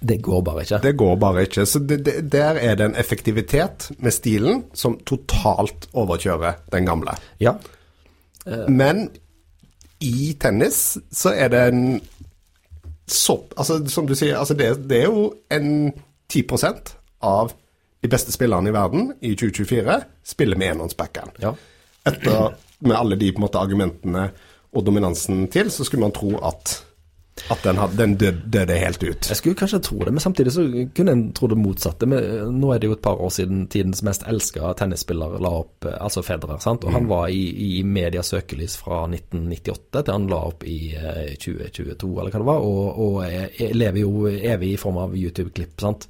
Det 0.00 0.18
går 0.22 0.42
bare 0.46 0.64
ikke. 0.66 0.80
Det 0.82 0.92
går 0.98 1.14
bare 1.22 1.44
ikke. 1.46 1.66
Så 1.66 1.82
det, 1.82 2.00
det, 2.06 2.16
der 2.32 2.58
er 2.62 2.74
det 2.78 2.90
en 2.90 2.98
effektivitet 2.98 3.88
med 3.98 4.14
stilen 4.14 4.64
som 4.74 4.98
totalt 5.06 5.88
overkjører 5.94 6.60
den 6.74 6.86
gamle. 6.90 7.14
Ja. 7.42 7.54
Uh, 8.46 8.66
Men 8.70 9.08
i 10.02 10.34
tennis 10.40 10.98
så 11.10 11.34
er 11.34 11.54
det 11.54 11.64
en 11.70 11.82
så, 13.08 13.38
Altså, 13.56 13.80
som 13.88 14.06
du 14.06 14.12
sier, 14.14 14.36
altså 14.36 14.54
det, 14.54 14.66
det 14.90 14.98
er 15.00 15.06
jo 15.08 15.30
en 15.50 15.94
10% 16.28 16.90
av 17.24 17.54
de 18.02 18.08
beste 18.12 18.34
spillerne 18.34 18.68
i 18.68 18.74
verden 18.74 19.12
i 19.24 19.32
2024 19.32 19.96
spiller 20.28 20.60
med 20.60 20.74
enhåndsbackhand. 20.74 21.38
Ja 21.40 21.54
etter 22.12 22.58
med 22.84 22.96
alle 22.96 23.18
de 23.18 23.32
måte 23.40 23.60
argumentene 23.60 24.28
og 24.76 24.84
dominansen 24.84 25.48
til, 25.52 25.72
så 25.72 25.86
skulle 25.86 26.04
man 26.04 26.14
tro 26.14 26.34
at, 26.44 26.74
at 27.50 27.62
den, 27.64 27.78
hadde, 27.80 27.96
den 27.96 28.14
døde, 28.20 28.42
døde, 28.52 28.76
helt 28.78 29.02
ut. 29.02 29.28
Jeg 29.30 29.38
skulle 29.40 29.58
kanskje 29.58 29.80
tro 29.86 29.98
det, 30.04 30.12
men 30.12 30.22
samtidig 30.22 30.52
så 30.54 30.64
kunne 30.94 31.14
en 31.16 31.24
tro 31.34 31.48
det 31.50 31.58
motsatte. 31.58 32.06
Men 32.10 32.52
nå 32.60 32.74
er 32.74 32.82
det 32.82 32.90
jo 32.90 32.96
et 32.98 33.02
par 33.02 33.20
år 33.24 33.32
siden 33.34 33.64
tidens 33.72 34.04
mest 34.06 34.26
elska 34.28 34.74
tennisspiller 34.78 35.38
la 35.42 35.54
opp, 35.62 35.88
eh, 35.88 35.96
altså 35.96 36.22
Federer. 36.26 36.60
sant? 36.62 36.84
Og 36.84 36.92
mm. 36.92 36.98
han 36.98 37.08
var 37.10 37.32
i, 37.34 37.42
i 37.80 37.82
medias 37.82 38.34
søkelys 38.34 38.76
fra 38.78 39.06
1998 39.08 40.04
til 40.04 40.14
han 40.14 40.28
la 40.30 40.42
opp 40.52 40.68
i 40.68 40.78
2022, 41.40 42.12
eh, 42.12 42.20
eller 42.20 42.36
hva 42.36 42.44
det 42.44 42.50
var, 42.52 42.68
og, 42.68 43.02
og 43.06 43.18
jeg 43.32 43.74
lever 43.74 44.04
jo 44.04 44.28
evig 44.28 44.74
i 44.74 44.80
form 44.84 45.02
av 45.06 45.16
YouTube-klipp. 45.16 45.80
sant? 45.80 46.08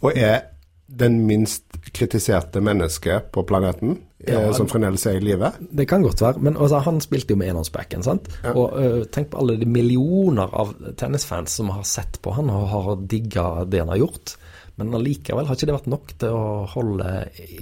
Og 0.00 0.16
er 0.16 0.42
den 0.88 1.22
minst 1.28 1.73
kritiserte 1.92 2.60
mennesket 2.64 3.30
på 3.34 3.44
planeten 3.48 3.98
ja, 4.24 4.40
eh, 4.40 4.52
som 4.56 4.68
fremdeles 4.70 5.06
er 5.06 5.18
i 5.18 5.24
live? 5.24 5.50
Det 5.70 5.88
kan 5.90 6.02
godt 6.02 6.22
være, 6.24 6.42
men 6.44 6.56
altså, 6.56 6.80
han 6.86 7.00
spilte 7.04 7.34
jo 7.34 7.40
med 7.40 7.52
enhåndsbacken. 7.52 8.06
sant? 8.06 8.30
Ja. 8.44 8.54
Og 8.54 8.78
uh, 8.78 9.02
tenk 9.12 9.32
på 9.32 9.42
alle 9.42 9.58
de 9.60 9.68
millioner 9.68 10.48
av 10.52 10.74
tennisfans 11.00 11.58
som 11.60 11.72
har 11.74 11.84
sett 11.88 12.20
på 12.24 12.34
han 12.36 12.52
og 12.52 12.66
har 12.72 12.90
digga 13.10 13.48
det 13.68 13.84
han 13.84 13.92
har 13.92 14.02
gjort. 14.04 14.36
Men 14.74 14.90
allikevel 14.96 15.46
har 15.46 15.54
ikke 15.54 15.68
det 15.68 15.76
vært 15.76 15.90
nok 15.92 16.12
til 16.18 16.34
å 16.34 16.46
holde 16.72 17.10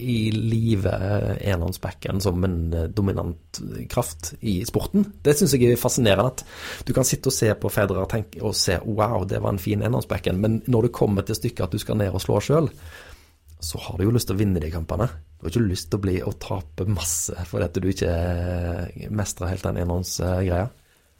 i 0.00 0.16
live 0.32 0.92
enhåndsbacken 1.44 2.22
som 2.24 2.40
en 2.46 2.56
eh, 2.72 2.88
dominant 2.88 3.60
kraft 3.92 4.32
i 4.40 4.62
sporten. 4.68 5.04
Det 5.20 5.34
syns 5.36 5.52
jeg 5.58 5.74
er 5.74 5.80
fascinerende. 5.80 6.32
At 6.32 6.88
du 6.88 6.94
kan 6.96 7.04
sitte 7.04 7.28
og 7.28 7.36
se 7.36 7.50
på 7.52 7.72
Federer 7.72 8.08
og 8.40 8.56
se 8.56 8.78
wow, 8.86 9.26
det 9.28 9.42
var 9.44 9.52
en 9.52 9.60
fin 9.60 9.84
enhåndsbacken, 9.84 10.40
men 10.40 10.62
når 10.72 10.88
det 10.88 10.96
kommer 10.96 11.26
til 11.28 11.36
stykket 11.36 11.66
at 11.66 11.76
du 11.76 11.82
skal 11.82 12.00
ned 12.00 12.16
og 12.16 12.24
slå 12.24 12.40
sjøl, 12.40 12.72
så 13.62 13.78
har 13.78 13.98
du 13.98 14.06
jo 14.06 14.12
lyst 14.14 14.28
til 14.30 14.36
å 14.36 14.42
vinne 14.42 14.60
de 14.62 14.70
kampene. 14.72 15.06
Du 15.38 15.46
har 15.46 15.54
ikke 15.54 15.70
lyst 15.70 15.90
til 15.90 16.00
å 16.00 16.02
bli 16.02 16.16
og 16.26 16.38
tape 16.42 16.86
masse 16.90 17.46
fordi 17.48 17.82
du 17.82 17.90
ikke 17.92 18.14
mestrer 19.14 19.52
helt 19.52 19.66
den 19.66 19.82
enhåndsgreia. 19.84 20.68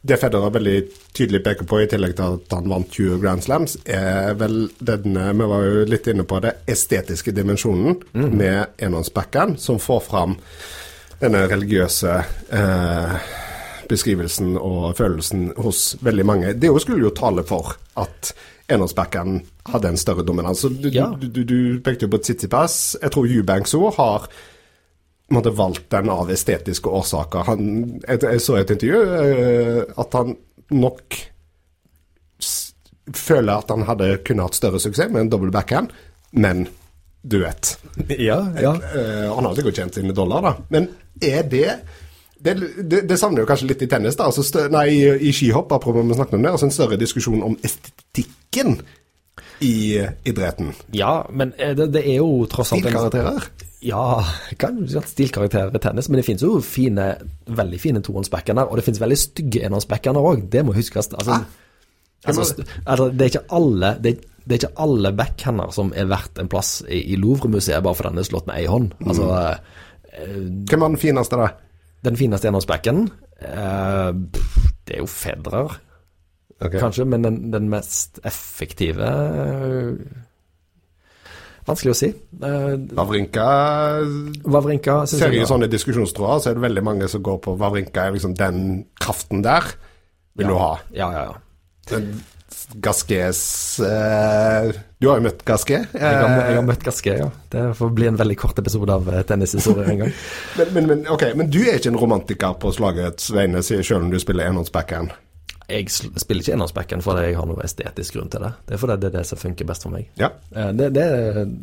Det 0.03 0.19
Federer 0.19 0.51
veldig 0.51 0.79
tydelig 1.15 1.45
peker 1.47 1.67
på, 1.71 1.79
i 1.79 1.87
tillegg 1.87 2.17
til 2.19 2.35
at 2.35 2.55
han 2.57 2.67
vant 2.73 2.89
20 2.91 3.21
Grand 3.23 3.45
Slams, 3.45 3.77
er 3.87 4.35
vel 4.35 4.65
denne, 4.83 5.29
vi 5.39 5.47
var 5.53 5.63
jo 5.63 5.85
litt 5.87 6.09
inne 6.11 6.25
på 6.27 6.41
det, 6.43 6.57
estetiske 6.75 7.31
dimensjonen 7.37 8.01
mm. 8.11 8.33
med 8.35 8.83
enhåndsbacken, 8.83 9.55
som 9.63 9.79
får 9.79 10.03
fram 10.09 10.35
denne 11.23 11.45
religiøse 11.47 12.17
eh, 12.59 13.15
beskrivelsen 13.93 14.57
og 14.59 14.97
følelsen 14.99 15.53
hos 15.63 15.93
veldig 16.03 16.27
mange. 16.27 16.57
Det 16.59 16.73
skulle 16.83 17.07
jo 17.07 17.15
tale 17.15 17.47
for 17.47 17.77
at 18.03 18.35
enhåndsbacken 18.73 19.39
hadde 19.71 19.93
en 19.93 20.01
større 20.01 20.25
dominans. 20.27 20.63
Du, 20.63 20.89
ja. 20.91 21.13
du, 21.19 21.29
du, 21.29 21.43
du, 21.45 21.59
pekte 21.85 22.07
jo 22.07 22.13
på 22.15 22.23
Tsitsipas. 22.23 22.97
Jeg 23.03 23.15
tror 23.15 23.31
Eubanks 23.31 23.75
òg 23.79 23.93
har 23.99 24.27
måtte, 25.33 25.53
valgt 25.57 25.89
den 25.95 26.11
av 26.13 26.31
estetiske 26.33 26.91
årsaker. 26.91 27.47
Han, 27.49 27.69
jeg, 28.03 28.23
jeg, 28.27 28.43
så 28.43 28.59
et 28.59 28.73
intervju 28.75 29.03
uh, 29.07 30.01
at 30.03 30.19
han 30.19 30.37
nok 30.73 31.19
føler 33.13 33.53
at 33.55 33.71
han 33.73 33.87
hadde 33.87 34.15
kunne 34.27 34.47
hatt 34.47 34.57
større 34.57 34.81
suksess 34.83 35.11
med 35.13 35.27
en 35.27 35.33
dobbel 35.33 35.53
backhand, 35.55 35.93
men 36.33 36.67
du 37.23 37.39
vet. 37.45 37.77
Ja, 38.19 38.41
ja. 38.59 38.75
Uh, 38.75 39.31
han 39.37 39.47
har 39.47 39.59
sikkert 39.59 39.79
tjent 39.79 39.99
sine 40.01 40.15
dollar, 40.17 40.43
da. 40.45 40.57
Men 40.75 40.91
er 41.23 41.47
det 41.47 41.69
det, 42.43 42.57
det, 42.91 43.05
det, 43.07 43.17
savner 43.21 43.45
jo 43.45 43.47
kanskje 43.47 43.69
litt 43.71 43.85
i 43.85 43.87
tennis, 43.87 44.17
da. 44.19 44.27
Altså 44.27 44.43
stø, 44.43 44.65
nei, 44.73 44.89
i, 44.91 45.03
i 45.29 45.35
skihopp, 45.35 45.71
apropos 45.77 46.03
vi 46.03 46.17
snakket 46.19 46.35
om 46.35 46.43
det. 46.43 46.51
Altså 46.51 46.67
en 46.67 46.75
større 46.75 46.99
diskusjon 46.99 47.45
om 47.47 47.55
estetikken 47.63 48.81
i 49.61 50.01
idretten. 50.25 50.73
Ja, 50.97 51.27
men 51.31 51.53
eh, 51.59 51.75
det, 51.77 51.91
det 51.95 52.03
er 52.07 52.21
jo 52.21 52.47
tross 52.51 52.73
alt 52.75 52.85
Stilkarakterer? 52.85 53.49
Ja, 53.83 54.23
kan 54.63 54.85
si 54.87 54.95
at 54.99 55.09
stilkarakterer 55.11 55.75
i 55.75 55.83
tennis. 55.83 56.09
Men 56.09 56.21
det 56.21 56.27
finnes 56.27 56.45
jo 56.45 56.61
fine, 56.63 57.09
veldig 57.51 57.81
fine 57.83 58.03
tohåndsbackender, 58.05 58.71
og 58.71 58.79
det 58.79 58.85
finnes 58.87 59.03
veldig 59.03 59.19
stygge 59.19 59.65
enhåndsbackender 59.67 60.29
òg. 60.33 60.45
Det 60.53 60.63
må 60.67 60.77
huskes. 60.77 61.11
Altså, 61.11 61.41
ah. 61.41 61.49
altså, 62.31 62.67
altså, 62.85 63.09
det 63.11 63.27
er 63.27 63.33
ikke 63.33 63.49
alle 63.59 63.97
det, 64.05 64.15
det 64.43 64.55
er 64.55 64.61
ikke 64.61 64.85
alle 64.87 65.13
backhander 65.19 65.75
som 65.75 65.91
er 65.99 66.07
verdt 66.11 66.39
en 66.39 66.51
plass 66.51 66.81
i, 66.87 67.03
i 67.15 67.19
Louvre-museet 67.19 67.83
bare 67.83 67.99
fordi 67.99 68.15
den 68.15 68.23
er 68.23 68.31
slått 68.31 68.49
med 68.51 68.63
ei 68.63 68.71
hånd. 68.71 68.95
Altså, 69.03 69.29
mm. 69.29 70.63
Hvem 70.71 70.87
var 70.87 70.95
den 70.95 71.03
fineste, 71.03 71.39
da? 71.39 71.51
Den 72.03 72.19
fineste 72.19 72.51
enhåndsbacken 72.51 73.07
Eh, 73.43 74.13
Det 74.85 74.97
er 74.97 74.99
jo 74.99 75.07
Federer, 75.07 75.77
okay. 76.67 76.81
kanskje, 76.83 77.07
men 77.09 77.25
den, 77.27 77.41
den 77.55 77.71
mest 77.73 78.23
effektive 78.29 79.09
uh, 79.09 79.97
Vanskelig 81.63 81.93
å 81.93 81.95
si. 81.95 82.09
Vavrinka 82.99 83.45
Wawrinka 84.51 84.97
Ser 85.07 85.31
jeg 85.31 85.45
i 85.45 85.47
sånne 85.47 85.69
diskusjonstråder, 85.71 86.41
så 86.43 86.51
er 86.51 86.57
det 86.59 86.65
veldig 86.65 86.83
mange 86.83 87.07
som 87.11 87.23
går 87.23 87.39
på 87.45 87.55
Vavrinka 87.61 88.09
er 88.09 88.17
liksom 88.17 88.35
den 88.35 88.83
kraften 88.99 89.45
der 89.47 89.71
vil 90.35 90.49
ja. 90.49 90.51
du 90.51 90.59
ha. 90.59 90.73
Ja, 90.91 91.09
ja, 91.15 91.25
ja. 91.31 92.03
Gaskes 92.83 93.81
eh, 93.81 94.75
Du 94.99 95.09
har 95.09 95.19
jo 95.19 95.25
møtt 95.27 95.43
Gasquet. 95.47 95.89
Jeg 95.93 96.03
har, 96.03 96.29
jeg 96.29 96.57
har 96.57 96.61
Eh, 96.61 96.65
møtt 96.67 96.85
Gaske, 96.85 97.17
ja. 97.19 97.29
Det 97.53 97.65
får 97.79 97.93
bli 97.97 98.09
en 98.11 98.19
veldig 98.21 98.37
kort 98.39 98.59
episode 98.63 98.93
av 98.93 99.09
eh, 99.13 99.25
tennishistorie 99.29 99.87
en 99.95 100.03
gang. 100.05 100.15
men, 100.59 100.73
men, 100.77 100.89
men, 100.91 101.05
okay. 101.13 101.35
men 101.39 101.51
du 101.53 101.61
er 101.65 101.81
ikke 101.81 101.93
en 101.93 102.01
romantiker 102.01 102.57
på 102.63 102.73
slagets 102.77 103.33
vegne, 103.35 103.63
selv 103.67 103.99
om 104.01 104.11
du 104.13 104.19
spiller 104.23 104.49
enhåndsbackhand? 104.49 105.13
Jeg 105.69 105.89
spiller 105.91 106.43
ikke 106.43 106.55
enhåndsbacken 106.57 107.03
fordi 107.05 107.27
jeg 107.29 107.37
har 107.39 107.47
noe 107.47 107.63
estetisk 107.65 108.17
grunn 108.17 108.31
til 108.33 108.43
det. 108.47 108.53
Det 108.67 108.75
er 108.75 108.81
fordi 108.83 108.97
det 109.03 109.11
er 109.13 109.19
det 109.19 109.27
som 109.29 109.39
funker 109.39 109.69
best 109.69 109.87
for 109.87 109.95
meg. 109.95 110.09
Ja. 110.19 110.33
Eh, 110.55 110.73
Det, 110.73 110.91
det, 110.95 111.05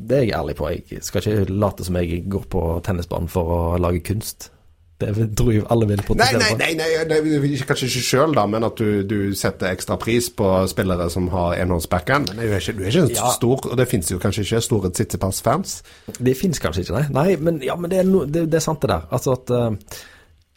det 0.09 0.17
er 0.17 0.23
jeg 0.23 0.37
ærlig 0.37 0.55
på. 0.55 0.69
Jeg 0.69 1.03
skal 1.03 1.21
ikke 1.25 1.51
late 1.53 1.85
som 1.85 1.95
jeg 1.99 2.23
går 2.29 2.47
på 2.49 2.63
tennisbanen 2.85 3.29
for 3.29 3.43
å 3.55 3.59
lage 3.81 3.99
kunst. 4.05 4.51
Det 4.99 5.13
tror 5.39 5.53
jeg 5.53 5.63
alle 5.71 5.85
vil 5.87 6.01
protestere 6.03 6.41
nei, 6.41 6.47
på. 6.51 6.57
nei, 6.59 6.73
nei, 6.75 7.19
nei 7.47 7.59
kanskje 7.63 7.87
ikke 7.87 8.01
sjøl, 8.03 8.33
da, 8.35 8.43
men 8.51 8.65
at 8.67 8.75
du, 8.81 8.99
du 9.07 9.31
setter 9.39 9.69
ekstra 9.71 9.95
pris 10.01 10.27
på 10.35 10.49
spillere 10.67 11.07
som 11.13 11.29
har 11.31 11.55
enhåndsbackhand. 11.61 12.33
Du 12.35 12.41
er 12.43 12.57
ikke, 12.59 12.75
du 12.75 12.83
er 12.83 12.91
ikke 12.91 13.15
Ja. 13.15 13.29
stor, 13.31 13.63
og 13.71 13.77
det 13.79 13.87
fins 13.87 14.11
jo 14.11 14.19
kanskje 14.19 14.43
ikke 14.43 14.59
store 14.65 14.91
Tsitsipas-fans. 14.91 15.77
Det 16.19 16.35
fins 16.35 16.59
kanskje 16.59 16.83
ikke, 16.83 16.97
nei. 16.99 17.05
nei 17.15 17.37
men, 17.39 17.61
ja, 17.63 17.77
men 17.79 17.93
det, 17.93 18.01
er 18.03 18.09
no, 18.11 18.25
det, 18.27 18.49
det 18.51 18.59
er 18.59 18.65
sant 18.65 18.81
det 18.83 18.91
der. 18.91 19.07
Altså 19.15 19.37
at 19.39 19.55
uh, 19.55 19.71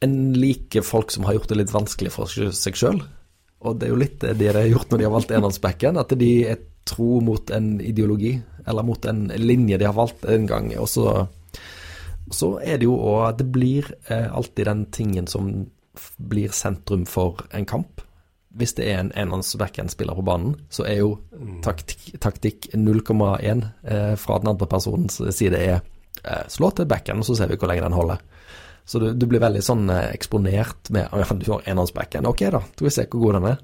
en 0.03 0.17
liker 0.35 0.83
folk 0.83 1.15
som 1.15 1.23
har 1.29 1.39
gjort 1.39 1.53
det 1.55 1.61
litt 1.63 1.75
vanskelig 1.75 2.11
for 2.11 2.27
seg 2.27 2.75
sjøl. 2.83 2.99
Og 3.63 3.79
det 3.79 3.87
er 3.87 3.93
jo 3.93 4.01
litt 4.01 4.23
det 4.23 4.37
de 4.41 4.51
har 4.51 4.71
gjort 4.71 4.91
når 4.91 5.01
de 5.01 5.07
har 5.07 5.15
valgt 5.15 5.35
enhåndsbacken, 5.35 5.99
At 6.01 6.15
de 6.19 6.33
er 6.51 6.63
tro 6.89 7.21
mot 7.23 7.51
en 7.55 7.77
ideologi, 7.81 8.41
eller 8.67 8.83
mot 8.83 9.05
en 9.07 9.29
linje 9.39 9.79
de 9.79 9.87
har 9.87 9.95
valgt 9.95 10.25
en 10.25 10.47
gang. 10.51 10.73
Og 10.79 10.89
så, 10.91 11.27
så 12.31 12.57
er 12.63 12.81
det 12.81 12.89
jo 12.89 12.97
òg 12.99 13.39
Det 13.39 13.47
blir 13.55 13.93
eh, 14.09 14.27
alltid 14.27 14.67
den 14.67 14.87
tingen 14.91 15.31
som 15.31 15.53
blir 16.17 16.55
sentrum 16.57 17.07
for 17.07 17.45
en 17.53 17.67
kamp. 17.69 18.03
Hvis 18.53 18.75
det 18.77 18.91
er 18.91 18.99
en 19.01 19.13
enhåndsbackhand-spiller 19.17 20.19
på 20.19 20.27
banen, 20.27 20.57
så 20.69 20.85
er 20.85 20.99
jo 21.01 21.15
taktikk, 21.65 22.19
taktikk 22.21 22.69
0,1 22.75 23.65
eh, 23.85 24.15
fra 24.21 24.39
den 24.43 24.53
andre 24.53 24.69
personens 24.69 25.23
side 25.33 25.57
er 25.57 25.79
eh, 25.79 26.45
slå 26.53 26.73
til 26.77 26.89
backhand, 26.89 27.25
så 27.25 27.37
ser 27.39 27.49
vi 27.49 27.57
hvor 27.57 27.71
lenge 27.71 27.87
den 27.87 27.97
holder. 27.97 28.21
Så 28.85 28.99
du, 28.99 29.13
du 29.15 29.27
blir 29.31 29.43
veldig 29.43 29.63
sånn 29.65 29.87
eh, 29.93 30.09
eksponert 30.13 30.91
med 30.95 31.11
«Å, 31.13 31.23
ja, 31.23 31.37
Du 31.39 31.51
har 31.53 31.69
enhåndsbacken. 31.71 32.27
ok 32.27 32.49
da, 32.55 32.63
skal 32.75 32.89
vi 32.89 32.95
se 32.97 33.07
hvor 33.11 33.27
god 33.27 33.39
den 33.39 33.51
er. 33.53 33.61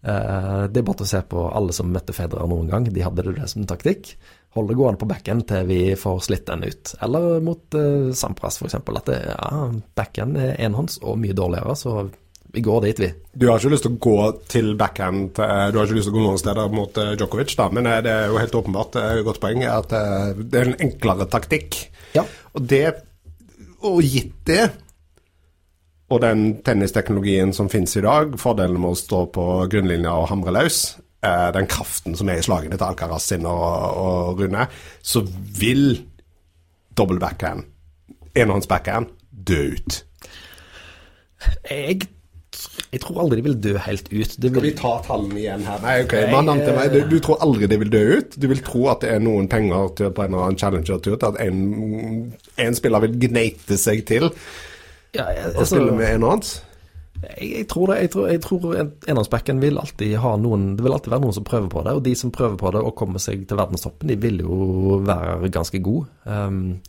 Uh, 0.00 0.64
det 0.72 0.80
er 0.80 0.84
bare 0.86 1.02
til 1.02 1.04
å 1.04 1.10
se 1.10 1.18
på 1.28 1.42
alle 1.52 1.74
som 1.76 1.90
møtte 1.92 2.14
Federer 2.16 2.48
noen 2.48 2.70
gang, 2.70 2.86
de 2.88 3.02
hadde 3.04 3.26
det 3.26 3.48
som 3.52 3.66
taktikk. 3.68 4.14
Hold 4.56 4.72
det 4.72 4.78
gående 4.78 4.98
på 5.02 5.08
backhand 5.10 5.44
til 5.50 5.68
vi 5.68 5.80
får 6.00 6.22
slitt 6.24 6.46
den 6.48 6.64
ut. 6.64 6.94
Eller 7.04 7.44
mot 7.44 7.76
uh, 7.76 8.08
Sampras, 8.16 8.62
eksempel, 8.64 8.96
at 8.96 9.10
det, 9.12 9.20
ja, 9.28 9.68
backhand 9.98 10.40
er 10.40 10.56
enhånds 10.64 10.98
og 11.04 11.20
mye 11.20 11.36
dårligere, 11.36 11.76
så 11.76 12.08
vi 12.50 12.64
går 12.66 12.80
dit, 12.88 13.04
vi. 13.04 13.10
Du 13.36 13.46
har 13.46 13.60
ikke 13.60 13.74
lyst 13.76 13.84
til 13.86 13.92
å 13.92 14.00
gå 14.02 14.16
til 14.50 14.72
backhand 14.74 15.36
Du 15.36 15.76
har 15.78 15.84
ikke 15.84 16.00
lyst 16.00 16.08
til 16.08 16.16
å 16.16 16.16
gå 16.16 16.24
noen 16.24 16.40
steder 16.40 16.72
mot 16.74 16.96
Djokovic, 16.98 17.52
da, 17.60 17.68
men 17.70 17.86
det 17.86 18.10
er 18.10 18.32
jo 18.32 18.40
helt 18.40 18.56
åpenbart 18.58 18.98
et 18.98 19.20
godt 19.28 19.38
poeng 19.44 19.62
at 19.70 19.94
det 20.40 20.58
er 20.58 20.72
en 20.72 20.80
enklere 20.88 21.28
taktikk. 21.30 21.78
Ja. 22.16 22.24
Og 22.58 22.66
det 22.66 22.88
Og 23.88 24.02
gitt 24.04 24.36
det, 24.48 24.64
og 26.10 26.20
den 26.24 26.58
tennisteknologien 26.66 27.52
som 27.54 27.70
finnes 27.70 27.94
i 27.96 28.02
dag, 28.04 28.34
fordelen 28.40 28.80
med 28.82 28.96
å 28.96 28.98
stå 28.98 29.22
på 29.34 29.46
grunnlinja 29.70 30.12
og 30.18 30.28
hamre 30.32 30.54
løs, 30.56 30.98
eh, 31.22 31.48
den 31.54 31.68
kraften 31.70 32.16
som 32.18 32.28
er 32.28 32.40
i 32.40 32.44
slagene 32.44 32.76
til 32.76 32.86
Alcaraz 32.88 33.30
sin 33.30 33.46
og, 33.46 33.62
og 34.02 34.42
Rune, 34.42 34.66
så 35.02 35.22
vil 35.60 36.02
dobbel 36.98 37.22
backhand, 37.22 37.64
enhåndsbackhand, 38.34 39.12
dø 39.30 39.60
ut. 39.76 40.00
Jeg, 41.70 42.10
jeg 42.90 43.02
tror 43.04 43.20
aldri 43.22 43.40
de 43.40 43.46
vil 43.46 43.58
dø 43.62 43.74
helt 43.84 44.08
ut. 44.10 44.32
Det 44.36 44.50
Skal 44.50 44.64
vi 44.64 44.72
ta 44.78 44.94
tallene 45.06 45.38
igjen 45.38 45.66
her? 45.66 45.82
Nei, 45.84 45.96
ok, 46.04 46.14
mannen 46.32 46.62
til 46.64 46.74
meg, 46.76 46.94
du, 46.94 47.00
du 47.10 47.18
tror 47.24 47.42
aldri 47.44 47.68
det 47.70 47.78
vil 47.82 47.92
dø 47.92 48.02
ut? 48.18 48.34
Du 48.40 48.48
vil 48.50 48.64
tro 48.66 48.86
at 48.92 49.04
det 49.04 49.12
er 49.14 49.22
noen 49.22 49.46
penger 49.50 49.92
til, 49.98 50.10
på 50.16 50.24
en 50.24 50.34
eller 50.34 50.48
annen 50.48 50.60
challenger-tur 50.60 51.14
til 51.14 51.28
at 51.30 51.38
en, 51.44 51.60
en 52.66 52.78
spiller 52.78 53.06
vil 53.06 53.20
gneite 53.28 53.78
seg 53.80 54.02
til 54.10 54.30
å 54.30 54.34
jeg, 55.14 55.54
og 55.56 55.64
spille 55.66 55.94
med 55.94 56.16
en 56.16 56.28
annen? 56.32 56.50
jeg, 57.20 57.50
jeg 57.58 57.68
tror 57.68 57.90
det. 57.90 57.98
Jeg 58.00 58.12
tror, 58.14 58.28
jeg 58.30 58.42
tror 58.44 58.66
enhåndsbacken 58.80 59.60
vil 59.62 59.78
alltid 59.80 60.16
ha 60.22 60.34
noen 60.40 60.74
Det 60.76 60.86
vil 60.86 60.96
alltid 60.96 61.12
være 61.14 61.24
noen 61.26 61.36
som 61.36 61.46
prøver 61.46 61.68
på 61.72 61.84
det, 61.86 61.94
og 61.98 62.02
de 62.06 62.14
som 62.16 62.34
prøver 62.34 62.56
på 62.60 62.72
det 62.74 62.82
og 62.84 62.96
kommer 62.98 63.22
seg 63.22 63.46
til 63.48 63.60
verdenstoppen, 63.60 64.10
de 64.10 64.18
vil 64.20 64.42
jo 64.44 65.00
være 65.06 65.52
ganske 65.52 65.82
gode. 65.84 66.08
Um, 66.24 66.80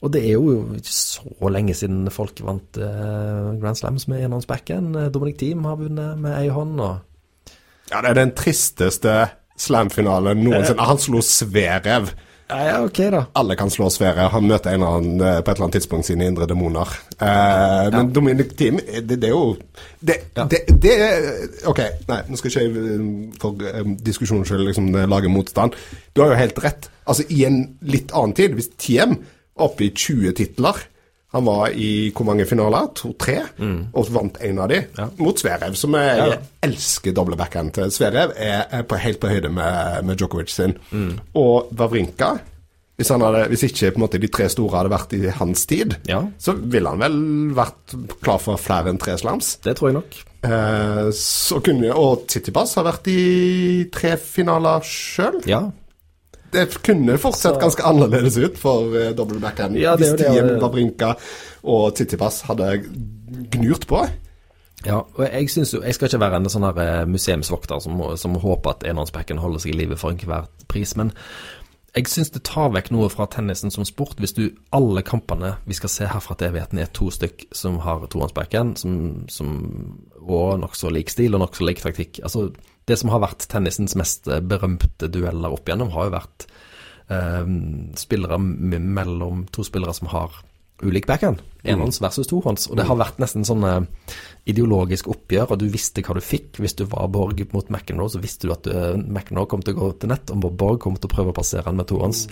og 0.00 0.12
det 0.14 0.22
er 0.24 0.32
jo 0.38 0.54
ikke 0.78 0.94
så 0.94 1.50
lenge 1.52 1.74
siden 1.76 2.08
folk 2.14 2.40
vant 2.46 2.80
uh, 2.80 3.52
Grand 3.60 3.76
Slams 3.76 4.08
med 4.08 4.24
enhåndsbacken. 4.24 4.94
Dominic 5.12 5.36
Thiem 5.42 5.66
har 5.68 5.76
vunnet 5.76 6.18
med 6.20 6.38
ei 6.38 6.48
hånd. 6.48 6.80
og 6.80 7.52
Ja, 7.90 8.00
det 8.00 8.14
er 8.14 8.18
den 8.22 8.34
tristeste 8.38 9.18
slam-finalen 9.60 10.40
noensinne. 10.40 10.88
Han 10.88 11.00
slo 11.00 11.20
Sverev. 11.24 12.12
Ja, 12.50 12.58
ja, 12.66 12.78
ok, 12.82 12.98
da. 13.12 13.20
Alle 13.38 13.54
kan 13.54 13.70
slå 13.70 13.86
Sverev. 13.94 14.30
Han 14.32 14.46
møter 14.50 14.72
en 14.72 14.80
eller 14.80 14.96
annen 14.98 15.20
eh, 15.22 15.36
på 15.38 15.52
et 15.52 15.58
eller 15.58 15.66
annet 15.68 15.76
tidspunkt 15.78 16.08
sine 16.08 16.26
indre 16.26 16.48
demoner. 16.50 16.94
Eh, 17.14 17.90
men 17.94 18.10
Dominic 18.14 18.56
Thiem, 18.58 18.80
eh, 18.82 19.02
det, 19.06 19.20
det 19.22 19.28
er 19.28 19.36
jo 19.36 19.52
det, 20.00 20.16
det, 20.50 20.62
det 20.82 20.94
er 20.96 21.28
Ok, 21.70 21.82
nei, 22.08 22.18
nå 22.26 22.40
skal 22.40 22.50
ikke 22.50 22.64
jeg 22.64 22.96
for 23.42 23.68
eh, 23.70 23.92
diskusjonens 24.08 24.50
skyld 24.50 24.66
liksom, 24.66 24.90
lage 25.12 25.30
motstand. 25.30 25.78
Du 26.10 26.24
har 26.24 26.32
jo 26.32 26.40
helt 26.40 26.58
rett. 26.64 26.90
Altså, 27.06 27.28
i 27.30 27.44
en 27.46 27.62
litt 27.86 28.10
annen 28.16 28.34
tid, 28.38 28.58
hvis 28.58 28.72
Thiem 28.80 29.20
oppe 29.60 29.86
i 29.88 29.92
20 29.94 30.32
titler 30.40 30.86
han 31.30 31.44
var 31.46 31.70
i 31.78 32.10
hvor 32.10 32.26
mange 32.26 32.42
finaler? 32.42 32.88
To-tre? 32.98 33.36
Og 33.94 34.08
vant 34.10 34.40
en 34.42 34.58
av 34.64 34.68
de 34.72 34.80
mot 35.22 35.38
Sverev, 35.38 35.76
som 35.78 35.94
jeg 35.94 36.16
Mm. 36.18 36.18
Ja, 36.18 36.26
ja. 36.32 36.38
elsker 36.66 37.12
doble 37.14 37.36
backhand 37.38 37.70
til. 37.76 37.86
Sverev 37.94 38.32
er, 38.34 38.64
er 38.72 38.82
på, 38.82 38.98
helt 38.98 39.20
på 39.22 39.30
høyde 39.30 39.48
med, 39.54 40.00
med 40.08 40.18
Djokovic 40.18 40.50
sin. 40.50 40.74
Og 41.38 41.70
Wawrinka 41.78 42.32
hvis, 42.98 43.08
hadde, 43.14 43.44
hvis 43.48 43.62
ikke 43.64 43.92
måte, 43.96 44.18
de 44.20 44.28
tre 44.28 44.48
store 44.52 44.76
hadde 44.76 44.90
vært 44.92 45.14
i 45.16 45.30
hans 45.38 45.62
tid, 45.70 45.94
Ja. 46.10 46.18
så 46.36 46.52
ville 46.58 46.90
han 46.90 46.98
vel 47.00 47.14
vært 47.56 47.94
klar 48.20 48.42
for 48.42 48.58
flere 48.60 48.90
enn 48.90 48.98
tre 49.00 49.14
slams. 49.16 49.54
Det 49.64 49.76
tror 49.78 49.88
jeg 49.92 49.96
nok. 50.00 50.18
Eh, 50.50 51.06
så 51.16 51.62
kunne, 51.64 51.94
og 51.96 52.26
Tsitsipas 52.26 52.74
har 52.76 52.84
vært 52.90 53.06
i 53.08 53.86
tre 53.94 54.16
finaler 54.20 54.82
sjøl. 54.84 55.38
Ja. 55.48 55.62
Det 56.50 56.66
kunne 56.82 57.18
fortsatt 57.20 57.60
ganske 57.62 57.84
annerledes 57.86 58.38
ut 58.40 58.58
for 58.58 58.90
uh, 58.90 59.10
double 59.16 59.38
backhand 59.42 59.78
Ja, 59.78 59.94
hvis 59.98 60.16
Tiem, 60.18 60.56
Babrinka 60.62 61.14
og 61.62 61.94
Tsitsipas 61.94 62.42
hadde 62.48 62.72
gnurt 63.52 63.86
på. 63.90 64.02
Ja, 64.86 65.02
og 65.04 65.24
jeg 65.26 65.50
synes 65.52 65.74
jo, 65.74 65.82
jeg 65.84 65.94
skal 65.94 66.08
ikke 66.08 66.22
være 66.22 66.40
en 66.40 66.48
sånn 66.48 66.64
her 66.64 66.78
eh, 66.80 67.06
museumsvokter 67.08 67.82
som, 67.84 67.98
som 68.16 68.38
håper 68.40 68.72
at 68.72 68.86
enhåndsbacken 68.88 69.40
holder 69.42 69.60
seg 69.60 69.74
i 69.74 69.80
live 69.82 69.98
for 70.00 70.14
enhver 70.14 70.48
pris, 70.72 70.94
men 70.96 71.12
jeg 71.96 72.06
synes 72.06 72.30
det 72.30 72.44
tar 72.46 72.70
vekk 72.70 72.92
noe 72.94 73.08
fra 73.10 73.26
tennisen 73.30 73.72
som 73.74 73.84
sport 73.84 74.20
hvis 74.22 74.34
du 74.36 74.44
alle 74.76 75.02
kampene 75.02 75.56
vi 75.66 75.74
skal 75.74 75.90
se 75.90 76.06
herfra 76.06 76.36
til 76.38 76.52
evigheten 76.52 76.78
er 76.78 76.92
to 76.94 77.08
stykk 77.10 77.48
som 77.56 77.80
har 77.82 78.04
tohåndsbacken, 78.06 78.76
som, 78.78 78.92
som, 79.28 79.50
og 80.22 80.60
nokså 80.62 80.92
lik 80.94 81.10
stil 81.10 81.34
og 81.34 81.42
nokså 81.42 81.66
lik 81.66 81.82
taktikk. 81.82 82.22
Altså, 82.22 82.48
det 82.88 82.96
som 83.00 83.12
har 83.12 83.22
vært 83.22 83.48
tennisens 83.50 83.96
mest 83.98 84.28
eh, 84.28 84.42
berømte 84.42 85.10
dueller 85.12 85.56
opp 85.56 85.68
igjennom, 85.68 85.92
har 85.94 86.08
jo 86.08 86.14
vært 86.16 86.46
eh, 87.12 87.50
spillere 88.00 88.38
mellom 88.40 89.46
to 89.52 89.66
spillere 89.66 89.96
som 89.96 90.12
har 90.14 90.40
ulik 90.82 91.06
backhand. 91.06 91.42
Enhånds 91.62 92.00
versus 92.00 92.28
tohånds. 92.30 92.70
Og 92.70 92.78
det 92.78 92.86
har 92.88 92.96
vært 92.96 93.18
nesten 93.20 93.44
sånn 93.44 93.64
eh, 93.68 94.14
ideologisk 94.48 95.10
oppgjør, 95.12 95.52
og 95.52 95.60
du 95.60 95.66
visste 95.72 96.02
hva 96.04 96.16
du 96.16 96.22
fikk. 96.24 96.60
Hvis 96.62 96.76
du 96.78 96.86
var 96.88 97.10
Borg 97.12 97.42
mot 97.52 97.68
McEnroe, 97.68 98.08
så 98.12 98.22
visste 98.22 98.48
du 98.48 98.54
at 98.54 98.68
uh, 98.70 98.96
McEnroe 98.96 99.48
kom 99.50 99.64
til 99.64 99.76
å 99.76 99.80
gå 99.80 99.90
til 100.00 100.12
nett, 100.12 100.32
og 100.32 100.48
Borg 100.48 100.80
kom 100.82 100.96
til 100.96 101.10
å 101.10 101.12
prøve 101.12 101.34
å 101.34 101.36
passere 101.36 101.66
han 101.68 101.78
med 101.78 101.90
tohånds. 101.90 102.24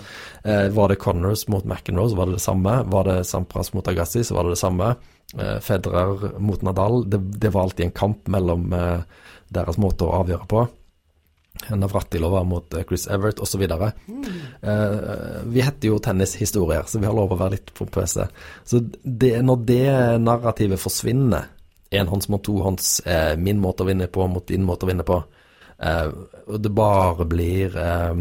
Eh, 0.43 0.65
var 0.73 0.89
det 0.89 0.99
Connors 1.03 1.45
mot 1.51 1.65
McEnroe, 1.65 2.09
så 2.09 2.19
var 2.19 2.29
det 2.29 2.39
det 2.39 2.45
samme. 2.47 2.75
Var 2.89 3.09
det 3.11 3.17
Sampras 3.29 3.73
mot 3.77 3.93
Agassi, 3.93 4.25
så 4.25 4.37
var 4.37 4.47
det 4.47 4.57
det 4.57 4.63
samme. 4.63 4.91
Eh, 5.37 5.57
Federer 5.61 6.39
mot 6.41 6.65
Nadal, 6.65 7.03
det, 7.09 7.21
det 7.37 7.53
var 7.53 7.69
alltid 7.69 7.89
en 7.89 7.97
kamp 8.01 8.33
mellom 8.33 8.73
eh, 8.73 9.27
deres 9.53 9.79
måte 9.81 10.07
å 10.07 10.15
avgjøre 10.21 10.49
på. 10.49 10.65
Navratilova 11.75 12.43
mot 12.47 12.73
eh, 12.73 12.85
Chris 12.87 13.07
Everett 13.11 13.41
osv. 13.43 13.65
Uh, 13.65 15.41
vi 15.49 15.63
heter 15.65 15.89
jo 15.89 15.99
tennishistorier, 16.03 16.85
så 16.87 17.01
vi 17.01 17.09
har 17.09 17.15
lov 17.17 17.33
å 17.33 17.39
være 17.39 17.57
litt 17.57 17.73
pompøse. 17.75 18.29
Så 18.63 18.83
det, 19.03 19.35
når 19.43 19.65
det 19.67 19.87
narrativet 20.23 20.79
forsvinner, 20.79 21.49
enhånds 21.89 22.29
mot 22.29 22.43
tohånds, 22.43 22.99
eh, 22.99 23.35
min 23.37 23.59
måte 23.59 23.83
å 23.83 23.89
vinne 23.89 24.07
på 24.07 24.27
mot 24.27 24.47
din 24.47 24.65
måte 24.65 24.85
å 24.85 24.89
vinne 24.91 25.05
på, 25.05 25.17
eh, 25.79 26.07
og 26.47 26.61
det 26.61 26.69
bare 26.69 27.25
blir 27.25 27.77
eh, 27.77 28.13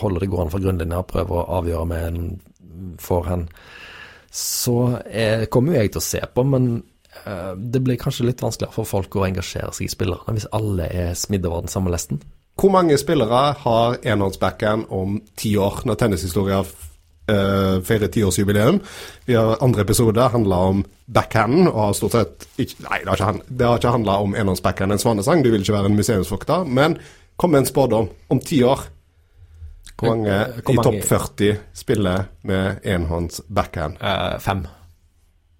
holde 0.00 0.20
det 0.20 0.30
gående 0.32 0.54
fra 0.54 0.62
grunnlinja, 0.62 1.02
prøve 1.02 1.36
å 1.36 1.48
avgjøre 1.60 1.86
med 1.86 2.06
en 2.08 2.96
forhånd, 3.02 3.50
så 4.30 4.78
eh, 5.04 5.46
kommer 5.52 5.74
jo 5.74 5.82
jeg 5.82 5.92
til 5.92 6.02
å 6.02 6.08
se 6.08 6.22
på, 6.34 6.44
men 6.44 6.70
eh, 6.78 6.82
det 7.56 7.80
blir 7.84 7.98
kanskje 8.00 8.26
litt 8.28 8.42
vanskeligere 8.44 8.74
for 8.74 8.88
folk 8.88 9.16
å 9.18 9.26
engasjere 9.26 9.72
seg 9.76 9.88
i 9.88 9.92
spillerne 9.92 10.34
hvis 10.36 10.48
alle 10.56 10.88
er 10.92 11.16
smidd 11.18 11.46
over 11.48 11.66
den 11.66 11.72
samme 11.72 11.92
lesten. 11.94 12.20
Hvor 12.58 12.72
mange 12.74 12.98
spillere 12.98 13.42
har 13.60 13.98
enhåndsbackhand 14.02 14.88
om 14.94 15.20
ti 15.38 15.52
år, 15.60 15.84
når 15.86 15.98
tennishistoria 16.00 16.58
uh, 16.64 17.76
feirer 17.86 18.10
tiårsjubileum? 18.10 18.80
Vi 19.28 19.36
har 19.38 19.62
andre 19.62 19.84
episode 19.86 20.26
handla 20.32 20.58
om 20.72 20.82
backhanden, 21.06 21.68
og 21.70 21.78
har 21.84 21.94
stort 21.94 22.16
sett 22.16 22.48
ikke 22.58 22.88
Nei, 22.88 22.98
det 23.04 23.12
har 23.12 23.22
ikke, 23.22 23.46
det 23.60 23.68
har 23.68 23.78
ikke 23.78 23.94
handla 23.94 24.18
om 24.26 24.34
enhåndsbackhand 24.34 24.96
en 24.96 25.04
svanesang, 25.04 25.44
du 25.46 25.52
vil 25.54 25.62
ikke 25.62 25.76
være 25.78 25.92
en 25.92 26.00
museumsvokter, 26.00 26.66
men 26.66 26.98
Kom 27.38 27.50
med 27.50 27.58
en 27.58 27.66
spådom. 27.66 28.08
Om 28.28 28.40
ti 28.40 28.64
år, 28.64 28.80
hvor 29.98 30.08
mange 30.08 30.46
Hvor 30.64 30.74
i 30.74 30.82
topp 30.82 31.04
40 31.04 31.56
spiller 31.74 32.24
med 32.42 32.80
enhånds 32.82 33.40
backhand? 33.46 33.94
Uh, 34.02 34.38
fem. 34.42 34.66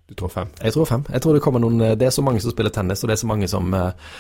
Du 0.09 0.15
tror 0.17 0.33
fem? 0.33 0.53
Jeg 0.63 0.73
tror 0.73 0.89
fem. 0.89 1.03
Jeg 1.13 1.23
tror 1.23 1.37
det 1.37 1.43
kommer 1.45 1.61
noen 1.63 1.83
Det 2.01 2.07
er 2.07 2.15
så 2.15 2.25
mange 2.25 2.41
som 2.41 2.53
spiller 2.55 2.73
tennis, 2.73 3.03
og 3.05 3.11
det 3.11 3.19
er 3.19 3.23
så 3.23 3.29
mange 3.29 3.49
som 3.51 3.75
eh, 3.77 4.15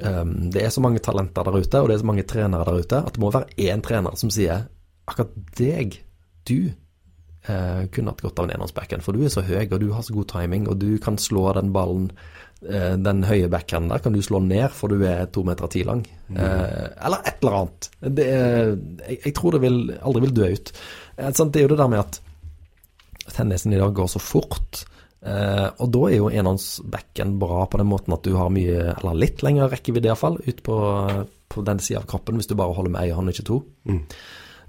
um, 0.00 0.32
Det 0.54 0.62
er 0.64 0.72
så 0.72 0.84
mange 0.84 1.02
talenter 1.04 1.44
der 1.44 1.58
ute, 1.58 1.82
og 1.82 1.90
det 1.90 1.98
er 1.98 2.04
så 2.04 2.08
mange 2.12 2.24
trenere 2.28 2.64
der 2.64 2.80
ute, 2.80 3.02
at 3.04 3.12
det 3.16 3.22
må 3.22 3.32
være 3.34 3.52
én 3.60 3.84
trener 3.84 4.16
som 4.16 4.32
sier 4.32 4.64
akkurat 5.04 5.36
deg, 5.58 5.98
du, 6.48 6.72
uh, 7.50 7.84
kunne 7.92 8.14
hatt 8.14 8.24
godt 8.24 8.40
av 8.40 8.48
en 8.48 8.54
enhåndsbackhand, 8.56 9.04
for 9.04 9.12
du 9.12 9.26
er 9.26 9.34
så 9.34 9.44
høy, 9.44 9.66
og 9.66 9.76
du 9.82 9.90
har 9.92 10.06
så 10.06 10.16
god 10.16 10.30
timing, 10.32 10.70
og 10.72 10.80
du 10.80 10.96
kan 11.04 11.20
slå 11.20 11.50
den 11.58 11.74
ballen 11.76 12.08
eh, 12.64 12.94
den 12.96 13.20
høye 13.28 13.50
backhanden 13.52 13.92
der 13.92 14.00
kan 14.00 14.16
du 14.16 14.22
slå 14.24 14.40
ned, 14.40 14.70
for 14.72 14.88
du 14.88 15.04
er 15.04 15.26
to 15.28 15.44
meter 15.44 15.68
ti 15.68 15.84
lang. 15.84 16.00
Eh, 16.32 16.86
eller 17.04 17.20
et 17.20 17.44
eller 17.44 17.58
annet. 17.60 17.90
Det 18.00 18.28
jeg, 18.30 19.18
jeg 19.26 19.34
tror 19.36 19.52
det 19.52 19.60
vil, 19.66 19.82
aldri 20.00 20.24
vil 20.24 20.36
dø 20.40 20.48
ut. 20.56 20.72
Eh? 21.18 21.28
Det 21.28 21.60
er 21.60 21.66
jo 21.68 21.74
det 21.74 21.82
der 21.82 21.92
med 21.92 22.06
at 22.06 22.23
tennisen 23.32 23.72
i 23.72 23.80
dag 23.80 23.94
går 23.96 24.10
så 24.12 24.22
fort. 24.22 24.84
Uh, 25.24 25.70
og 25.80 25.88
da 25.88 26.00
er 26.10 26.18
jo 26.18 26.28
enhåndsbacken 26.28 27.38
bra 27.40 27.62
på 27.70 27.80
den 27.80 27.88
måten 27.88 28.12
at 28.12 28.26
du 28.26 28.34
har 28.36 28.50
mye, 28.52 28.90
eller 28.92 29.16
litt 29.16 29.40
lengre 29.46 29.70
rekkevidde 29.72 30.10
iallfall, 30.10 30.36
ut 30.44 30.60
på, 30.66 30.78
på 31.48 31.64
den 31.64 31.80
sida 31.80 32.02
av 32.02 32.08
kroppen, 32.10 32.36
hvis 32.36 32.50
du 32.50 32.56
bare 32.58 32.76
holder 32.76 32.92
med 32.92 33.06
ei 33.06 33.14
hånd, 33.16 33.32
ikke 33.32 33.46
to. 33.48 33.62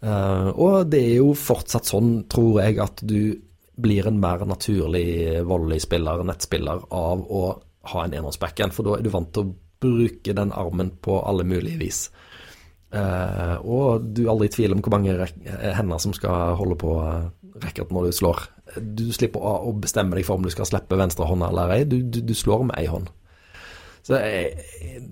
Eh, 0.06 0.48
og 0.54 0.88
det 0.92 1.02
er 1.02 1.18
jo 1.18 1.34
fortsatt 1.36 1.92
sånn, 1.92 2.14
tror 2.32 2.62
jeg, 2.64 2.80
at 2.84 3.04
du 3.04 3.36
blir 3.76 4.08
en 4.08 4.20
mer 4.22 4.46
naturlig 4.48 5.42
volleyspiller, 5.48 6.24
nettspiller, 6.24 6.88
av 6.96 7.26
å 7.28 7.44
ha 7.92 8.06
en 8.06 8.16
enhåndsbacken, 8.16 8.72
for 8.72 8.88
da 8.88 8.96
er 8.96 9.04
du 9.04 9.12
vant 9.12 9.34
til 9.36 9.44
å 9.44 9.54
bruke 9.86 10.34
den 10.38 10.54
armen 10.56 10.94
på 11.04 11.20
alle 11.20 11.44
mulige 11.48 11.82
vis. 11.84 12.06
Uh, 12.96 13.60
og 13.60 14.06
du 14.16 14.24
er 14.24 14.32
aldri 14.32 14.48
i 14.48 14.54
tvil 14.56 14.72
om 14.72 14.80
hvor 14.80 14.94
mange 14.94 15.28
hender 15.76 16.00
som 16.00 16.14
skal 16.16 16.56
holde 16.56 16.78
på 16.80 16.94
uh, 16.96 17.26
racket 17.64 17.92
når 17.94 18.10
du 18.10 18.18
slår. 18.18 18.42
Du 18.82 19.06
slipper 19.16 19.44
å, 19.44 19.74
bestemme 19.80 20.18
deg 20.18 20.28
for 20.28 20.40
om 20.40 20.46
du 20.46 20.52
skal 20.54 20.68
slippe 20.70 20.98
venstre 21.00 21.28
hånd 21.30 21.46
eller 21.48 21.74
ei. 21.76 21.84
Du, 21.88 22.00
du, 22.02 22.22
du 22.26 22.34
slår 22.36 22.68
med 22.70 22.80
ei 22.80 22.90
hånd. 22.92 23.12
Så 24.06 24.20
jeg, 24.22 25.06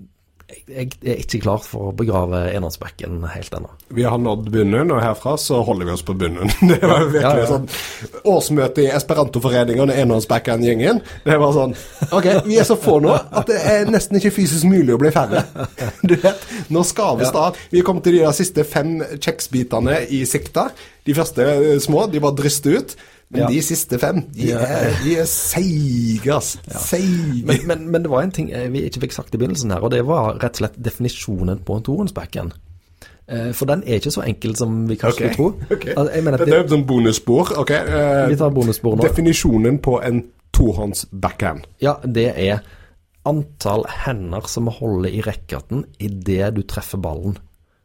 jeg, 0.70 0.90
er 1.04 1.20
ikke 1.22 1.40
klar 1.44 1.60
for 1.64 1.90
å 1.90 1.94
begrave 1.96 2.40
enhåndsbacken 2.54 3.22
helt 3.32 3.54
ennå. 3.56 3.70
Vi 3.94 4.04
har 4.06 4.18
nådd 4.20 4.48
bunnen, 4.54 4.92
og 4.94 5.02
herfra 5.02 5.34
så 5.40 5.60
holder 5.66 5.88
vi 5.90 5.94
oss 5.96 6.04
på 6.06 6.16
bunnen. 6.18 6.50
Det 6.70 6.80
var 6.82 7.04
jo 7.04 7.10
virkelig 7.12 7.44
Ja, 7.44 7.44
ja. 7.44 7.48
sånn 7.50 8.20
årsmøte 8.34 8.84
i 8.84 8.90
Esperantoforeningen 8.94 9.92
og 9.92 9.98
enhåndsbackhand-gjengen. 10.02 11.00
Det 11.24 11.38
var 11.40 11.54
sånn 11.56 11.74
Ok, 12.14 12.28
vi 12.48 12.58
er 12.60 12.68
så 12.68 12.76
få 12.80 12.98
nå 13.04 13.12
at 13.14 13.48
det 13.50 13.60
er 13.74 13.90
nesten 13.92 14.18
ikke 14.20 14.34
fysisk 14.38 14.68
mulig 14.70 14.94
å 14.96 15.00
bli 15.00 15.12
færre. 15.14 15.44
Du 16.04 16.14
vet, 16.20 16.42
nå 16.72 16.82
skaves 16.86 17.30
det 17.32 17.40
av. 17.40 17.56
Vi 17.72 17.82
kom 17.86 18.00
til 18.04 18.18
de 18.18 18.24
der 18.26 18.36
siste 18.36 18.64
fem 18.68 18.98
kjeksbitene 19.16 20.02
i 20.12 20.24
sikta. 20.28 20.68
De 21.04 21.14
første 21.16 21.44
eh, 21.44 21.78
små, 21.82 22.06
de 22.12 22.20
var 22.22 22.36
drystet 22.36 22.76
ut. 22.78 22.94
Men 23.30 23.40
Ja. 23.40 23.46
de 23.48 23.62
siste 23.62 23.98
fem, 23.98 24.20
de 24.34 24.48
Ja. 24.48 24.58
er, 24.58 24.92
de 25.04 25.16
er 25.18 25.24
seige, 25.24 26.32
ass. 26.34 26.58
Seige. 26.68 27.44
Men, 27.46 27.56
men, 27.66 27.90
men 27.90 28.02
det 28.02 28.10
var 28.10 28.22
en 28.22 28.30
ting 28.30 28.52
eh, 28.52 28.68
vi 28.72 28.82
ikke 28.86 29.00
fikk 29.00 29.12
sagt 29.12 29.34
i 29.34 29.38
begynnelsen 29.38 29.70
her, 29.70 29.80
og 29.80 29.90
det 29.90 30.04
var 30.06 30.36
rett 30.42 30.54
og 30.54 30.62
slett 30.62 30.76
definisjonen 30.84 31.58
på 31.64 31.76
en 31.76 31.82
tohåndsbacken. 31.82 32.52
Eh, 33.28 33.52
For 33.52 33.66
den 33.66 33.82
er 33.86 33.94
ikke 33.98 34.12
så 34.12 34.22
enkel 34.28 34.56
som 34.56 34.84
vi 34.88 34.98
kanskje 35.00 35.24
okay. 35.24 35.34
skulle 35.34 35.34
tro. 35.34 35.60
Okay. 35.74 35.94
Altså, 35.96 36.30
Dette 36.30 36.46
det, 36.46 36.54
er 36.58 36.68
sånn 36.68 36.86
bonusspor. 36.86 37.54
Ok, 37.58 37.70
uh, 37.70 38.28
vi 38.28 38.36
tar 38.36 38.50
bonusspor 38.54 38.96
nå. 38.96 39.02
Definisjonen 39.08 39.78
på 39.82 39.98
en 40.04 40.22
tohåndsbackhand. 40.54 41.64
Ja, 41.82 41.96
det 42.04 42.28
er 42.36 42.60
antall 43.26 43.86
hender 44.04 44.44
som 44.48 44.68
holder 44.68 45.08
i 45.10 45.22
racketen 45.24 45.86
idet 45.98 46.52
du 46.54 46.62
treffer 46.68 47.00
ballen. 47.00 47.38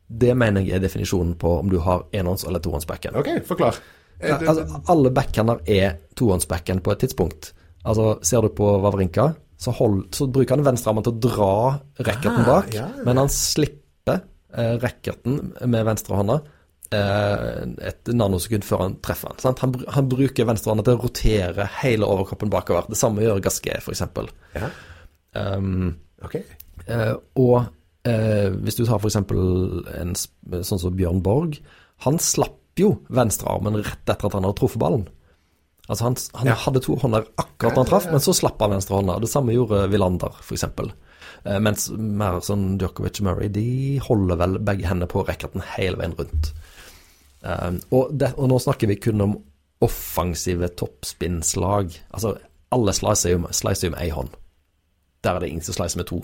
Det 0.10 0.34
mener 0.38 0.66
jeg 0.66 0.76
er 0.80 0.84
definisjonen 0.84 1.36
på 1.40 1.60
om 1.62 1.70
du 1.72 1.78
har 1.86 2.04
enhånds- 2.12 2.46
eller 2.48 2.60
tohåndsbackhand. 2.60 3.16
Ok, 3.16 3.30
forklar. 3.48 3.78
Eh, 4.20 4.30
Ja, 4.30 4.38
altså, 4.44 4.82
alle 4.92 5.12
backhander 5.16 5.62
er 5.68 5.98
tohåndsbacken 6.20 6.82
på 6.84 6.92
et 6.92 7.00
tidspunkt. 7.06 7.54
Altså, 7.88 8.18
ser 8.22 8.42
du 8.44 8.50
på 8.56 8.68
Vavrinka, 8.84 9.30
så, 9.60 9.72
hold, 9.76 10.06
så 10.16 10.28
bruker 10.32 10.56
han 10.58 10.66
venstrearmen 10.68 11.04
til 11.04 11.16
å 11.16 11.22
dra 11.24 11.52
racketen 12.00 12.44
Ah, 12.44 12.48
bak, 12.48 12.74
ja, 12.76 12.88
ja. 12.98 13.04
men 13.08 13.18
han 13.20 13.30
slipper 13.32 14.22
eh, 14.56 14.76
racketen 14.80 15.54
med 15.68 15.86
venstrehånda 15.88 16.38
eh, 16.96 17.64
et 17.92 18.12
nanosekund 18.16 18.64
før 18.68 18.84
han 18.86 18.96
treffer 19.04 19.36
den. 19.40 19.58
Han, 19.64 19.76
han 19.98 20.08
bruker 20.12 20.48
venstrehånda 20.48 20.86
til 20.88 20.96
å 21.00 21.04
rotere 21.04 21.68
hele 21.82 22.08
overkroppen 22.08 22.52
bakover. 22.54 22.88
Det 22.92 23.00
samme 23.00 23.24
gjør 23.26 23.42
Gasquet, 23.48 23.84
f.eks. 23.84 24.06
Ja, 24.60 24.70
Um, 25.38 25.92
okay. 26.26 26.40
Eh, 26.90 27.12
og 27.38 27.60
eh, 28.10 28.48
hvis 28.66 28.80
du 28.80 28.86
tar 28.88 28.98
f.eks. 28.98 29.20
en 29.22 30.16
sånn 30.66 30.82
som 30.82 30.96
Bjørn 30.98 31.20
Borg, 31.22 31.60
han 32.08 32.18
slapp 32.18 32.56
jo 32.78 33.00
venstrearmen 33.10 33.80
rett 33.84 34.10
etter 34.10 34.26
at 34.30 34.34
han 34.34 34.44
hadde 34.46 34.58
truffet 34.60 34.80
ballen. 34.80 35.08
Altså 35.90 36.04
Han, 36.06 36.16
han 36.36 36.48
Ja. 36.48 36.54
hadde 36.56 36.82
to 36.86 36.96
hånder 36.96 37.26
akkurat 37.38 37.74
da 37.76 37.82
han 37.82 37.86
traff, 37.90 38.06
men 38.12 38.20
så 38.22 38.34
slapp 38.34 38.60
han 38.62 38.70
venstre 38.72 38.96
hånda. 38.96 39.20
Det 39.20 39.30
samme 39.30 39.54
gjorde 39.56 39.90
Villander, 39.90 40.30
f.eks. 40.40 40.64
Eh, 41.46 41.60
mens 41.60 41.90
mer 41.92 42.40
sånn 42.46 42.78
Djokovic 42.78 43.20
og 43.22 43.26
Murray, 43.26 43.48
de 43.50 43.98
holder 44.06 44.36
vel 44.38 44.60
begge 44.60 44.86
hendene 44.86 45.08
på 45.10 45.26
racketen 45.26 45.64
hele 45.76 45.98
veien 45.98 46.14
rundt. 46.20 46.52
Eh, 47.44 47.72
og, 47.92 48.12
det, 48.14 48.34
og 48.38 48.50
nå 48.50 48.60
snakker 48.60 48.88
vi 48.88 49.00
kun 49.02 49.22
om 49.22 49.38
offensive 49.82 50.68
toppspinnslag. 50.78 51.96
Altså, 52.14 52.36
alle 52.72 52.94
slicer 52.94 53.32
jo, 53.34 53.40
med 53.40 54.02
én 54.04 54.12
hånd. 54.14 54.30
Der 55.24 55.36
er 55.36 55.40
det 55.40 55.50
ingen 55.50 55.64
som 55.64 55.74
slicer 55.74 55.98
med 55.98 56.08
to. 56.08 56.22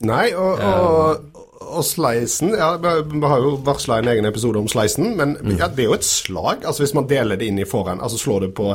Nei, 0.00 0.30
og, 0.32 0.60
og, 0.64 1.40
og 1.76 1.84
slicen 1.84 2.54
ja, 2.56 2.70
Vi 2.80 2.92
vi 3.12 3.26
har 3.28 3.42
jo 3.44 3.54
varsla 3.66 3.98
en 4.00 4.08
egen 4.08 4.28
episode 4.28 4.60
om 4.62 4.68
slicen, 4.70 5.12
men 5.18 5.36
ja, 5.58 5.68
det 5.68 5.84
er 5.84 5.90
jo 5.90 5.98
et 5.98 6.06
slag. 6.08 6.64
Altså 6.64 6.86
Hvis 6.86 6.96
man 6.96 7.08
deler 7.10 7.40
det 7.40 7.50
inn 7.50 7.60
i 7.60 7.68
forhånd, 7.68 8.00
altså 8.00 8.20
slår 8.20 8.46
det 8.46 8.54
på 8.56 8.74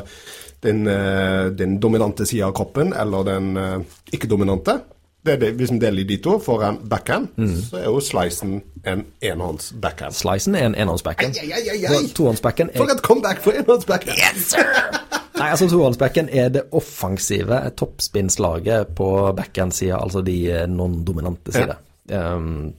den, 0.65 0.88
eh, 0.88 1.45
den 1.57 1.80
dominante 1.82 2.26
sida 2.26 2.47
av 2.49 2.53
kroppen 2.57 2.93
eller 2.93 3.26
den 3.28 3.57
eh, 3.57 3.80
ikke-dominante 4.13 4.80
det 5.26 5.34
er 5.34 5.38
det, 5.41 5.51
Hvis 5.57 5.71
man 5.71 5.82
deler 5.82 6.03
i 6.03 6.05
de 6.05 6.17
to, 6.21 6.36
forhånd 6.39 6.84
backhand, 6.89 7.28
så 7.65 7.80
er 7.80 7.88
jo 7.89 7.99
slicen 7.99 8.59
en 8.86 9.05
enhånds 9.26 9.71
backhand. 9.82 10.13
Slicen 10.13 10.55
er 10.55 10.67
en 10.69 10.76
ai, 10.78 11.63
ai, 11.73 11.80
ai. 11.82 11.88
Så 11.89 12.13
Tohåndsbacken 12.13 12.69
For 12.76 12.86
er 12.86 12.93
et 12.93 13.01
comeback 13.01 13.41
for 13.41 13.57
enhånds 13.57 13.89
backhand! 13.89 14.53
Nei, 15.36 15.49
altså 15.51 15.67
tohåndsbacken 15.67 16.29
er 16.31 16.49
det 16.55 16.63
offensive 16.75 17.59
toppspinnslaget 17.75 18.95
på 18.95 19.09
backhand-sida, 19.36 19.99
altså 19.99 20.23
de 20.23 20.38
eh, 20.51 20.65
non-dominante 20.71 21.51
side. 21.55 21.75
Um, 22.07 22.71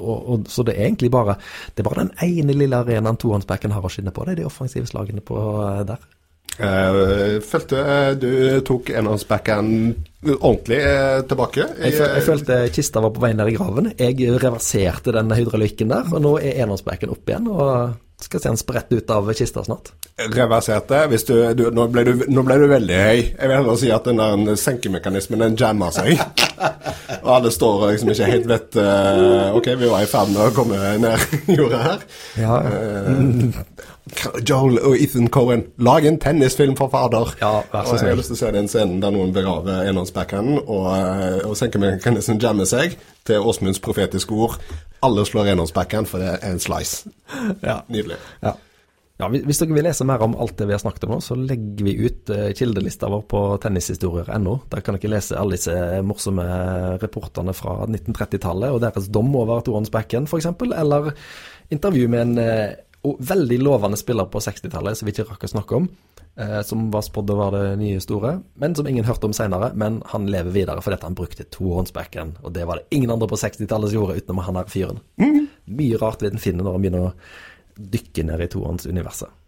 og, 0.00 0.16
og, 0.28 0.46
så 0.50 0.62
det 0.66 0.76
er 0.76 0.88
egentlig 0.88 1.08
bare 1.10 1.34
Det 1.74 1.82
er 1.82 1.86
bare 1.88 2.04
den 2.04 2.12
ene 2.22 2.54
lille 2.54 2.78
arenaen 2.78 3.18
tohåndsbacken 3.18 3.74
har 3.74 3.84
å 3.84 3.90
skinne 3.92 4.14
på. 4.14 4.24
Det 4.24 4.34
er 4.34 4.42
de 4.42 4.46
offensive 4.48 4.88
slagene 4.90 5.22
på 5.24 5.38
eh, 5.60 5.82
der. 5.90 6.10
Jeg 6.54 7.42
følte 7.42 7.82
eh, 7.82 8.10
du 8.16 8.30
tok 8.66 8.92
enhåndsbackhand 8.94 9.74
ordentlig 10.38 10.80
tilbake? 11.28 11.68
Jeg, 11.82 11.98
jeg 12.00 12.24
følte 12.24 12.58
kista 12.72 13.02
var 13.04 13.12
på 13.12 13.22
vei 13.26 13.34
ned 13.36 13.50
i 13.52 13.56
graven. 13.58 13.90
Jeg 13.98 14.38
reverserte 14.40 15.12
den 15.12 15.36
hydraulikken 15.36 15.92
der, 15.92 16.08
og 16.08 16.24
nå 16.24 16.36
er 16.40 16.64
enhåndsbacken 16.64 17.12
opp 17.12 17.28
igjen. 17.28 17.50
Og 17.52 18.00
skal 18.22 18.40
se 18.40 18.48
han 18.48 18.56
sprett 18.56 18.92
ut 18.92 19.10
av 19.10 19.32
kista 19.34 19.64
snart. 19.64 19.90
reverserte. 20.32 21.00
Hvis 21.10 21.24
du, 21.26 21.34
du, 21.58 21.64
nå, 21.74 21.86
ble 21.92 22.04
du, 22.06 22.12
nå 22.30 22.44
ble 22.46 22.56
du 22.62 22.66
veldig 22.70 22.98
høy. 23.00 23.22
Jeg 23.34 23.48
vil 23.50 23.56
heller 23.56 23.78
si 23.80 23.90
at 23.92 24.06
den 24.06 24.22
der 24.22 24.54
senkemekanismen 24.60 25.42
den 25.42 25.56
jammer 25.60 25.90
seg. 25.94 26.20
og 27.24 27.30
alle 27.38 27.50
står 27.52 27.82
og 27.82 27.90
liksom 27.92 28.12
ikke 28.14 28.28
helt 28.30 28.46
vet 28.48 28.78
uh, 28.78 29.50
Ok, 29.58 29.72
vi 29.80 29.90
var 29.90 30.04
i 30.06 30.08
ferd 30.10 30.30
med 30.32 30.44
å 30.46 30.52
komme 30.54 30.78
ned 31.02 31.50
jorda 31.58 31.82
her. 31.88 32.06
Ja, 32.40 32.60
Eh, 32.64 33.50
Joel 34.48 34.76
og 34.84 34.98
Ethan 35.00 35.30
Cohen, 35.32 35.62
lag 35.80 36.04
en 36.04 36.18
tennisfilm 36.20 36.74
for 36.76 36.90
fader! 36.92 37.30
Ja, 37.40 37.62
vær 37.72 37.86
så 37.88 37.94
Og 37.94 38.02
Jeg 38.02 38.10
har 38.10 38.18
lyst 38.18 38.28
til 38.32 38.36
å 38.36 38.40
se 38.42 38.50
den 38.52 38.68
scenen 38.68 38.98
der 39.00 39.14
noen 39.14 39.32
begraver 39.32 39.86
enhåndsbackhanden, 39.88 40.58
og, 40.66 40.90
eh, 40.92 41.38
og 41.48 41.56
senkemekanismen 41.56 42.42
jammer 42.42 42.68
seg 42.68 42.98
til 43.24 43.40
Åsmunds 43.40 43.80
profetiske 43.80 44.36
ord. 44.36 44.58
Alle 45.04 45.24
slår 45.24 45.54
enhåndsbackhand, 45.54 46.10
for 46.10 46.20
det 46.20 46.34
er 46.34 46.44
en 46.50 46.60
slice. 46.60 47.08
Ja. 47.64 47.78
Nydelig. 47.88 48.20
Ja. 48.42 48.52
ja, 49.20 49.28
hvis- 49.32 49.58
dere 49.64 49.72
vil 49.72 49.84
lese 49.88 50.04
mer 50.04 50.20
om 50.22 50.36
alt 50.36 50.56
det 50.58 50.66
vi 50.68 50.76
har 50.76 50.84
snakket 50.84 51.04
om 51.08 51.16
nå, 51.16 51.20
så 51.24 51.34
legger 51.40 51.84
vi 51.88 51.96
ut 52.04 52.28
eh, 52.30 52.52
kildelista 52.52 53.08
vår 53.08 53.24
på 53.24 53.42
tennishistorier.no. 53.64 54.60
Der 54.68 54.80
kan 54.84 54.98
dere 55.00 55.16
lese 55.16 55.38
alle 55.40 55.56
disse 55.56 56.02
morsomme 56.04 56.44
reportene 57.00 57.54
fra 57.56 57.86
1930-tallet 57.88 58.70
og 58.70 58.82
deres 58.84 59.08
dom 59.08 59.34
over 59.34 59.64
tohåndsbacken, 59.64 60.28
f.eks., 60.28 60.52
eller 60.76 61.14
intervju 61.72 62.08
med 62.08 62.20
en 62.20 62.38
eh, 62.38 62.72
og 63.04 63.20
veldig 63.20 63.58
lovende 63.60 63.98
spiller 64.00 64.28
på 64.32 64.40
60-tallet 64.40 64.98
som 64.98 65.08
vi 65.08 65.12
ikke 65.12 65.26
rakk 65.28 65.44
å 65.44 65.52
snakke 65.52 65.76
om, 65.76 65.88
eh, 66.40 66.60
som 66.64 66.86
var 66.92 67.04
spådd 67.04 67.34
å 67.34 67.38
være 67.38 67.62
det 67.68 67.76
nye 67.82 68.00
store, 68.00 68.38
men 68.60 68.74
som 68.74 68.88
ingen 68.88 69.04
hørte 69.04 69.28
om 69.28 69.36
senere. 69.36 69.74
Men 69.76 70.00
han 70.12 70.30
lever 70.32 70.54
videre 70.54 70.84
fordi 70.84 71.02
han 71.02 71.18
brukte 71.18 71.44
tohåndsbacken, 71.44 72.38
og 72.42 72.54
det 72.56 72.64
var 72.64 72.80
det 72.80 72.96
ingen 72.96 73.12
andre 73.12 73.28
på 73.28 73.40
60-tallet 73.40 73.92
som 73.92 74.00
gjorde 74.00 74.22
utenom 74.22 74.44
han 74.46 74.60
her 74.62 74.72
fyren. 74.72 75.02
Mye 75.64 76.00
rart 76.00 76.24
vi 76.24 76.32
den 76.32 76.42
finner 76.42 76.64
når 76.64 76.76
han 76.76 76.84
begynner 76.84 77.08
å 77.08 77.16
dykke 77.74 78.28
ned 78.28 78.44
i 78.44 78.52
tohåndsuniverset. 78.52 79.40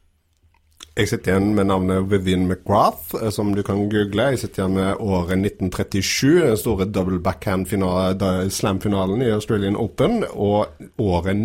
Jeg 0.96 1.10
sitter 1.10 1.34
igjen 1.34 1.50
med 1.52 1.68
navnet 1.68 2.06
Vivian 2.08 2.46
McGrath, 2.48 3.12
eh, 3.22 3.32
som 3.32 3.50
du 3.56 3.62
kan 3.64 3.82
google. 3.88 4.30
Jeg 4.32 4.44
sitter 4.44 4.62
igjen 4.62 4.78
med 4.78 5.00
året 5.00 5.36
1937, 5.40 6.44
den 6.44 6.60
store 6.60 6.88
double 6.88 7.20
backhand-slam-finalen 7.24 9.24
i 9.24 9.34
Australian 9.34 9.76
Open, 9.76 10.24
og 10.32 10.72
året 10.96 11.36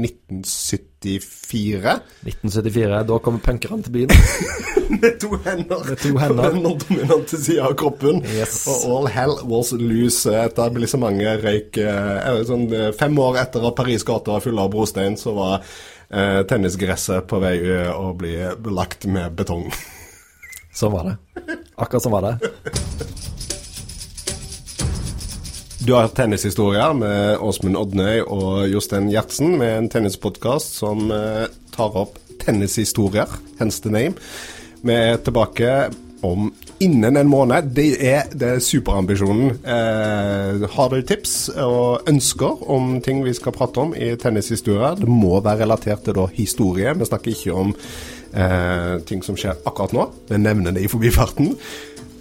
1974. 1.01 1.99
1974, 2.21 3.03
da 3.09 3.17
kommer 3.17 3.39
punkerne 3.39 3.83
til 3.83 3.91
byen. 3.95 4.11
Med 5.01 5.15
to 5.21 5.29
hender. 5.45 5.81
Med 5.87 5.97
to 5.97 6.11
hender. 6.17 6.43
På 6.43 6.51
den 6.51 6.63
dominante 6.63 7.39
sida 7.41 7.65
av 7.65 7.73
kroppen. 7.79 8.21
Yes. 8.35 8.59
Og 8.69 8.83
all 8.99 9.09
hell 9.09 9.33
was 9.49 9.71
loose. 9.73 10.29
Etablissementet 10.29 11.41
røyk 11.45 11.81
eh, 11.81 12.43
sånn, 12.45 12.67
eh, 12.75 12.91
Fem 12.99 13.17
år 13.17 13.41
etter 13.41 13.65
at 13.65 13.77
Paris 13.79 14.05
gata 14.05 14.35
var 14.35 14.45
fulle 14.45 14.61
av 14.61 14.69
brostein, 14.73 15.17
så 15.17 15.33
var 15.37 15.57
eh, 15.57 16.43
tennisgresset 16.49 17.25
på 17.27 17.41
vei 17.41 17.55
eh, 17.65 17.89
å 17.89 18.13
bli 18.17 18.35
belagt 18.61 19.09
med 19.09 19.33
betong. 19.41 19.71
Sånn 20.71 20.93
var 20.93 21.09
det. 21.09 21.57
Akkurat 21.81 22.05
sånn 22.05 22.19
var 22.19 22.29
det. 22.29 22.35
Du 25.81 25.93
har 25.93 26.07
tennishistorier 26.13 26.93
med 26.93 27.39
Åsmund 27.41 27.77
Odnøy 27.79 28.19
og 28.21 28.67
Jostein 28.69 29.07
Gjertsen 29.09 29.55
med 29.57 29.71
en 29.79 29.87
tennispodkast 29.89 30.75
som 30.77 31.09
eh, 31.09 31.47
tar 31.73 31.97
opp 31.97 32.19
tennishistorier, 32.43 33.33
hence 33.57 33.81
the 33.81 33.89
name. 33.89 34.13
Vi 34.85 34.93
er 34.93 35.17
tilbake 35.25 35.71
om 36.21 36.51
innen 36.85 37.17
en 37.17 37.29
måned. 37.31 37.73
Det 37.73 37.87
er, 37.97 38.29
det 38.29 38.51
er 38.59 38.61
superambisjonen. 38.61 39.57
Eh, 39.65 40.69
har 40.75 40.93
du 40.93 41.01
tips 41.01 41.35
og 41.57 42.05
ønsker 42.13 42.61
om 42.69 42.99
ting 43.01 43.25
vi 43.25 43.33
skal 43.33 43.57
prate 43.57 43.81
om 43.81 43.97
i 43.97 44.13
tennishistorier? 44.21 45.01
Det 45.01 45.09
må 45.09 45.39
være 45.41 45.63
relatert 45.63 46.05
til 46.05 46.17
da, 46.17 46.27
historie. 46.37 46.93
Vi 46.93 47.09
snakker 47.09 47.33
ikke 47.33 47.57
om 47.57 47.73
eh, 47.73 48.99
ting 49.09 49.25
som 49.25 49.33
skjer 49.33 49.65
akkurat 49.65 49.97
nå. 49.97 50.11
Vi 50.29 50.41
nevner 50.45 50.77
det 50.77 50.85
i 50.85 50.93
forbifarten. 50.93 51.55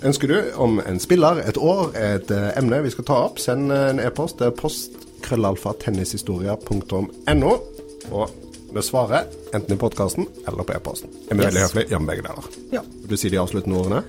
Ønsker 0.05 0.29
du 0.29 0.43
om 0.57 0.81
en 0.87 1.01
spiller, 1.01 1.43
et 1.49 1.57
år, 1.61 1.91
et 1.99 2.31
uh, 2.33 2.51
emne 2.57 2.79
vi 2.87 2.91
skal 2.95 3.05
ta 3.05 3.15
opp, 3.27 3.39
send 3.43 3.73
en 3.75 4.01
e-post 4.01 4.39
til 4.41 4.51
postkrøllalfa.tennishistoria.no. 4.57 7.53
Og 8.11 8.31
vi 8.75 8.83
svarer 8.87 9.25
enten 9.55 9.75
i 9.75 9.79
podkasten 9.81 10.27
eller 10.49 10.63
på 10.65 10.73
e-posten. 10.79 11.09
Er 11.29 11.35
vi 11.35 11.39
Yes. 11.43 11.47
veldig 11.51 11.61
høflige? 11.67 11.91
Ja, 11.91 11.99
med 11.99 12.07
begge 12.15 12.23
deler. 12.29 12.45
Ja. 12.73 12.81
Vil 13.03 13.11
du 13.11 13.17
si 13.21 13.29
de 13.29 13.39
avsluttende 13.43 13.77
ordene? 13.79 14.03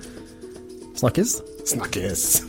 Snakkes. 0.96 1.40
Snakkes! 1.66 2.42